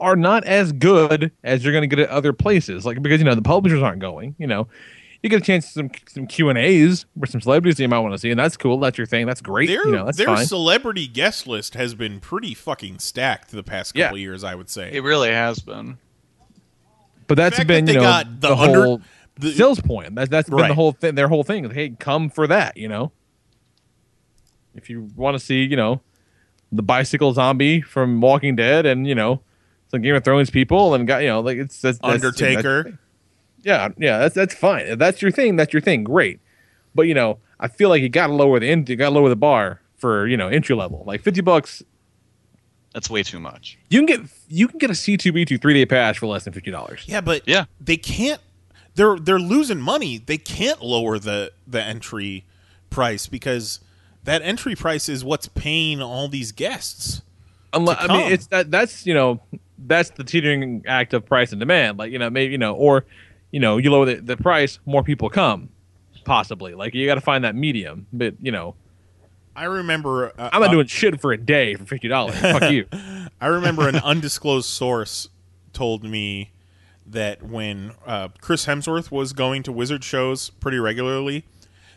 [0.00, 2.84] are not as good as you're going to get at other places.
[2.86, 4.34] Like because you know the publishers aren't going.
[4.38, 4.66] You know,
[5.22, 7.88] you get a chance to some some Q and A's with some celebrities that you
[7.88, 8.78] might want to see, and that's cool.
[8.78, 9.26] That's your thing.
[9.26, 9.66] That's great.
[9.68, 10.46] Their you know, that's their fine.
[10.46, 14.90] celebrity guest list has been pretty fucking stacked the past couple years, I would say.
[14.92, 15.98] It really has been.
[17.26, 19.02] but that's fact been that you they know got the the, under- whole
[19.38, 20.14] the- sales point.
[20.14, 20.68] That's that's been Right.
[20.68, 21.14] the whole thing.
[21.14, 21.68] Their whole thing.
[21.70, 22.76] Hey, come for that.
[22.76, 23.12] You know,
[24.74, 26.00] if you want to see, you know,
[26.72, 29.42] the bicycle zombie from Walking Dead, and you know,
[29.90, 32.82] some Game of Thrones people, and got you know, like it's that's, that's Undertaker.
[32.84, 32.98] that's-
[33.62, 34.86] yeah, yeah, that's that's fine.
[34.86, 36.04] If that's your thing, that's your thing.
[36.04, 36.40] Great.
[36.94, 38.88] But you know, I feel like you got to lower the end.
[38.88, 41.04] You got to lower the bar for you know entry level.
[41.06, 41.82] Like fifty bucks,
[42.94, 43.78] That's way too much.
[43.88, 46.70] you can get you can get a C2E2 three day pass for less than fifty
[46.70, 47.04] dollars.
[47.06, 47.66] Yeah, but Yeah.
[47.80, 48.40] they can't.
[48.96, 50.18] They're they're losing money.
[50.18, 52.44] They can't lower the the entry
[52.90, 53.80] price because
[54.24, 57.22] that entry price is what's paying all these guests.
[57.72, 59.40] Unless, to I mean, it's that that's you know
[59.78, 61.98] that's the teetering act of price and demand.
[61.98, 63.04] Like you know maybe you know or
[63.50, 65.70] you know you lower the, the price, more people come,
[66.24, 66.74] possibly.
[66.74, 68.06] Like you got to find that medium.
[68.12, 68.74] But you know
[69.54, 70.32] I remember.
[70.38, 72.38] Uh, I'm not uh, doing shit for a day for fifty dollars.
[72.38, 72.86] Fuck you.
[73.40, 75.28] I remember an undisclosed source
[75.72, 76.52] told me
[77.06, 81.44] that when uh, Chris Hemsworth was going to Wizard shows pretty regularly,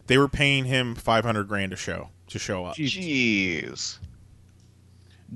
[0.08, 2.76] they were paying him five hundred grand a show to show up.
[2.76, 4.00] Jeez.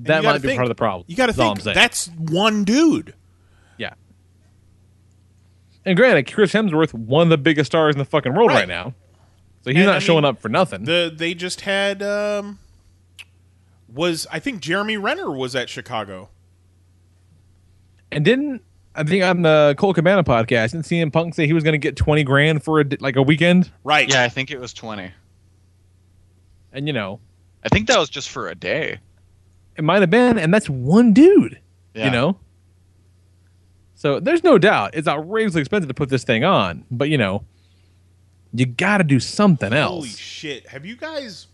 [0.02, 1.06] That might be think- part of the problem.
[1.07, 3.14] You got to think that's one dude.
[5.88, 5.91] Yeah.
[5.91, 8.68] And granted, Chris Hemsworth, one of the biggest stars in the fucking world right, Right.
[8.68, 8.93] now.
[9.64, 10.84] So he's And, not I showing mean, up for nothing.
[10.85, 12.59] The they just had um,
[13.93, 16.30] was I think Jeremy Renner was at Chicago.
[18.11, 18.61] and didn't
[18.95, 21.77] I think on the Colt Cabana podcast, didn't CM Punk say he was going to
[21.77, 23.69] get 20 grand for a, like a weekend?
[23.84, 24.09] Right.
[24.11, 25.11] Yeah, I think it was 20.
[26.73, 27.19] And, you know,
[27.64, 28.99] I think that was just for a day.
[29.76, 31.59] it might have been, and that's one dude,
[31.93, 32.05] Yeah.
[32.05, 32.39] you know?
[33.97, 37.43] So there's no doubt it's outrageously expensive to put this thing on, but, you know,
[38.53, 40.05] you got to do something else.
[40.05, 40.67] Holy shit!
[40.67, 41.47] Have you guys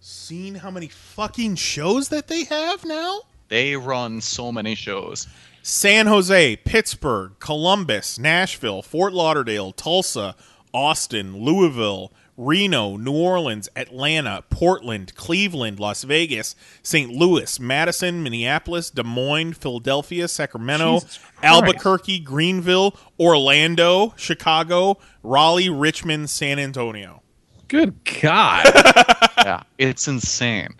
[0.00, 3.20] seen how many fucking shows that they have now?
[3.48, 5.28] They run so many shows.
[5.60, 10.34] San Jose, Pittsburgh, Columbus, Nashville, Fort Lauderdale, Tulsa,
[10.72, 12.12] Austin, Louisville,
[12.46, 17.10] Reno, New Orleans, Atlanta, Portland, Cleveland, Las Vegas, St.
[17.10, 21.00] Louis, Madison, Minneapolis, Des Moines, Philadelphia, Sacramento,
[21.42, 27.22] Albuquerque, Greenville, Orlando, Chicago, Raleigh, Richmond, San Antonio.
[27.68, 28.66] Good God.
[29.38, 30.74] yeah, it's insane.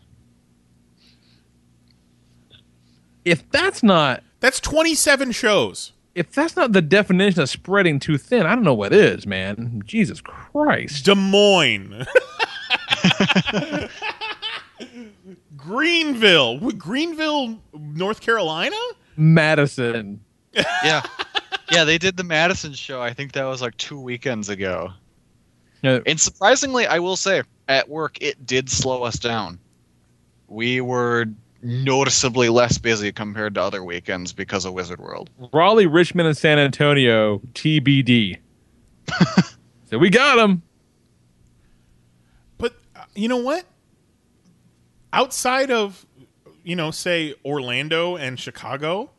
[3.24, 5.92] if that's not That's 27 shows.
[6.14, 9.82] If that's not the definition of spreading too thin, I don't know what is, man.
[9.84, 11.04] Jesus Christ.
[11.04, 12.06] Des Moines.
[15.56, 16.70] Greenville.
[16.72, 18.76] Greenville, North Carolina?
[19.16, 20.20] Madison.
[20.54, 21.02] yeah,
[21.70, 23.00] yeah, they did the Madison show.
[23.00, 24.90] I think that was like two weekends ago.
[25.82, 26.00] Yeah.
[26.06, 29.58] And surprisingly, I will say, at work, it did slow us down.
[30.48, 31.26] We were
[31.62, 35.30] noticeably less busy compared to other weekends because of Wizard World.
[35.52, 38.38] Raleigh, Richmond, and San Antonio TBD.
[39.90, 40.62] so we got them.
[42.58, 43.64] But uh, you know what?
[45.12, 46.06] Outside of
[46.64, 49.10] you know, say Orlando and Chicago,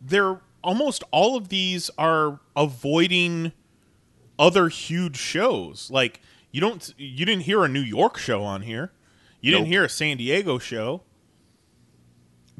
[0.00, 3.52] they're almost all of these are avoiding
[4.38, 5.90] other huge shows.
[5.90, 8.92] Like you don't you didn't hear a New York show on here.
[9.40, 11.02] You didn't hear a San Diego show.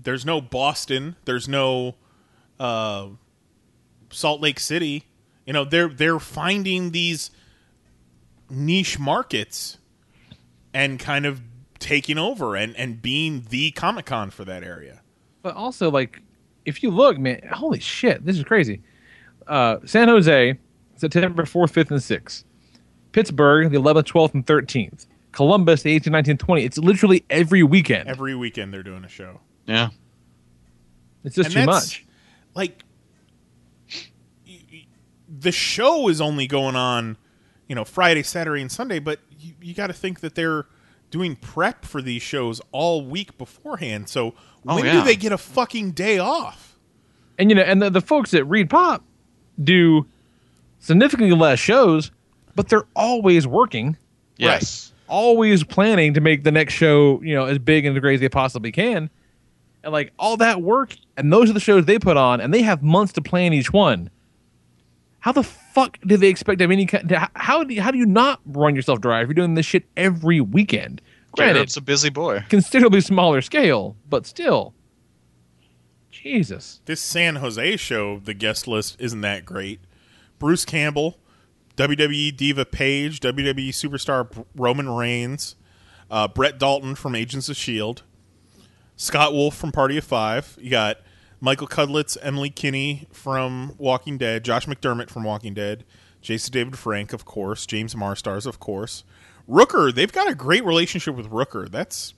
[0.09, 1.17] There's no Boston.
[1.27, 1.95] There's no
[2.59, 3.09] uh,
[4.09, 5.05] Salt Lake City.
[5.45, 7.31] You know, they're they're finding these
[8.49, 9.77] niche markets
[10.73, 11.43] and kind of
[11.79, 15.03] taking over and, and being the Comic Con for that area.
[15.43, 16.23] But also, like,
[16.65, 18.81] if you look, man, holy shit, this is crazy.
[19.47, 20.59] Uh, San Jose,
[20.97, 22.45] September 4th, 5th, and 6th.
[23.13, 25.07] Pittsburgh, the 11th, 12th, and 13th.
[25.33, 26.65] Columbus, the 18th, 19th, 20th.
[26.65, 28.09] It's literally every weekend.
[28.09, 29.41] Every weekend they're doing a show.
[29.69, 29.91] Yeah.
[31.25, 32.05] It's just And too much.
[32.55, 32.83] Like
[34.47, 34.87] y- y-
[35.41, 37.17] the show is only going on,
[37.69, 40.67] you know, Friday, Saturday, and Sunday, but you, you got to think that they're
[41.11, 44.09] doing prep for these shows all week beforehand.
[44.09, 44.35] So
[44.67, 44.93] Oh, when yeah.
[44.95, 46.77] do they get a fucking day off?
[47.39, 49.01] And, you know, and the, the folks at ReedPop
[49.63, 50.05] do
[50.81, 52.11] significantly less shows,
[52.57, 53.97] but they're always working.
[54.37, 54.93] Yes.
[55.07, 58.21] Always planning to make the next show, you know, as big and as great as
[58.21, 59.09] they possibly can.
[59.89, 62.61] And like all that work, and those are the shows they put on, and they
[62.61, 64.11] have months to plan each one.
[65.21, 67.09] How the fuck do they expect to have any kind?
[67.09, 69.65] to- How do you, how do you not run yourself dry if you're doing this
[69.65, 71.01] shit every weekend?
[71.33, 72.45] Granted, Garrett's a busy boy.
[72.51, 74.75] considerably smaller scale, but still.
[76.11, 76.81] Jesus.
[76.85, 79.81] This San Jose show, the guest list isn't that great.
[80.39, 81.19] Bruce Campbell,
[81.77, 85.57] WWE Diva Paige, WWE superstar Roman Reigns,
[86.11, 88.03] uh, Brett Dalton from Agents of S.H.I.E.L.D.,
[88.99, 90.59] Scott Wolf from Party of Five.
[90.61, 90.99] You got
[91.41, 95.85] Michael Cudlitz, Emily Kinney from Walking Dead, Josh McDermitt from Walking Dead,
[96.21, 99.05] Jason David Frank, of course, James Marsters, of course.
[99.49, 101.71] Rooker, they've got a great relationship with Rooker.
[101.71, 102.13] That's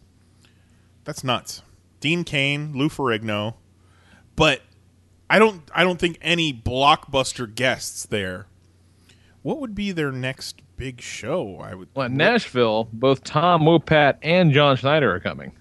[1.04, 1.62] that's nuts.
[2.00, 3.54] Dean Cain, Lou Ferrigno,
[4.34, 4.62] but
[5.28, 8.46] I don't I don't think any blockbuster guests there.
[9.42, 11.58] What would be their next big show?
[11.58, 15.52] I would Well, in Nashville, both Tom Wopat and John Schneider are coming.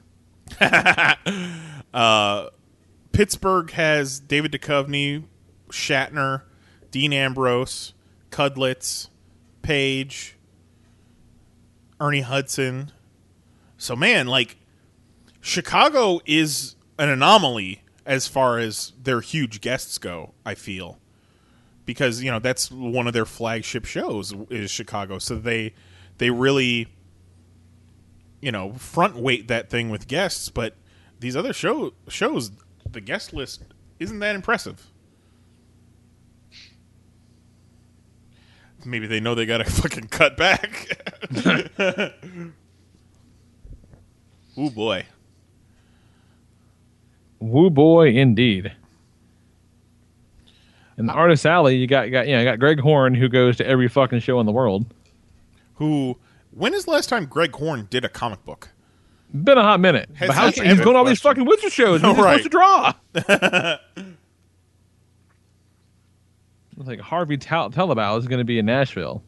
[1.94, 2.48] uh,
[3.12, 5.24] Pittsburgh has David Duchovny,
[5.70, 6.44] Shatner,
[6.92, 7.94] Dean Ambrose,
[8.32, 9.10] Cudlitz,
[9.62, 10.38] Paige,
[12.00, 12.92] Ernie Hudson.
[13.78, 14.58] So man, like
[15.42, 21.00] Chicago is an anomaly as far as their huge guests go, I feel.
[21.86, 25.18] Because, you know, that's one of their flagship shows is Chicago.
[25.20, 25.74] So they
[26.18, 26.88] they really
[28.42, 30.76] you know, front weight that thing with guests, but
[31.20, 32.52] these other show shows
[32.90, 33.64] the guest list
[34.00, 34.88] isn't that impressive.
[38.86, 40.88] Maybe they know they got to fucking cut back.
[44.58, 45.06] Ooh boy.
[47.40, 48.74] Woo boy, indeed.
[50.98, 53.30] In the artist alley, you got you got you know, you got Greg Horn who
[53.30, 54.86] goes to every fucking show in the world.
[55.76, 56.18] Who
[56.60, 58.70] when is the last time Greg Horn did a comic book?
[59.34, 60.10] Been a hot minute.
[60.16, 62.04] Has but how, he's going to all these fucking Wizard shows.
[62.04, 62.44] Oh, He's right.
[62.44, 63.78] supposed to draw.
[66.86, 69.22] Like Harvey Tolibao is going to be in Nashville.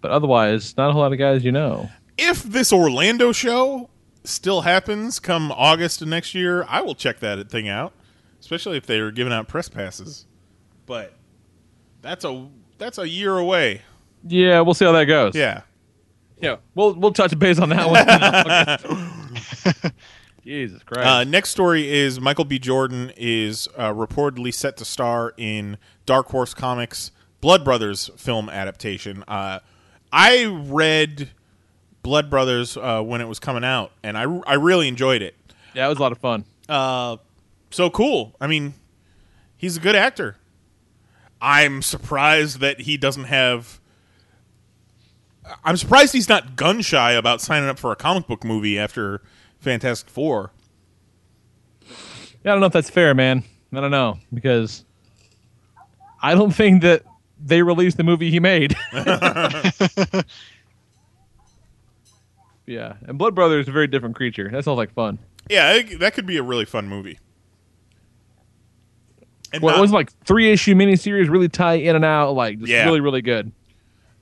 [0.00, 1.90] But otherwise, not a whole lot of guys you know.
[2.16, 3.90] If this Orlando show
[4.22, 7.92] still happens come August of next year, I will check that thing out,
[8.38, 10.26] especially if they are giving out press passes.
[10.86, 11.14] But
[12.00, 12.48] that's a
[12.78, 13.82] that's a year away.
[14.26, 15.34] Yeah, we'll see how that goes.
[15.34, 15.62] Yeah.
[16.40, 19.92] Yeah, we'll we'll touch base on that one.
[20.44, 21.06] Jesus Christ.
[21.06, 22.58] Uh, next story is Michael B.
[22.58, 25.76] Jordan is uh, reportedly set to star in
[26.06, 29.22] Dark Horse Comics' Blood Brothers film adaptation.
[29.28, 29.58] Uh,
[30.12, 31.30] I read
[32.02, 35.34] Blood Brothers uh, when it was coming out, and I, I really enjoyed it.
[35.74, 36.46] yeah, it was a lot of fun.
[36.68, 37.18] Uh,
[37.70, 38.34] so cool.
[38.40, 38.74] I mean,
[39.56, 40.36] he's a good actor.
[41.40, 43.79] I'm surprised that he doesn't have.
[45.64, 49.22] I'm surprised he's not gun shy about signing up for a comic book movie after
[49.58, 50.52] Fantastic Four.
[52.44, 53.42] Yeah, I don't know if that's fair, man.
[53.72, 54.84] I don't know because
[56.22, 57.02] I don't think that
[57.42, 58.76] they released the movie he made.
[62.66, 64.48] yeah, and Blood Brother is a very different creature.
[64.50, 65.18] That sounds like fun.
[65.48, 67.18] Yeah, it- that could be a really fun movie.
[69.52, 72.58] And well, not- it was like three issue miniseries, really tie in and out, like
[72.60, 72.84] just Yeah.
[72.84, 73.50] really, really good.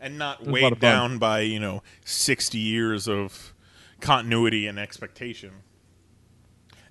[0.01, 0.81] And not It was a lot weighed of fun.
[0.81, 3.53] down by you know sixty years of
[4.01, 5.51] continuity and expectation,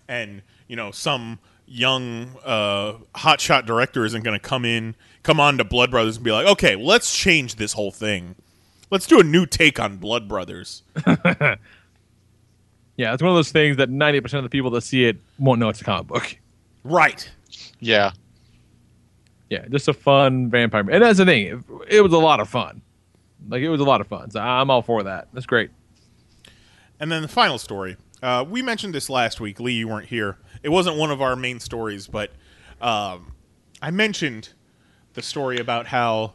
[0.07, 5.57] and you know some young uh, hotshot director isn't going to come in, come on
[5.57, 8.35] to Blood Brothers and be like, okay, let's change this whole thing.
[8.89, 10.83] Let's do a new take on Blood Brothers.
[12.95, 15.17] Yeah, it's one of those things that ninety percent of the people that see it
[15.37, 16.35] won't know it's a comic book.
[16.83, 17.29] Right.
[17.79, 18.11] Yeah.
[19.51, 20.81] Yeah, just a fun vampire.
[20.89, 22.81] And that's the thing; it, it was a lot of fun.
[23.47, 24.31] Like it was a lot of fun.
[24.31, 25.27] So I'm all for that.
[25.33, 25.71] That's great.
[26.99, 27.97] And then the final story.
[28.21, 29.59] Uh, we mentioned this last week.
[29.59, 30.37] Lee, you weren't here.
[30.63, 32.31] It wasn't one of our main stories, but
[32.81, 33.33] um,
[33.81, 34.49] I mentioned
[35.13, 36.33] the story about how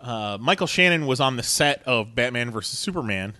[0.00, 2.78] uh, Michael Shannon was on the set of Batman vs.
[2.78, 3.34] Superman,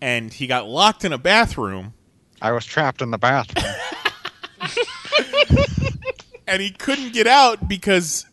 [0.00, 1.94] and he got locked in a bathroom.
[2.42, 3.64] I was trapped in the bathroom.
[6.46, 8.26] and he couldn't get out because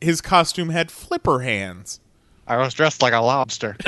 [0.00, 2.00] his costume had flipper hands.
[2.46, 3.76] I was dressed like a lobster.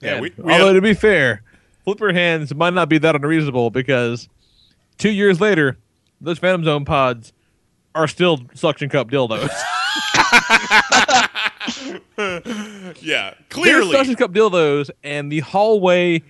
[0.00, 1.42] Yeah, And we- we although had- to be fair,
[1.84, 4.28] flipper hands might not be that unreasonable because
[4.98, 5.78] two years later,
[6.20, 7.32] those Phantom Zone pods
[7.94, 9.48] are still suction cup dildos.
[13.00, 13.92] yeah, They're clearly.
[13.92, 16.22] suction cup dildos, and the hallway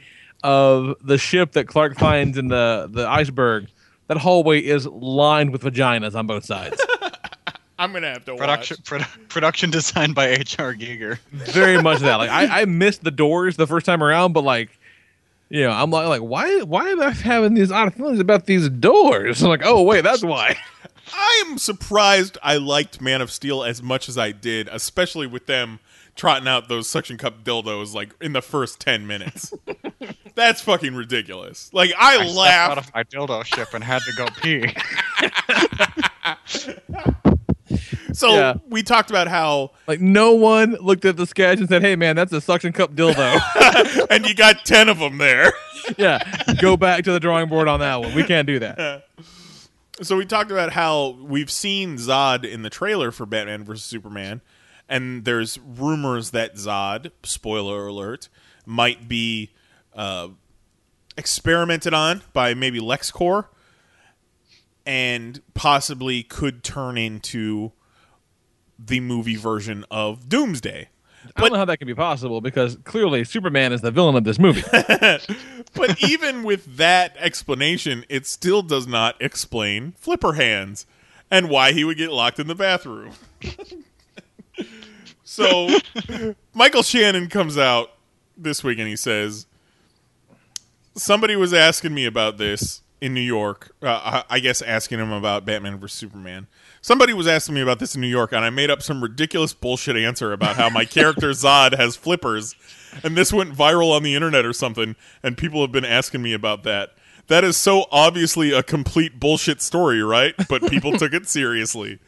[0.43, 3.69] of the ship that Clark finds in the the iceberg,
[4.13, 6.85] that hallway is lined with vaginas on both sides.
[7.79, 10.75] I'm gonna have to Production produ- production designed by H.R.
[10.75, 11.19] Giger.
[11.33, 12.17] Very much that.
[12.17, 14.79] Like I, I missed the doors the first time around, but like,
[15.49, 18.69] you know, I'm like, like why why am I having these odd feelings about these
[18.69, 19.43] doors?
[19.43, 20.57] I'm like, oh wait, that's why.
[21.15, 25.47] I am surprised I liked Man of Steel as much as I did, especially with
[25.47, 25.81] them
[26.15, 29.55] trotting out those suction cup dildos like in the first ten minutes.
[30.35, 31.71] That's fucking ridiculous.
[31.73, 34.73] Like I, I stepped out of my dildo ship and had to go pee.
[38.15, 38.55] So Yeah.
[38.69, 42.15] we talked about how Like no one looked at the sketch and said, "Hey man,
[42.15, 43.41] that's a suction cup dildo."
[44.11, 45.51] and you got ten of them there.
[45.97, 46.19] yeah,
[46.61, 48.15] go back to the drawing board on that one.
[48.15, 49.07] We can't do that.
[50.03, 54.43] So we talked about how we've seen Zod in the trailer for Batman vs Superman,
[54.91, 58.29] and there's rumors that Zod, spoiler alert,
[58.67, 59.51] might be
[59.94, 60.28] uh,
[61.16, 63.47] experimented on by maybe LexCorp,
[64.85, 67.73] and possibly could turn into
[68.78, 70.89] the movie version of Doomsday.
[71.36, 74.24] I don't know how that can be possible because clearly Superman is the villain of
[74.24, 74.62] this movie.
[75.74, 80.85] But even with that explanation, it still does not explain Flipper Hands
[81.31, 83.12] and why he would get locked in the bathroom.
[85.24, 85.78] so
[86.52, 87.93] Michael Shannon comes out
[88.36, 89.47] this week and he says,
[90.94, 93.74] Somebody was asking me about this in New York.
[93.82, 95.98] Uh, I I guess asking him about Batman vs.
[95.98, 96.47] Superman.
[96.81, 99.55] Somebody was asking me about this in New York, and I made up some ridiculous
[99.55, 102.55] bullshit answer about how my character Zod has flippers,
[103.02, 106.32] and this went viral on the internet or something, and people have been asking me
[106.32, 106.94] about that.
[107.28, 110.35] That is so obviously a complete bullshit story, right?
[110.48, 111.98] But people took it seriously.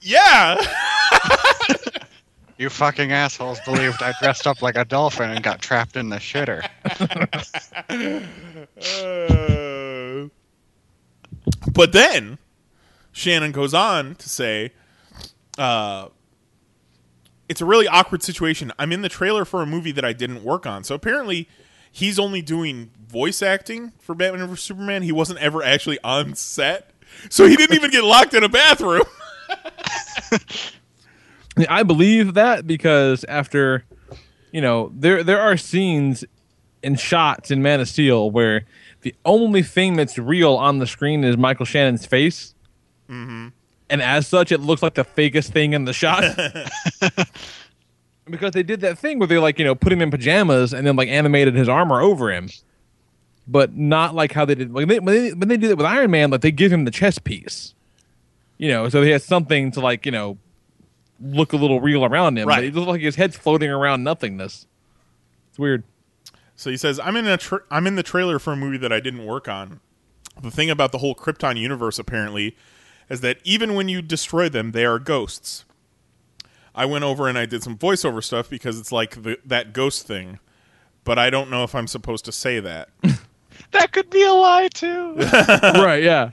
[0.00, 0.56] Yeah.
[2.60, 6.16] You fucking assholes believed I dressed up like a dolphin and got trapped in the
[6.16, 6.62] shitter.
[9.02, 10.28] Uh,
[11.72, 12.36] but then
[13.12, 14.72] Shannon goes on to say,
[15.56, 16.08] uh,
[17.48, 18.74] it's a really awkward situation.
[18.78, 20.84] I'm in the trailer for a movie that I didn't work on.
[20.84, 21.48] So apparently
[21.90, 25.02] he's only doing voice acting for Batman vs Superman.
[25.02, 26.90] He wasn't ever actually on set.
[27.30, 29.04] So he didn't even get locked in a bathroom.
[31.68, 33.84] I believe that because after,
[34.52, 36.24] you know, there there are scenes
[36.82, 38.64] and shots in Man of Steel where
[39.02, 42.54] the only thing that's real on the screen is Michael Shannon's face,
[43.08, 43.48] mm-hmm.
[43.88, 46.24] and as such, it looks like the fakest thing in the shot.
[48.30, 50.86] because they did that thing where they like you know put him in pajamas and
[50.86, 52.48] then like animated his armor over him,
[53.46, 55.86] but not like how they did like they, when they when they do that with
[55.86, 57.74] Iron Man, like they give him the chest piece,
[58.58, 60.38] you know, so he has something to like you know
[61.20, 62.48] look a little real around him.
[62.48, 62.56] Right.
[62.56, 64.66] But it looks like his head's floating around nothingness.
[65.50, 65.84] It's weird.
[66.56, 68.92] So he says, "I'm in a tra- I'm in the trailer for a movie that
[68.92, 69.80] I didn't work on.
[70.40, 72.56] The thing about the whole Krypton universe apparently
[73.08, 75.64] is that even when you destroy them, they are ghosts.
[76.74, 80.06] I went over and I did some voiceover stuff because it's like the, that ghost
[80.06, 80.38] thing,
[81.04, 82.88] but I don't know if I'm supposed to say that.
[83.72, 85.14] That could be a lie too.
[85.14, 86.02] right?
[86.02, 86.30] Yeah.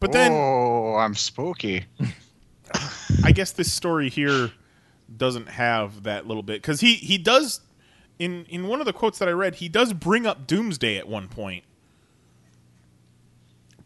[0.00, 1.86] But then, oh, I'm spooky.
[3.24, 4.50] I guess this story here
[5.16, 7.60] doesn't have that little bit because he he does
[8.18, 11.08] in in one of the quotes that I read, he does bring up Doomsday at
[11.08, 11.64] one point,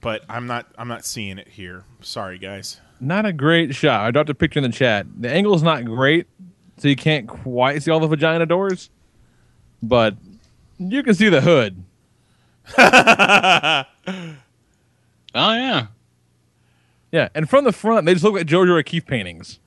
[0.00, 1.84] but I'm not I'm not seeing it here.
[2.00, 2.80] Sorry, guys.
[3.00, 4.00] Not a great shot.
[4.06, 5.06] I dropped a picture in the chat.
[5.20, 6.26] The angle's not great,
[6.78, 8.90] so you can't quite see all the vagina doors,
[9.82, 10.16] but
[10.78, 11.82] you can see the hood.
[15.34, 15.86] Oh yeah.
[17.12, 19.58] Yeah, and from the front, they just look like Jojo O'Keeffe paintings.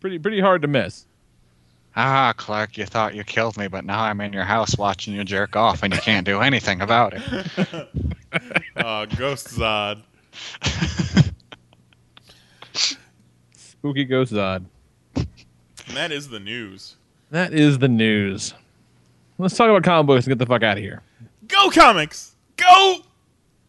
[0.00, 1.06] Pretty pretty hard to miss.
[1.96, 5.24] Ah, Clark, you thought you killed me, but now I'm in your house watching you
[5.24, 7.88] jerk off, and you can't do anything about it.
[8.76, 10.02] uh, Ghost Zod.
[13.56, 14.64] Spooky Ghost Zod.
[15.16, 16.96] And that is the news.
[17.30, 18.54] That is the news.
[19.38, 21.02] Let's talk about comic books and get the fuck out of here.
[21.48, 22.34] Go comics.
[22.56, 22.98] Go.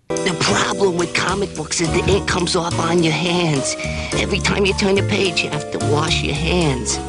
[0.10, 3.76] The problem with comic books is the ink comes off on your hands.
[4.14, 7.00] Every time you turn a page, you have to wash your hands.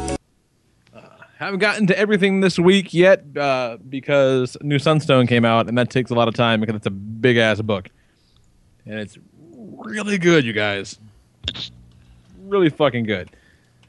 [1.38, 5.90] Haven't gotten to everything this week yet uh, because New Sunstone came out, and that
[5.90, 7.90] takes a lot of time because it's a big ass book,
[8.86, 9.18] and it's
[9.52, 10.98] really good, you guys.
[12.46, 13.28] Really fucking good.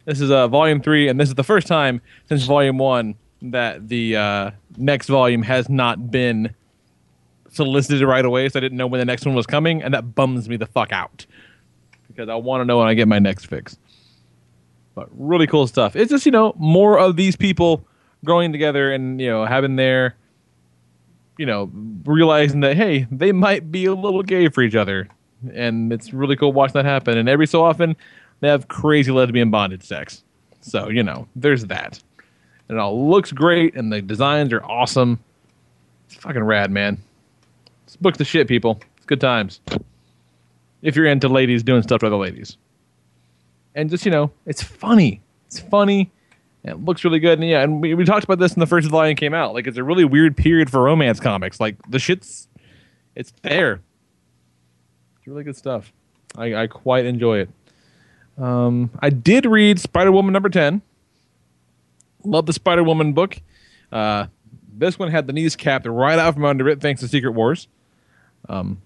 [0.04, 3.88] This is uh, volume three, and this is the first time since volume one that
[3.88, 6.54] the uh, next volume has not been
[7.58, 8.48] solicited it right away.
[8.50, 10.66] So I didn't know when the next one was coming, and that bums me the
[10.66, 11.26] fuck out
[12.08, 13.78] because I want to know when I get my next fix.
[14.96, 15.96] But really cool stuff.
[15.96, 17.86] It's just you know more of these people
[18.26, 20.16] growing together and you know having their
[21.38, 21.70] you know
[22.06, 25.08] realizing that hey they might be a little gay for each other,
[25.54, 27.18] and it's really cool watching that happen.
[27.18, 27.96] And every so often
[28.40, 30.24] they have crazy lesbian bondage sex.
[30.62, 32.02] So you know there's that.
[32.70, 35.24] And it all looks great, and the designs are awesome.
[36.08, 37.02] It's fucking rad, man.
[37.88, 38.80] This book's the shit, people.
[38.98, 39.60] It's good times.
[40.84, 42.58] If you're into ladies doing stuff to other ladies
[43.78, 45.22] and just you know, it's funny.
[45.46, 46.12] It's funny.
[46.64, 47.40] It looks really good.
[47.40, 49.54] And yeah, and we, we talked about this in the first volume came out.
[49.54, 51.60] Like it's a really weird period for romance comics.
[51.60, 52.48] Like the shit's,
[53.16, 53.80] it's there.
[55.18, 55.94] It's really good stuff.
[56.36, 57.50] I, I quite enjoy it.
[58.38, 60.82] Um, I did read Spider Woman number ten.
[62.24, 63.40] Love the Spider Woman book.
[63.92, 64.28] Uh,
[64.72, 67.68] this one had the knees capped right out from under it, thanks to Secret Wars.
[68.49, 68.82] Um,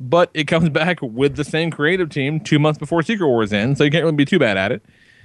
[0.00, 3.78] but it comes back with the same creative team two months before Secret Wars ends,
[3.78, 4.82] so you can't really be too bad at it.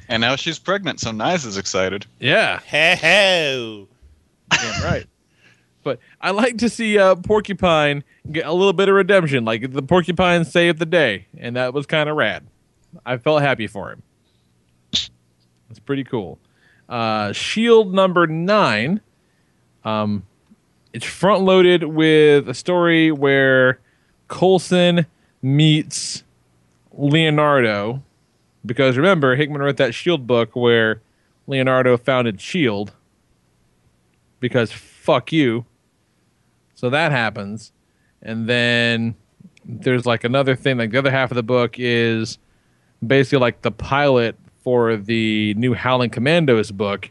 [0.10, 2.06] And now she's pregnant, so Knize is excited.
[2.20, 2.60] Yeah.
[2.60, 3.88] Hey,
[4.52, 5.06] Damn right.
[5.84, 9.46] But I like to see uh, Porcupine get a little bit of redemption.
[9.46, 12.48] Like the Porcupine saved the day, and that was kind of rad.
[13.06, 14.04] I felt happy for him.
[14.92, 16.40] It's pretty cool.
[16.88, 19.02] Uh, Shield number nine.
[19.84, 20.26] Um,
[20.94, 23.80] it's front loaded with a story where
[24.28, 25.06] Coulson
[25.42, 26.24] meets
[26.94, 28.02] Leonardo,
[28.66, 31.02] because remember Hickman wrote that Shield book where
[31.48, 32.94] Leonardo founded Shield.
[34.40, 35.66] Because fuck you.
[36.76, 37.72] So that happens,
[38.22, 39.16] and then
[39.64, 40.78] there's like another thing.
[40.78, 42.38] Like the other half of the book is
[43.06, 47.10] basically like the pilot for the new Howling Commandos book,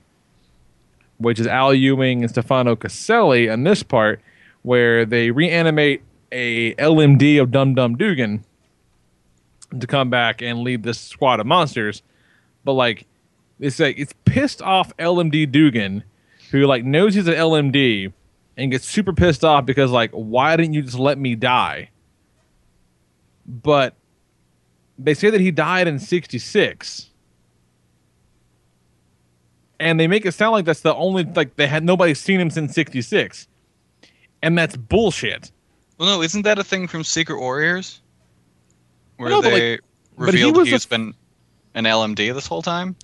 [1.23, 4.21] which is Al Ewing and Stefano Caselli on this part,
[4.63, 8.45] where they reanimate a LMD of Dum Dum Dugan
[9.79, 12.03] to come back and lead this squad of monsters.
[12.65, 13.07] But like
[13.61, 16.05] it's like it's pissed off LMD Dugan,
[16.51, 18.13] who like knows he's an LMD
[18.57, 21.91] and gets super pissed off because like why didn't you just let me die?
[23.47, 23.95] But
[24.99, 27.11] they say that he died in 66
[29.83, 32.51] and they make it sound like that's the only like they had nobody seen him
[32.51, 33.49] since 66
[34.43, 35.51] and that's bullshit.
[35.99, 38.01] Well, no, isn't that a thing from Secret Warriors?
[39.17, 39.81] Where No, but, they revealed
[40.17, 41.15] but he revealed was he's a- been
[41.75, 42.97] an LMD this whole time?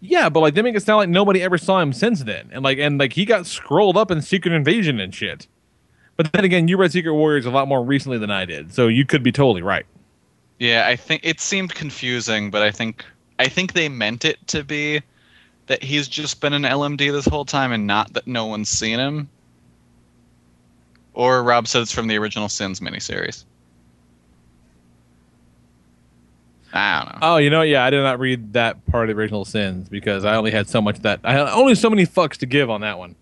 [0.00, 2.48] yeah but like they make it sound like nobody ever saw him since then.
[2.52, 5.48] And like and like he got scrolled up in secret invasion and shit.
[6.16, 8.86] But then again you read secret warriors a lot more recently than i did so
[8.88, 9.86] you could be totally right.
[10.60, 13.04] Yeah, I think it seemed confusing, but I think
[13.38, 15.02] I think they meant it to be
[15.68, 18.98] that he's just been an LMD this whole time and not that no one's seen
[18.98, 19.28] him.
[21.14, 23.44] Or Rob said it's from the original Sins miniseries.
[26.72, 27.18] I don't know.
[27.22, 30.24] Oh, you know, yeah, I did not read that part of the original sins because
[30.24, 32.82] I only had so much that I had only so many fucks to give on
[32.82, 33.16] that one.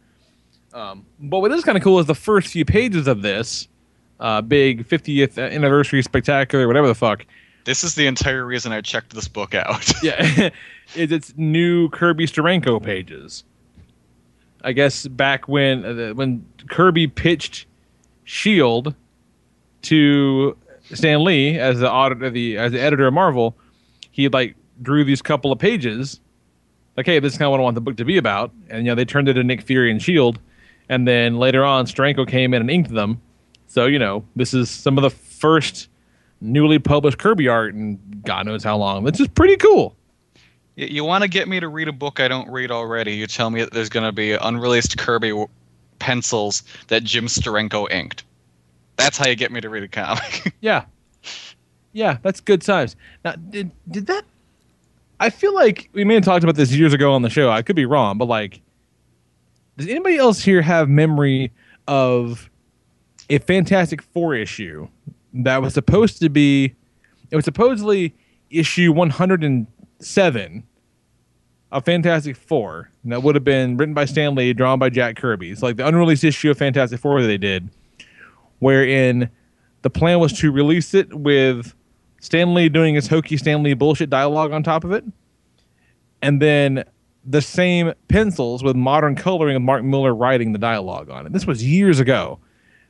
[0.75, 3.69] Um, but what is kind of cool is the first few pages of this
[4.19, 7.25] uh, big 50th anniversary spectacular, whatever the fuck.
[7.67, 9.93] This is the entire reason I checked this book out.
[10.03, 10.51] Yeah,
[10.95, 13.45] is its new Kirby Steranko pages.
[14.63, 17.67] I guess back when uh, when Kirby pitched
[18.25, 18.95] Shield
[19.83, 20.57] to
[20.93, 23.57] Stan Lee as the auditor, the as the editor of Marvel,
[24.13, 26.21] he like drew these couple of pages,
[26.97, 28.53] like, hey, this is kind of what I want the book to be about.
[28.71, 30.39] And you know, they turned it to Nick Fury and Shield,
[30.89, 33.21] and then later on, Steranko came in and inked them.
[33.67, 35.89] So you know, this is some of the first
[36.41, 39.05] newly published Kirby art in God knows how long.
[39.05, 39.97] This is pretty cool.
[40.77, 43.15] You, you want to get me to read a book I don't read already?
[43.15, 45.49] You tell me that there's going to be unreleased Kirby w-
[45.99, 48.25] pencils that Jim Steranko inked.
[48.97, 50.55] That's how you get me to read a comic.
[50.61, 50.85] Yeah.
[51.93, 52.95] Yeah, that's good size.
[53.25, 54.25] Now, did did that?
[55.19, 57.51] I feel like we may have talked about this years ago on the show.
[57.51, 58.61] I could be wrong, but like,
[59.79, 61.53] does anybody else here have memory
[61.89, 62.51] of
[63.31, 64.89] a Fantastic Four issue
[65.33, 66.75] that was supposed to be?
[67.31, 68.15] It was supposedly
[68.51, 69.67] issue one hundred and
[70.01, 70.65] seven
[71.73, 72.91] of Fantastic Four.
[73.03, 75.51] And that would have been written by Stan Lee, drawn by Jack Kirby.
[75.51, 77.69] It's like the unreleased issue of Fantastic Four that they did,
[78.61, 79.31] wherein
[79.83, 81.75] the plan was to release it with
[82.21, 85.05] Stan Lee doing his hokey Stan Lee bullshit dialogue on top of it,
[86.23, 86.85] and then
[87.25, 91.33] the same pencils with modern coloring of Mark Millar writing the dialogue on it.
[91.33, 92.39] This was years ago.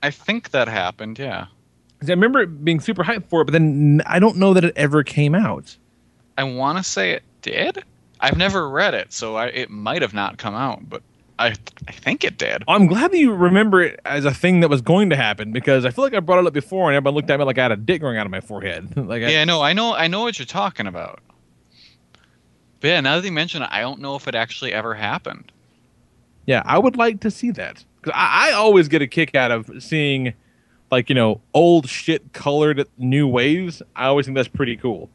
[0.03, 1.19] I think that happened.
[1.19, 1.47] Yeah.
[2.03, 4.73] I remember it being super hyped for it, but then I don't know that it
[4.77, 5.77] ever came out.
[6.39, 7.83] I want to say it did.
[8.21, 11.03] I've never read it, so I, it might have not come out, but
[11.39, 11.55] I
[11.89, 12.65] I think it did.
[12.69, 15.85] I'm glad that you remember it as a thing that was going to happen because
[15.85, 17.63] I feel like I brought it up before and everybody looked at me like I
[17.63, 18.97] had a dick growing out of my forehead.
[19.09, 21.21] like I, Yeah, no, I know, I know what you're talking about.
[22.81, 25.51] But yeah, now that you mention it, I don't know if it actually ever happened.
[26.47, 27.85] Yeah, I would like to see that.
[28.03, 30.33] 'Cause I, I always get a kick out of seeing,
[30.91, 33.83] like, you know, old shit colored new waves.
[33.95, 35.11] I always think that's pretty cool.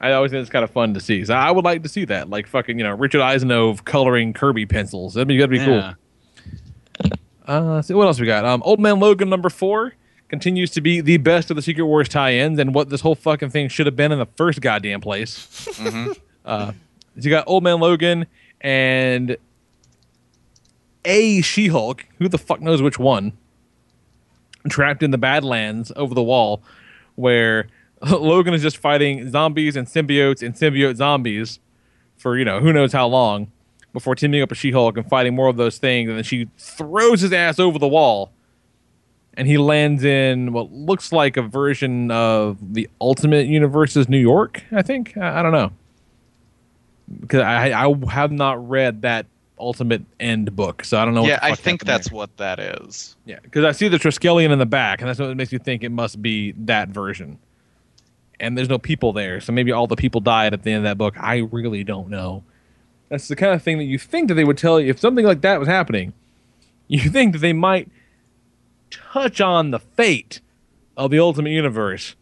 [0.00, 1.24] I always think it's kind of fun to see.
[1.24, 2.28] So I would like to see that.
[2.28, 5.14] Like, fucking, you know, Richard Isanove coloring Kirby pencils.
[5.14, 5.94] That'd be, that'd be Yeah.
[7.04, 7.10] cool.
[7.46, 8.44] Uh, let's see what else we got.
[8.44, 9.94] Um, Old Man Logan number four
[10.28, 13.50] continues to be the best of the Secret Wars tie-ins and what this whole fucking
[13.50, 15.46] thing should have been in the first goddamn place.
[15.78, 16.16] Mhm.
[16.44, 16.74] Uh, so
[17.16, 18.26] you got Old Man Logan
[18.60, 19.36] and
[21.04, 22.06] a She-Hulk.
[22.18, 23.32] Who the fuck knows which one?
[24.68, 26.62] Trapped in the Badlands over the wall,
[27.16, 27.68] where
[28.10, 31.58] Logan is just fighting zombies and symbiotes and symbiote zombies
[32.16, 33.50] for you know who knows how long
[33.92, 37.20] before teaming up with She-Hulk and fighting more of those things, and then she throws
[37.20, 38.32] his ass over the wall,
[39.34, 44.64] and he lands in what looks like a version of the Ultimate Universe's New York.
[44.72, 45.70] I think I, I don't know
[47.20, 49.26] because I I have not read that
[49.58, 51.22] Ultimate End book, so I don't know.
[51.22, 51.98] what yeah, I think happened there.
[51.98, 53.16] that's what that is.
[53.24, 55.84] Yeah, because I see the Triskelion in the back, and that's what makes me think
[55.84, 57.38] it must be that version.
[58.40, 60.84] And there's no people there, so maybe all the people died at the end of
[60.84, 61.14] that book.
[61.18, 62.42] I really don't know.
[63.08, 65.24] That's the kind of thing that you think that they would tell you if something
[65.24, 66.12] like that was happening.
[66.88, 67.88] You think that they might
[68.90, 70.40] touch on the fate
[70.96, 72.16] of the Ultimate Universe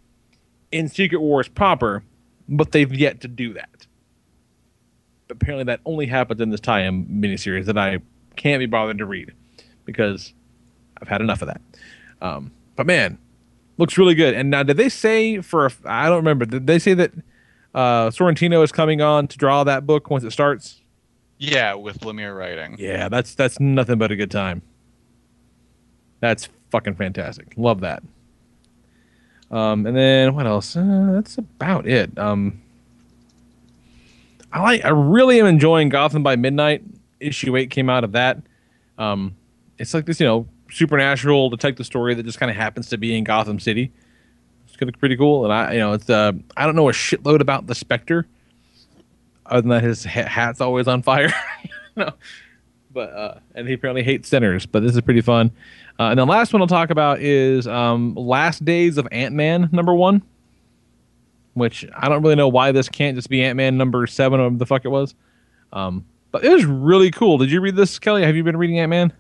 [0.71, 2.03] in Secret Wars proper,
[2.49, 3.69] but they've yet to do that.
[5.33, 7.99] Apparently, that only happens in this tie-in miniseries that I
[8.37, 9.33] can't be bothered to read
[9.85, 10.33] because
[11.01, 11.61] I've had enough of that.
[12.21, 13.19] Um, but man,
[13.79, 14.35] looks really good.
[14.35, 16.45] And now, did they say for a, I don't remember.
[16.45, 17.13] Did they say that
[17.75, 20.81] uh, Sorrentino is coming on to draw that book once it starts?
[21.39, 22.77] Yeah, with Lemire writing.
[22.79, 24.63] Yeah, that's that's nothing but a good time.
[26.21, 27.55] That's fucking fantastic.
[27.57, 28.03] Love that.
[29.51, 30.77] Um, and then what else?
[30.77, 32.17] Uh, that's about it.
[32.17, 32.62] Um,
[34.53, 34.85] I like.
[34.85, 36.83] I really am enjoying Gotham by Midnight.
[37.21, 38.39] Issue eight came out of that.
[38.99, 39.37] Um,
[39.79, 43.17] it's like this, you know, supernatural detective story that just kind of happens to be
[43.17, 43.93] in Gotham City.
[44.67, 45.45] It's gonna be pretty cool.
[45.45, 48.27] And I, you know, it's uh, I don't know a shitload about the Spectre,
[49.47, 51.33] other than that his ha- hat's always on fire.
[51.97, 52.13] no,
[52.93, 54.67] but uh, and he apparently hates sinners.
[54.67, 55.51] But this is pretty fun.
[55.99, 59.69] Uh, and the last one I'll talk about is um, Last Days of Ant Man
[59.73, 60.23] number one,
[61.55, 64.51] which I don't really know why this can't just be Ant Man number seven or
[64.51, 65.15] the fuck it was.
[65.73, 67.39] Um, but it was really cool.
[67.39, 68.23] Did you read this, Kelly?
[68.23, 69.13] Have you been reading Ant Man?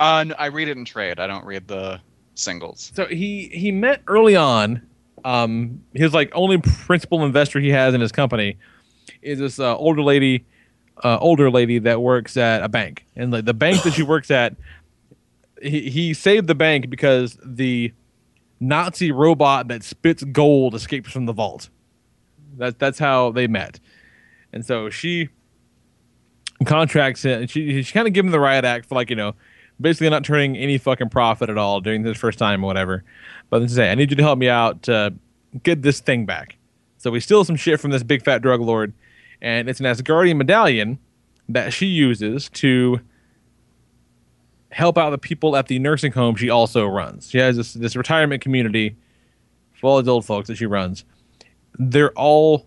[0.00, 1.18] Uh, no, I read it in trade.
[1.18, 2.00] I don't read the
[2.34, 2.92] singles.
[2.94, 4.82] So he he met early on.
[5.24, 8.56] Um, his like only principal investor he has in his company
[9.20, 10.44] is this uh, older lady,
[11.02, 14.30] uh, older lady that works at a bank, and like the bank that she works
[14.30, 14.54] at,
[15.60, 17.92] he he saved the bank because the
[18.60, 21.68] Nazi robot that spits gold escapes from the vault.
[22.56, 23.78] That that's how they met,
[24.52, 25.28] and so she
[26.64, 27.50] contracts it.
[27.50, 29.34] She she kind of give him the riot act for like you know
[29.80, 33.04] basically not turning any fucking profit at all during this first time or whatever.
[33.50, 35.14] But then say, I need you to help me out to
[35.62, 36.56] get this thing back.
[36.98, 38.92] So we steal some shit from this big fat drug lord,
[39.40, 40.98] and it's an Asgardian medallion
[41.48, 43.00] that she uses to
[44.70, 47.30] help out the people at the nursing home she also runs.
[47.30, 48.96] She has this this retirement community
[49.72, 51.04] for all these old folks that she runs.
[51.78, 52.66] They're all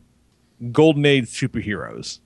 [0.71, 2.19] golden age superheroes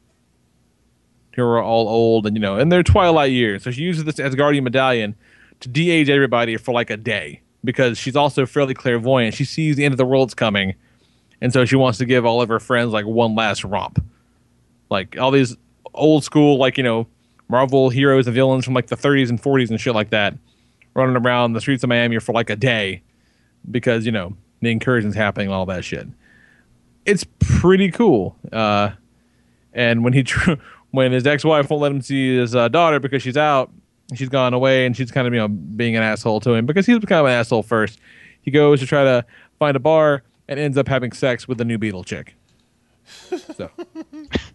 [1.35, 3.63] who are all old and you know in their twilight years.
[3.63, 5.15] So she uses this Asgardian medallion
[5.61, 9.33] to de-age everybody for like a day because she's also fairly clairvoyant.
[9.33, 10.75] She sees the end of the world's coming,
[11.41, 14.03] and so she wants to give all of her friends like one last romp,
[14.89, 15.55] like all these
[15.93, 17.07] old school like you know
[17.47, 20.35] Marvel heroes and villains from like the 30s and 40s and shit like that,
[20.93, 23.01] running around the streets of Miami for like a day
[23.69, 26.07] because you know the incursions happening and all that shit.
[27.05, 28.35] It's pretty cool.
[28.51, 28.91] Uh,
[29.73, 30.25] and when he
[30.91, 33.71] when his ex-wife won't let him see his uh, daughter because she's out,
[34.15, 36.85] she's gone away, and she's kind of you know being an asshole to him because
[36.85, 37.99] he was kind of an asshole first.
[38.41, 39.25] He goes to try to
[39.59, 42.35] find a bar and ends up having sex with a new Beetle chick.
[43.55, 43.69] So,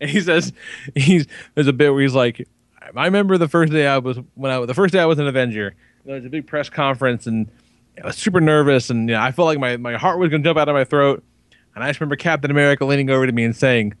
[0.00, 0.52] and he says
[0.94, 2.46] he's there's a bit where he's like,
[2.94, 5.26] I remember the first day I was when I the first day I was an
[5.26, 5.74] Avenger.
[6.04, 7.50] There was a big press conference and
[8.02, 10.44] I was super nervous and you know, I felt like my, my heart was gonna
[10.44, 11.24] jump out of my throat.
[11.74, 13.94] And I just remember Captain America leaning over to me and saying,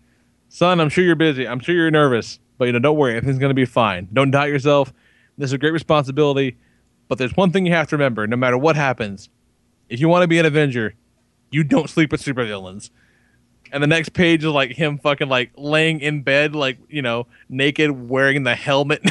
[0.48, 1.46] Son, I'm sure you're busy.
[1.46, 4.08] I'm sure you're nervous, but you know, don't worry, everything's gonna be fine.
[4.12, 4.92] Don't doubt yourself.
[5.36, 6.56] This is a great responsibility.
[7.08, 9.28] But there's one thing you have to remember, no matter what happens,
[9.88, 10.94] if you want to be an Avenger,
[11.50, 12.90] you don't sleep with supervillains.
[13.72, 17.26] And the next page is like him fucking like laying in bed, like, you know,
[17.48, 19.02] naked, wearing the helmet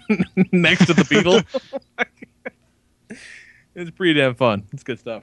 [0.52, 1.42] next to the beetle.
[3.74, 4.66] it's pretty damn fun.
[4.72, 5.22] It's good stuff.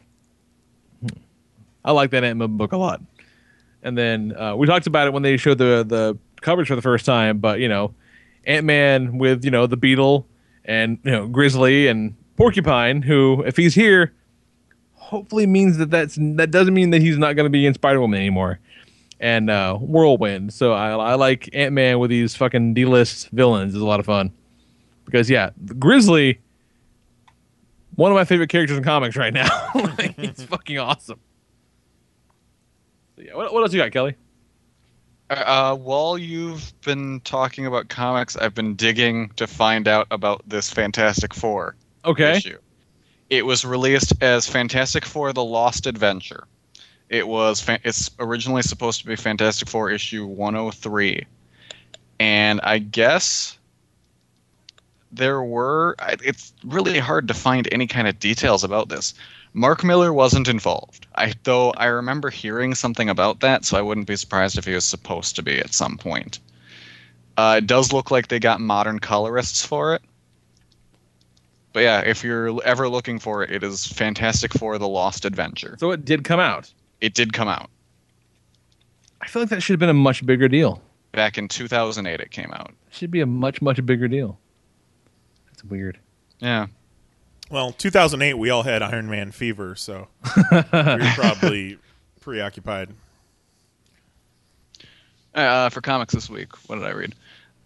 [1.84, 3.01] I like that Ant Man book a lot.
[3.84, 6.81] And then uh, we talked about it when they showed the the coverage for the
[6.81, 7.93] first time, but you know,
[8.45, 10.27] Ant Man with you know the Beetle
[10.65, 14.14] and you know Grizzly and Porcupine, who if he's here,
[14.93, 18.01] hopefully means that that's that doesn't mean that he's not going to be in Spider
[18.01, 18.59] Woman anymore.
[19.19, 20.53] And uh, Whirlwind.
[20.53, 23.99] So I, I like Ant Man with these fucking D list villains is a lot
[23.99, 24.31] of fun
[25.06, 25.49] because yeah,
[25.80, 26.39] Grizzly,
[27.95, 29.48] one of my favorite characters in comics right now.
[29.76, 31.19] like, it's fucking awesome.
[33.15, 34.15] So yeah, what, what else you got, Kelly?
[35.30, 40.69] Uh, while you've been talking about comics, I've been digging to find out about this
[40.69, 41.76] Fantastic Four
[42.06, 42.38] Okay.
[42.38, 42.57] issue.
[43.30, 46.45] It was released as Fantastic Four: The Lost Adventure.
[47.09, 51.25] It was fa- it's originally supposed to be Fantastic Four issue 103,
[52.19, 53.57] and I guess
[55.11, 55.95] there were.
[56.23, 59.13] It's really hard to find any kind of details about this.
[59.53, 61.07] Mark Millar wasn't involved.
[61.15, 64.73] I though I remember hearing something about that, so I wouldn't be surprised if he
[64.73, 66.39] was supposed to be at some point.
[67.38, 70.01] Uh, it does look like they got modern colorists for it.
[71.71, 75.77] But yeah, if you're ever looking for it, it is Fantastic Four: The Lost Adventure.
[75.79, 76.71] So it did come out.
[77.02, 77.69] It did come out
[79.22, 80.82] I feel like that should have been a much bigger deal.
[81.11, 82.19] back in 2008.
[82.19, 82.72] It came out.
[82.91, 84.40] Should be a much much bigger deal.
[85.48, 85.99] That's weird.
[86.40, 86.68] Yeah.
[87.49, 90.07] Well, 2008, we all had Iron Man fever, so
[90.52, 91.78] we were probably
[92.19, 92.90] preoccupied.
[95.34, 97.15] Uh, for comics this week, what did I read?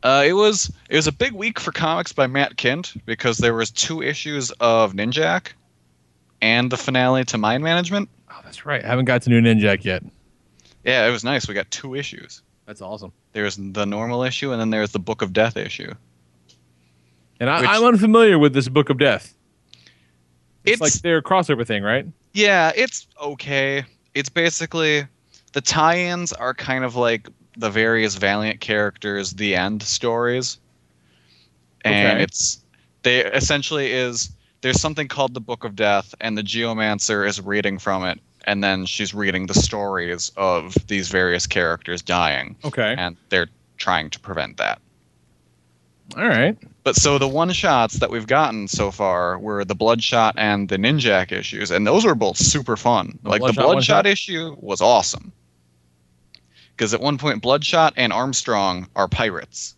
[0.04, 3.54] Uh, it was it was a big week for comics by Matt Kindt because there
[3.54, 5.50] was two issues of Ninjak
[6.42, 8.10] and the finale to Mind Management.
[8.32, 8.84] Oh, that's right.
[8.84, 10.04] I haven't got to new Ninjak yet.
[10.84, 11.48] Yeah, it was nice.
[11.48, 12.42] We got two issues.
[12.66, 13.12] That's awesome.
[13.34, 15.94] There's the normal issue, and then there's the Book of Death issue.
[17.40, 19.34] And I, Which- I'm unfamiliar with this Book of Death.
[20.64, 22.06] It's, It's- like their crossover thing, right?
[22.34, 23.84] Yeah, it's okay.
[24.14, 25.06] It's basically
[25.54, 27.28] the tie-ins are kind of like
[27.58, 30.58] the various Valiant characters, the end stories,
[31.84, 32.24] and Okay.
[32.24, 32.64] it's
[33.04, 34.30] they essentially is
[34.62, 38.64] there's something called the Book of Death, and the Geomancer is reading from it, and
[38.64, 42.56] then she's reading the stories of these various characters dying.
[42.64, 42.96] Okay.
[42.98, 43.48] and they're
[43.78, 44.80] trying to prevent that.
[46.18, 46.58] All right.
[46.84, 50.78] But so the one shots that we've gotten so far were the Bloodshot and the
[50.78, 53.18] Ninjak issues, and those were both super fun.
[53.24, 54.12] The like the Bloodshot one Bloodshot shot?
[54.12, 55.32] issue was awesome.
[56.76, 59.76] Because at one point, Bloodshot and Armstrong are pirates.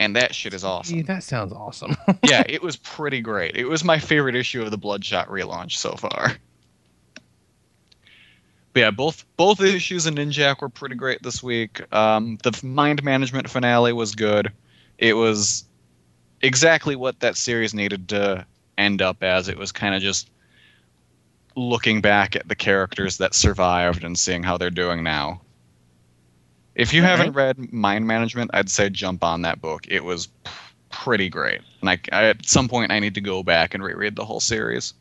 [0.00, 0.96] And that shit is awesome.
[0.96, 1.96] Gee, that sounds awesome.
[2.22, 3.56] yeah, it was pretty great.
[3.56, 6.36] It was my favorite issue of the Bloodshot relaunch so far.
[8.72, 11.82] But yeah, both both issues in Ninjak were pretty great this week.
[11.92, 14.52] Um, the mind management finale was good.
[14.98, 15.64] It was
[16.42, 18.46] exactly what that series needed to
[18.76, 19.48] end up as.
[19.48, 20.30] It was kind of just
[21.56, 25.40] looking back at the characters that survived and seeing how they're doing now.
[26.78, 29.84] If you haven't read Mind Management, I'd say jump on that book.
[29.88, 30.28] It was
[30.90, 31.60] pretty great.
[31.80, 34.38] And I, I, at some point, I need to go back and reread the whole
[34.38, 34.94] series.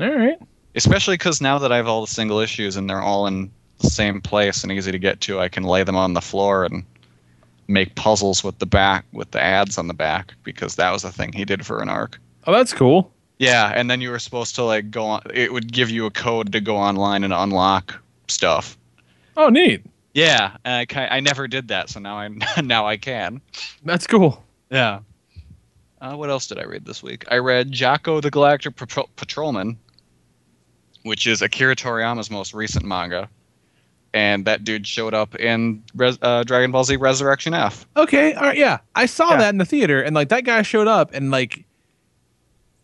[0.00, 0.38] All right.
[0.74, 3.48] Especially because now that I have all the single issues and they're all in
[3.78, 6.64] the same place and easy to get to, I can lay them on the floor
[6.64, 6.82] and
[7.68, 11.12] make puzzles with the back with the ads on the back because that was the
[11.12, 12.18] thing he did for an arc.
[12.48, 13.12] Oh, that's cool.
[13.38, 15.22] Yeah, and then you were supposed to like go on.
[15.32, 17.94] It would give you a code to go online and unlock
[18.26, 18.76] stuff.
[19.36, 19.84] Oh, neat.
[20.14, 22.28] Yeah, I I never did that, so now I
[22.62, 23.40] now I can.
[23.84, 24.42] That's cool.
[24.70, 25.00] Yeah.
[26.00, 27.24] Uh, what else did I read this week?
[27.30, 29.78] I read Jaco the Galactic Patro- Patrolman,
[31.04, 33.28] which is Akira Toriyama's most recent manga,
[34.12, 37.86] and that dude showed up in Res- uh, Dragon Ball Z Resurrection F.
[37.96, 38.78] Okay, all right, yeah.
[38.96, 41.64] I saw that in the theater, and like that guy showed up, and like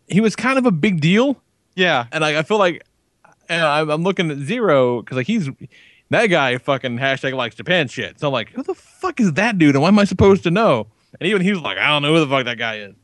[0.07, 1.41] he was kind of a big deal.
[1.75, 2.83] Yeah, and like I feel like,
[3.49, 5.49] and I'm, I'm looking at Zero because like he's
[6.09, 8.19] that guy fucking hashtag likes Japan shit.
[8.19, 10.51] So I'm like, who the fuck is that dude, and why am I supposed to
[10.51, 10.87] know?
[11.19, 12.95] And even he was like, I don't know who the fuck that guy is.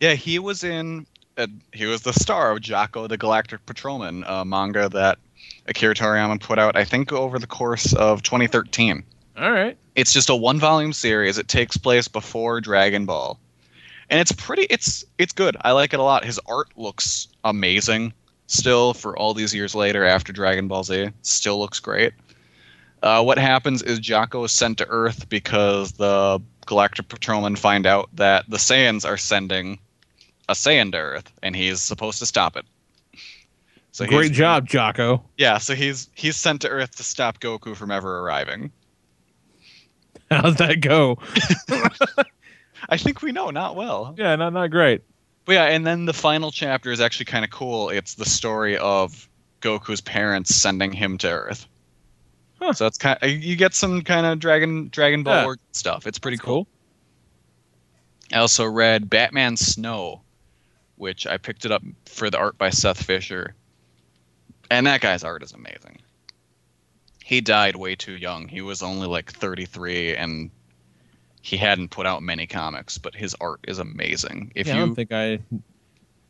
[0.00, 1.06] Yeah, he was in.
[1.36, 5.18] Uh, he was the star of Jaco the Galactic Patrolman, a manga that
[5.66, 9.04] Akira Toriyama put out, I think, over the course of 2013.
[9.38, 9.76] All right.
[9.94, 11.38] It's just a one-volume series.
[11.38, 13.38] It takes place before Dragon Ball,
[14.10, 14.62] and it's pretty.
[14.70, 15.56] It's it's good.
[15.62, 16.24] I like it a lot.
[16.24, 18.12] His art looks amazing.
[18.46, 22.14] Still, for all these years later, after Dragon Ball Z, still looks great.
[23.02, 28.08] Uh, what happens is Jaco is sent to Earth because the Galactic Patrolmen find out
[28.14, 29.78] that the Saiyans are sending
[30.48, 32.64] a Saiyan to Earth, and he's supposed to stop it.
[33.92, 35.22] So Great job, Jaco.
[35.36, 38.70] Yeah, so he's he's sent to Earth to stop Goku from ever arriving.
[40.30, 41.18] How's that go?
[42.88, 44.14] I think we know not well.
[44.16, 45.02] Yeah, not not great.
[45.44, 47.88] But yeah, and then the final chapter is actually kind of cool.
[47.88, 49.28] It's the story of
[49.62, 51.66] Goku's parents sending him to Earth.
[52.72, 55.54] So it's kind of, uh, you get some kind of Dragon Dragon Ball Yeah.
[55.72, 56.06] Stuff.
[56.06, 56.66] It's pretty cool.
[58.32, 60.22] I also read Batman Snow,
[60.96, 63.54] which I picked it up for the art by Seth Fisher.
[64.70, 65.98] And that guy's art is amazing.
[67.24, 68.48] He died way too young.
[68.48, 70.50] He was only like 33 and
[71.40, 74.52] he hadn't put out many comics, but his art is amazing.
[74.54, 75.24] If yeah, you I don't think I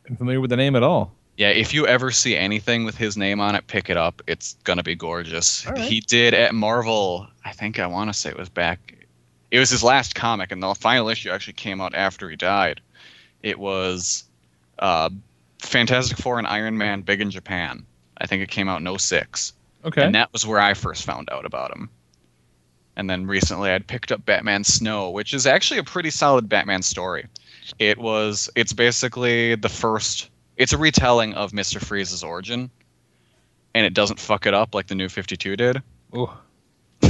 [0.09, 1.13] am familiar with the name at all.
[1.39, 4.21] Yeah, if you ever see anything with his name on it, pick it up.
[4.27, 5.65] It's gonna be gorgeous.
[5.67, 5.79] Right.
[5.79, 7.29] He did at Marvel.
[7.45, 9.07] I think I want to say it was back.
[9.53, 12.81] It was his last comic, and the final issue actually came out after he died.
[13.45, 14.25] It was
[14.81, 15.11] uh,
[15.61, 17.87] Fantastic Four and Iron Man big in Japan.
[18.19, 19.53] I think it came out in 06.
[19.85, 20.05] Okay.
[20.05, 21.89] And that was where I first found out about him.
[22.97, 26.83] And then recently I'd picked up Batman Snow, which is actually a pretty solid Batman
[26.83, 27.29] story.
[27.79, 31.83] It was it's basically the first it's a retelling of Mr.
[31.83, 32.71] Freeze's origin.
[33.75, 35.83] And it doesn't fuck it up like the new 52 did.
[36.15, 36.29] Ooh.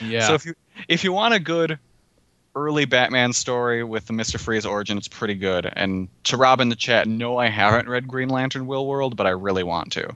[0.00, 0.26] yeah.
[0.26, 0.54] So if you
[0.88, 1.78] if you want a good
[2.56, 4.38] early Batman story with the Mr.
[4.38, 5.70] Freeze origin, it's pretty good.
[5.76, 9.30] And to Rob in the chat, no, I haven't read Green Lantern Willworld, but I
[9.30, 10.14] really want to.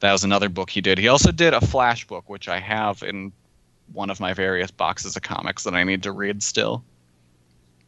[0.00, 0.98] That was another book he did.
[0.98, 3.32] He also did a Flash book, which I have in
[3.92, 6.84] one of my various boxes of comics that I need to read still.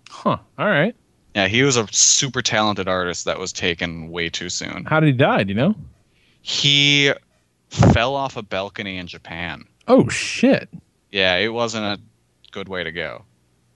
[0.09, 0.39] Huh.
[0.59, 0.95] All right.
[1.37, 4.87] Yeah, he was a super talented artist that was taken way too soon.
[4.87, 5.45] How did he die?
[5.45, 5.75] Do you know?
[6.41, 7.13] He
[7.69, 9.67] fell off a balcony in Japan.
[9.87, 10.71] Oh shit.
[11.13, 12.01] Yeah, it wasn't a
[12.53, 13.27] good way to go.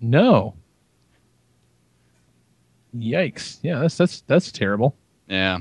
[0.01, 0.55] No.
[2.97, 3.59] Yikes.
[3.61, 4.97] Yeah, that's that's that's terrible.
[5.29, 5.59] Yeah.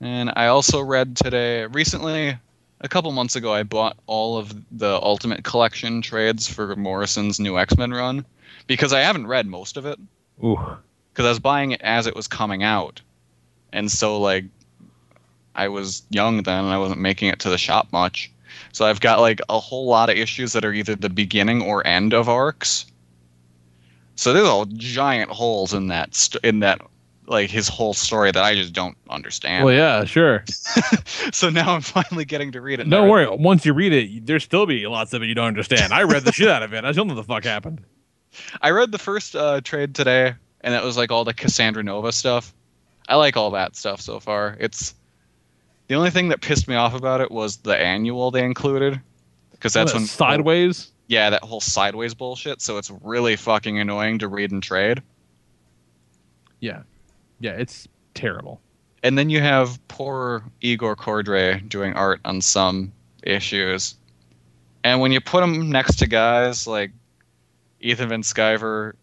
[0.00, 2.38] And I also read today, recently,
[2.80, 7.58] a couple months ago, I bought all of the Ultimate Collection trades for Morrison's new
[7.58, 8.24] X Men run
[8.66, 9.98] because I haven't read most of it.
[10.42, 10.58] Ooh.
[11.12, 13.00] Because I was buying it as it was coming out.
[13.72, 14.44] And so, like,
[15.54, 18.30] I was young then and I wasn't making it to the shop much.
[18.72, 21.86] So I've got, like, a whole lot of issues that are either the beginning or
[21.86, 22.86] end of arcs.
[24.14, 26.80] So there's all giant holes in that, st- in that,
[27.26, 29.64] like, his whole story that I just don't understand.
[29.64, 30.44] Well, yeah, sure.
[31.32, 32.88] so now I'm finally getting to read it.
[32.88, 33.28] Don't worry.
[33.28, 35.92] Once you read it, there's still be lots of it you don't understand.
[35.92, 36.84] I read the shit out of it.
[36.84, 37.82] I don't know what the fuck happened.
[38.60, 42.12] I read the first uh, trade today, and it was like all the Cassandra Nova
[42.12, 42.54] stuff.
[43.08, 44.56] I like all that stuff so far.
[44.60, 44.94] It's
[45.88, 49.00] the only thing that pissed me off about it was the annual they included,
[49.52, 50.92] because that's Oh, that when sideways.
[51.08, 52.62] Yeah, that whole sideways bullshit.
[52.62, 55.02] So it's really fucking annoying to read and trade.
[56.60, 56.82] Yeah.
[57.40, 58.60] Yeah, it's terrible.
[59.02, 62.92] And then you have poor Igor Kordey doing art on some
[63.24, 63.96] issues.
[64.84, 66.92] And when you put them next to guys like
[67.80, 68.94] Ethan Van Sciver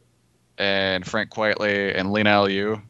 [0.57, 2.81] and Frank Quitely and Leinil Yu,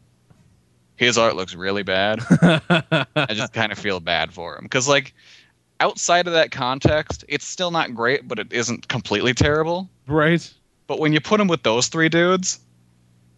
[0.96, 2.20] his art looks really bad.
[2.30, 4.64] I just kind of feel bad for him.
[4.64, 5.14] Because, like,
[5.80, 9.90] outside of that context, it's still not great, but it isn't completely terrible.
[10.08, 10.52] Right.
[10.88, 12.60] But when you put him with those three dudes,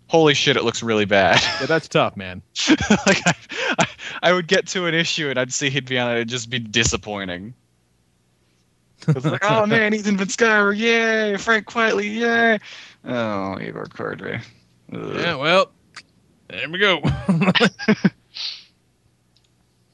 [0.08, 1.42] holy shit, it looks really bad.
[1.60, 2.42] Yeah, that's tough, man.
[2.70, 3.34] like I,
[3.80, 3.88] I,
[4.24, 6.50] I would get to an issue and I'd see he'd be on it, it'd just
[6.50, 7.54] be disappointing.
[9.08, 11.38] It's like, oh man, Ethan Van Sciver, yay!
[11.38, 12.60] Frank Quitely, yay!
[13.06, 14.42] Oh, Igor Kordey.
[14.94, 15.16] Ugh.
[15.16, 15.72] Yeah, well,
[16.50, 17.02] there we go.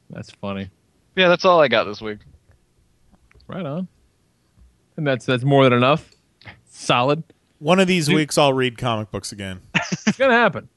[0.09, 0.69] that's funny.
[1.15, 2.19] Yeah, that's all I got this week.
[3.47, 3.87] Right on.
[4.97, 6.11] And that's that's more than enough.
[6.69, 7.23] Solid.
[7.59, 8.15] One of these Dude.
[8.15, 9.61] weeks, I'll read comic books again.
[10.07, 10.69] It's gonna happen.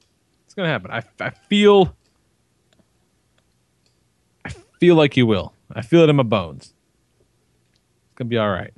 [0.45, 0.91] It's gonna happen.
[0.91, 1.95] I, I feel.
[4.43, 4.49] I
[4.79, 5.53] feel like you will.
[5.71, 6.73] I feel it in my bones.
[8.19, 8.73] Gonna be all right.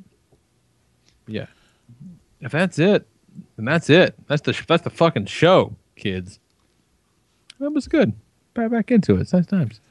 [1.27, 1.47] Yeah.
[2.39, 3.07] If that's it,
[3.55, 4.15] then that's it.
[4.27, 6.39] That's the that's the fucking show, kids.
[7.59, 8.13] That was good.
[8.53, 9.21] Back back into it.
[9.21, 9.81] It's nice times.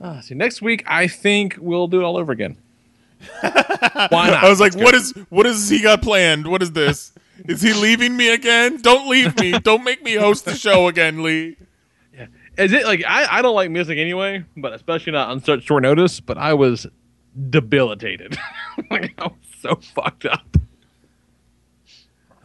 [0.00, 2.58] Ah, see, next week I think we'll do it all over again.
[3.40, 3.50] Why
[4.30, 4.44] not?
[4.44, 4.98] I was like, Let's what go.
[4.98, 6.46] is what is he got planned?
[6.46, 7.12] What is this?
[7.46, 8.80] Is he leaving me again?
[8.82, 9.52] Don't leave me.
[9.62, 11.56] Don't make me host the show again, Lee.
[12.58, 15.82] Is it like I, I don't like music anyway, but especially not on such short
[15.82, 16.20] notice.
[16.20, 16.86] But I was
[17.50, 18.36] debilitated.
[18.90, 20.56] like I was so fucked up.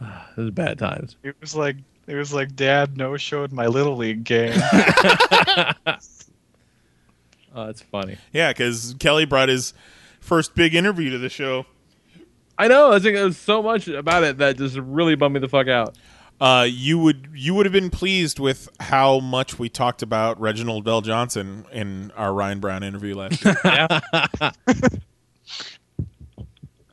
[0.00, 1.16] it was bad times.
[1.22, 4.58] It was like it was like Dad no showed my little league game.
[7.54, 8.16] Oh, it's funny.
[8.32, 9.74] Yeah, because Kelly brought his
[10.20, 11.66] first big interview to the show.
[12.58, 12.92] I know.
[12.92, 15.96] I think there's so much about it that just really bummed me the fuck out.
[16.40, 20.84] Uh, you would you would have been pleased with how much we talked about Reginald
[20.84, 24.50] VelJohnson in our Ryan Brown interview last year.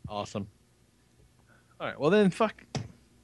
[0.10, 0.48] Awesome.
[1.80, 2.00] All right.
[2.00, 2.64] Well then, fuck.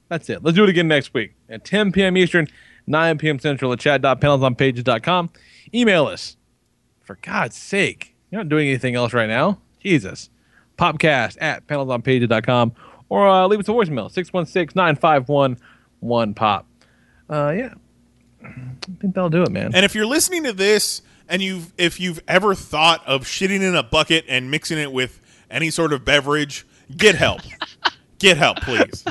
[0.08, 0.42] That's it.
[0.42, 2.16] Let's do it again next week at 10 p.m.
[2.16, 2.46] Eastern,
[2.86, 3.38] 9 p.m.
[3.40, 5.30] Central at chat.panelsonpages.com.
[5.74, 6.36] Email us.
[7.02, 9.60] For God's sake, you're not doing anything else right now.
[9.80, 10.30] Jesus.
[10.78, 12.72] Popcast at panelsonpages.com
[13.08, 15.58] or uh, leave us a voicemail 616 951
[16.02, 16.64] 1pop.
[17.28, 17.74] Uh, yeah.
[18.42, 18.52] I
[19.00, 19.74] think that'll do it, man.
[19.74, 23.74] And if you're listening to this and you've if you've ever thought of shitting in
[23.74, 25.20] a bucket and mixing it with
[25.50, 26.66] any sort of beverage,
[26.96, 27.40] get help.
[28.18, 29.04] get help, please.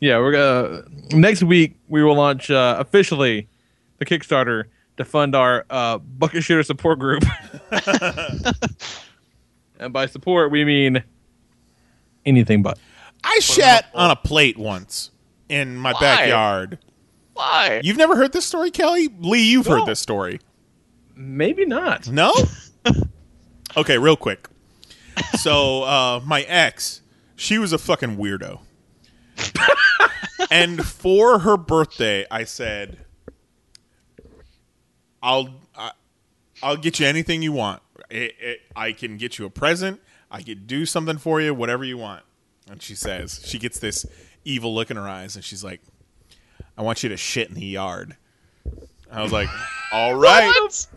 [0.00, 3.48] Yeah, we're gonna next week we will launch uh, officially
[3.98, 4.64] the Kickstarter
[4.96, 7.22] to fund our uh, bucket shooter support group.
[9.78, 11.02] and by support we mean
[12.24, 12.78] anything but.
[13.24, 15.10] I shat on a plate once
[15.48, 16.00] in my Why?
[16.00, 16.78] backyard.
[17.34, 17.80] Why?
[17.84, 19.08] You've never heard this story, Kelly?
[19.18, 20.40] Lee, you've heard this story.
[21.14, 22.08] Maybe not.
[22.08, 22.32] No?
[23.76, 24.48] okay, real quick.
[25.38, 27.02] So, uh, my ex,
[27.36, 28.60] she was a fucking weirdo.
[30.50, 32.98] and for her birthday, I said,
[35.22, 35.92] "I'll I,
[36.62, 37.82] I'll get you anything you want.
[38.10, 40.00] It, it, I can get you a present.
[40.30, 42.22] I could do something for you, whatever you want."
[42.70, 44.06] And she says, she gets this
[44.50, 45.80] evil look in her eyes, and she's like,
[46.76, 48.16] "I want you to shit in the yard."
[49.10, 49.48] I was like,
[49.92, 50.52] "All right,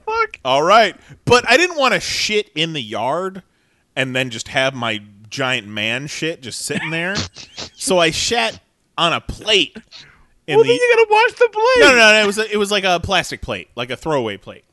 [0.05, 0.39] fuck?
[0.45, 0.95] all right,"
[1.25, 3.43] but I didn't want to shit in the yard
[3.95, 7.15] and then just have my giant man shit just sitting there.
[7.75, 8.59] so I shat
[8.97, 9.77] on a plate.
[10.47, 11.79] In well, the, then you gotta wash the plate.
[11.79, 12.23] no, no, no.
[12.23, 14.65] It was a, it was like a plastic plate, like a throwaway plate.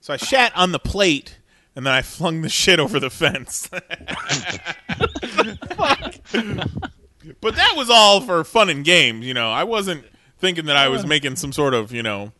[0.00, 1.38] So I shat on the plate,
[1.74, 3.68] and then I flung the shit over the fence.
[7.40, 9.50] but that was all for fun and games, you know.
[9.50, 10.04] I wasn't
[10.38, 12.32] thinking that I was making some sort of, you know,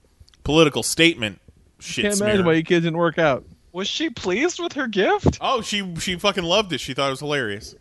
[0.45, 1.41] political statement.
[1.79, 2.29] Shit Can't smear.
[2.31, 3.45] imagine why you kids didn't work out.
[3.73, 5.39] Was she pleased with her gift?
[5.41, 6.81] Oh, she she fucking loved it.
[6.81, 7.75] She thought it was hilarious.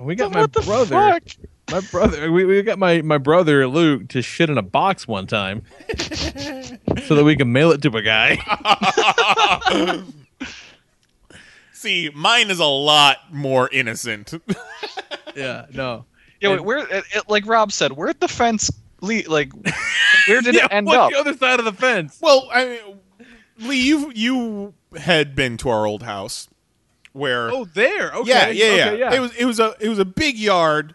[0.00, 0.94] We got Then my what the brother.
[0.94, 1.22] fuck?
[1.70, 2.30] My brother.
[2.30, 5.62] We, we got my, my brother Luke to shit in a box one time,
[5.98, 8.36] so that we can mail it to a guy.
[11.84, 14.32] See, mine is a lot more innocent.
[15.36, 16.06] yeah, no.
[16.40, 18.70] Yeah, wait, where it, it- like Rob said, where'd the fence
[19.02, 19.28] lead?
[19.28, 19.52] Like,
[20.26, 21.10] where did Yeah, it end what's up?
[21.10, 22.18] the other side of the fence?
[22.22, 23.00] Well, I mean,
[23.68, 26.48] Lee, you you had been to our old house
[27.12, 28.12] where Oh, there.
[28.14, 28.28] Okay.
[28.30, 29.14] yeah, yeah, yeah, Okay, yeah.
[29.14, 30.94] It was it was a it was a big yard,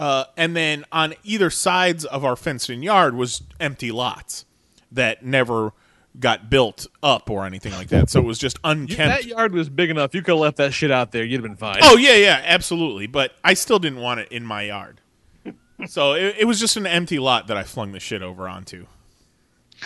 [0.00, 4.44] uh, and then on either sides of our fenced-in yard was empty lots
[4.90, 5.72] that never
[6.18, 8.08] got built up or anything like that.
[8.10, 8.98] So it was just You- unkempt.
[9.22, 10.14] that yard was big enough.
[10.14, 11.24] You could have left that shit out there.
[11.24, 11.78] You'd have been fine.
[11.82, 13.06] Oh yeah, yeah, absolutely.
[13.06, 15.00] But I still didn't want it in my yard.
[15.88, 18.86] So it, it was just an empty lot that I flung the shit over onto.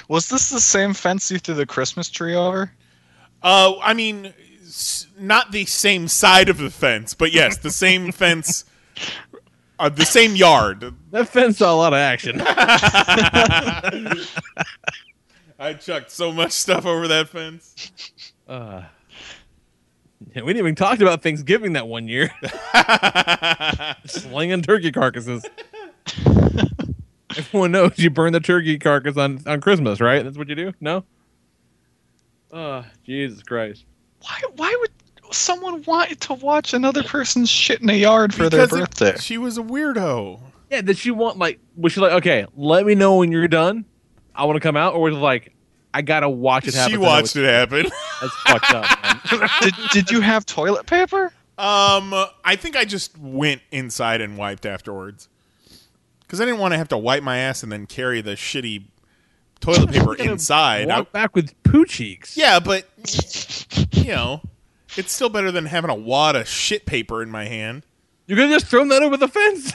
[0.07, 2.71] Was this the same fence you threw the Christmas tree over?
[3.43, 4.33] Uh, I mean,
[5.19, 8.65] not the same side of the fence, but yes, the same fence,
[9.81, 10.95] uh, the same yard.
[11.11, 12.39] That fence saw a lot of action.
[15.61, 17.93] I chucked so much stuff over that fence.
[18.49, 18.83] Uh,
[20.35, 22.31] yeah, we didn't even talk about Thanksgiving that one year.
[24.07, 25.45] Slinging turkey carcasses.
[27.37, 30.25] Everyone knows you burn the turkey carcass on, on Christmas, right?
[30.25, 30.73] That's what you do?
[30.81, 31.05] No?
[32.53, 33.85] Oh, Jesus Christ.
[34.23, 34.41] Why?
[34.57, 34.91] Why would
[35.33, 39.17] someone want to watch another person's shit in a yard for their Because it- birthday?
[39.21, 40.41] she was a weirdo.
[40.71, 43.85] Yeah, did she want, like, was she like, okay, let me know when you're done?
[44.35, 44.95] I want to come out?
[44.95, 45.53] Or was it like,
[45.93, 46.93] I gotta watch it happen.
[46.93, 47.85] She watched it happen.
[48.21, 49.61] That's fucked up.
[49.61, 51.33] Did, did you have toilet paper?
[51.59, 55.29] Um, I think I just went inside and wiped afterwards
[56.21, 58.85] because I didn't want to have to wipe my ass and then carry the shitty
[59.61, 60.89] toilet paper Gonna inside.
[60.91, 62.37] I- Walk back with poo cheeks.
[62.37, 62.89] yeah, but
[63.93, 64.41] you know,
[64.97, 67.85] it's still better than having a wad of shit paper in my hand.
[68.27, 69.73] You could have just thrown that over the fence.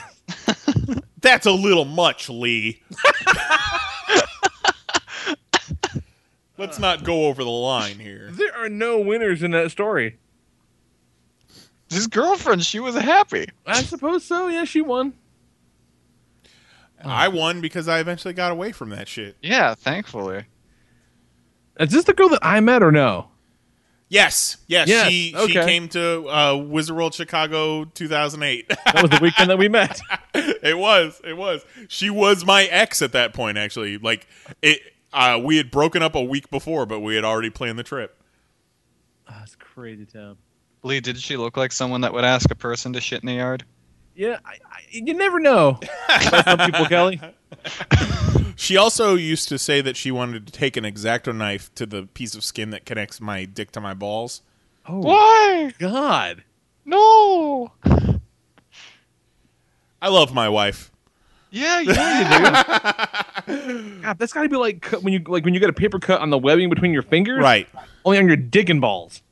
[1.20, 2.82] That's a little much, Lee.
[6.58, 8.30] Let's not go over the line here.
[8.36, 10.18] There are no winners in that story.
[11.88, 13.48] His girlfriend, she was happy.
[13.66, 14.48] I suppose so.
[14.48, 15.14] Yeah, she won.
[17.04, 19.36] I won because I eventually got away from that shit.
[19.42, 20.46] Yeah, thankfully.
[21.78, 23.28] Is this the girl that I met or no?
[24.08, 25.66] Yes, yes, Yes, she she okay.
[25.66, 28.68] came to uh, Wizard World Chicago 2008.
[28.86, 30.00] That was the weekend that we met.
[30.34, 31.64] it was, it was.
[31.88, 33.58] She was my ex at that point.
[33.58, 34.26] Actually, like
[34.62, 34.80] it.
[35.12, 38.20] Uh, we had broken up a week before, but we had already planned the trip.
[39.28, 40.36] Oh, That's crazy town.
[40.82, 43.34] Lee, did she look like someone that would ask a person to shit in the
[43.34, 43.64] yard?
[44.14, 45.78] Yeah, I, I, you never know.
[46.08, 47.20] By some people, Kelly.
[48.58, 52.04] She also used to say that she wanted to take an exacto knife to the
[52.14, 54.40] piece of skin that connects my dick to my balls.
[54.88, 55.74] Oh, Why?
[55.78, 56.42] God.
[56.86, 57.72] No.
[60.00, 60.90] I love my wife.
[61.50, 63.06] Yeah, yeah,
[64.02, 66.20] God, that's got to be like when you like when you get a paper cut
[66.20, 67.68] on the webbing between your fingers, Right.
[68.04, 69.22] Only on your dick and balls.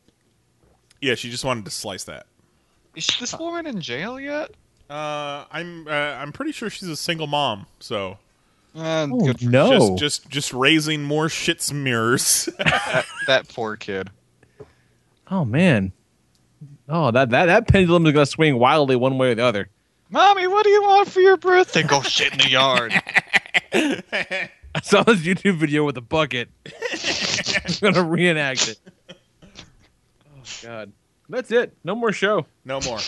[1.00, 2.26] Yeah, she just wanted to slice that.
[2.94, 4.50] Is this woman in jail yet?
[4.88, 8.18] Uh, I'm uh, I'm pretty sure she's a single mom, so
[8.76, 9.70] Uh, Oh, good no.
[9.96, 12.48] just just just raising more shits mirrors.
[12.58, 14.10] that, that poor kid.
[15.30, 15.92] Oh man.
[16.88, 19.68] Oh, that that that pendulum is gonna swing wildly one way or the other.
[20.10, 21.82] Mommy, what do you want for your birthday?
[21.82, 22.92] Go shit in the yard.
[23.72, 26.48] I saw this YouTube video with a bucket.
[26.66, 28.78] I'm gonna reenact it.
[29.10, 30.92] Oh God.
[31.28, 31.74] That's it.
[31.84, 32.46] No more show.
[32.64, 32.98] no more.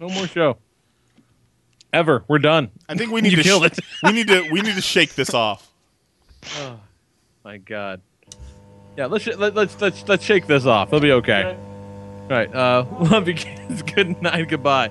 [0.00, 0.56] No more show.
[1.92, 2.24] Ever.
[2.28, 2.70] We're done.
[2.88, 3.84] I think we need You to killed sh- it.
[4.02, 5.70] we need to we need to shake this off.
[6.58, 6.78] Oh
[7.44, 8.00] my God.
[8.96, 10.88] Yeah, let's sh- let, let's let's let's shake this off.
[10.88, 11.44] It'll be okay.
[12.22, 12.52] All right.
[12.54, 13.82] Uh, love you kids.
[13.82, 14.48] Good night.
[14.48, 14.88] Goodbye.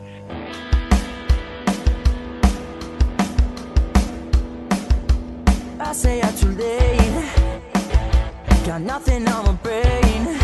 [8.76, 10.38] Got nothing on my brain.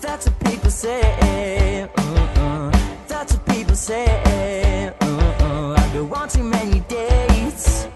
[0.00, 1.88] That's what people say.
[1.96, 2.72] Uh-uh.
[3.06, 4.92] That's what people say.
[5.00, 5.76] Uh-uh.
[5.78, 7.86] I go on too many dates,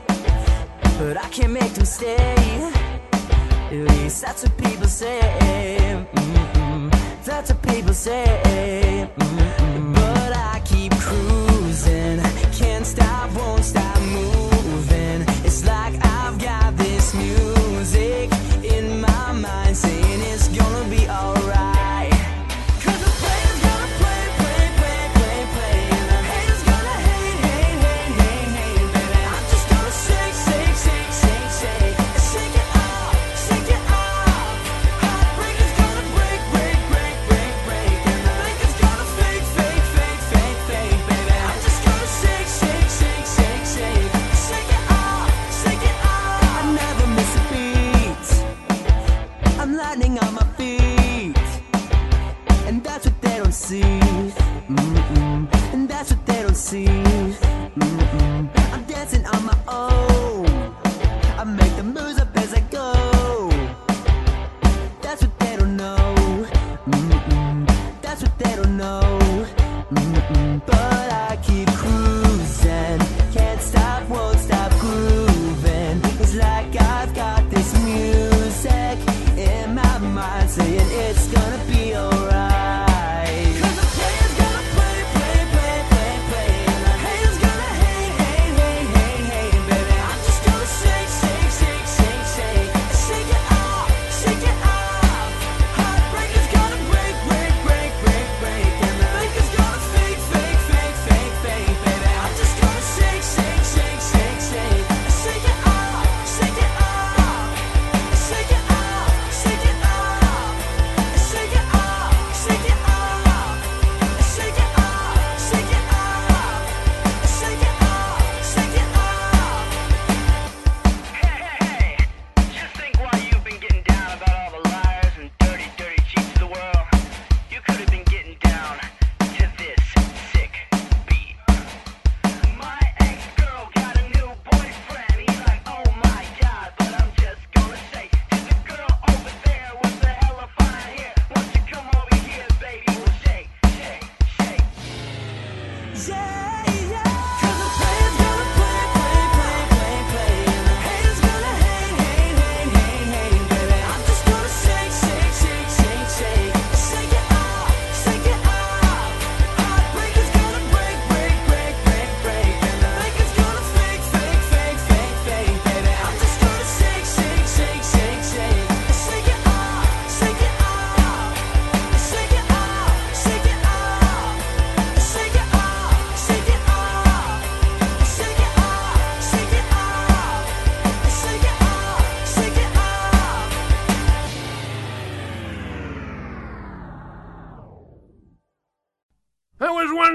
[0.96, 2.70] but I can't make them stay.
[3.72, 6.06] At least that's what people say.
[6.12, 7.24] Mm-mm.
[7.24, 9.10] That's what people say.
[9.18, 9.92] Mm-mm.
[9.92, 12.20] But I keep cruising,
[12.52, 13.93] can't stop, won't stop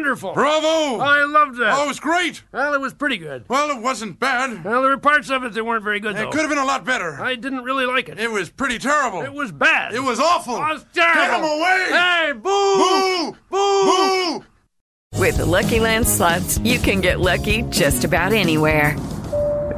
[0.10, 0.34] wonderful.
[0.34, 0.68] Bravo!
[0.68, 1.74] Oh, I loved that.
[1.78, 2.44] Oh, it was great.
[2.52, 3.46] Well, it was pretty good.
[3.48, 4.64] Well, it wasn't bad.
[4.64, 6.32] Well, there were parts of it that weren't very good, It though.
[6.32, 7.22] could have been a lot better.
[7.22, 8.20] I didn't really like it.
[8.20, 9.22] It was pretty terrible.
[9.22, 9.94] It was bad.
[9.94, 10.56] It was awful.
[10.56, 11.22] It was terrible.
[11.22, 11.88] Get him away!
[11.90, 13.36] Hey, boo!
[13.50, 14.42] Boo!
[14.42, 14.46] Boo!
[15.20, 18.96] With the Lucky Land slots, you can get lucky just about anywhere.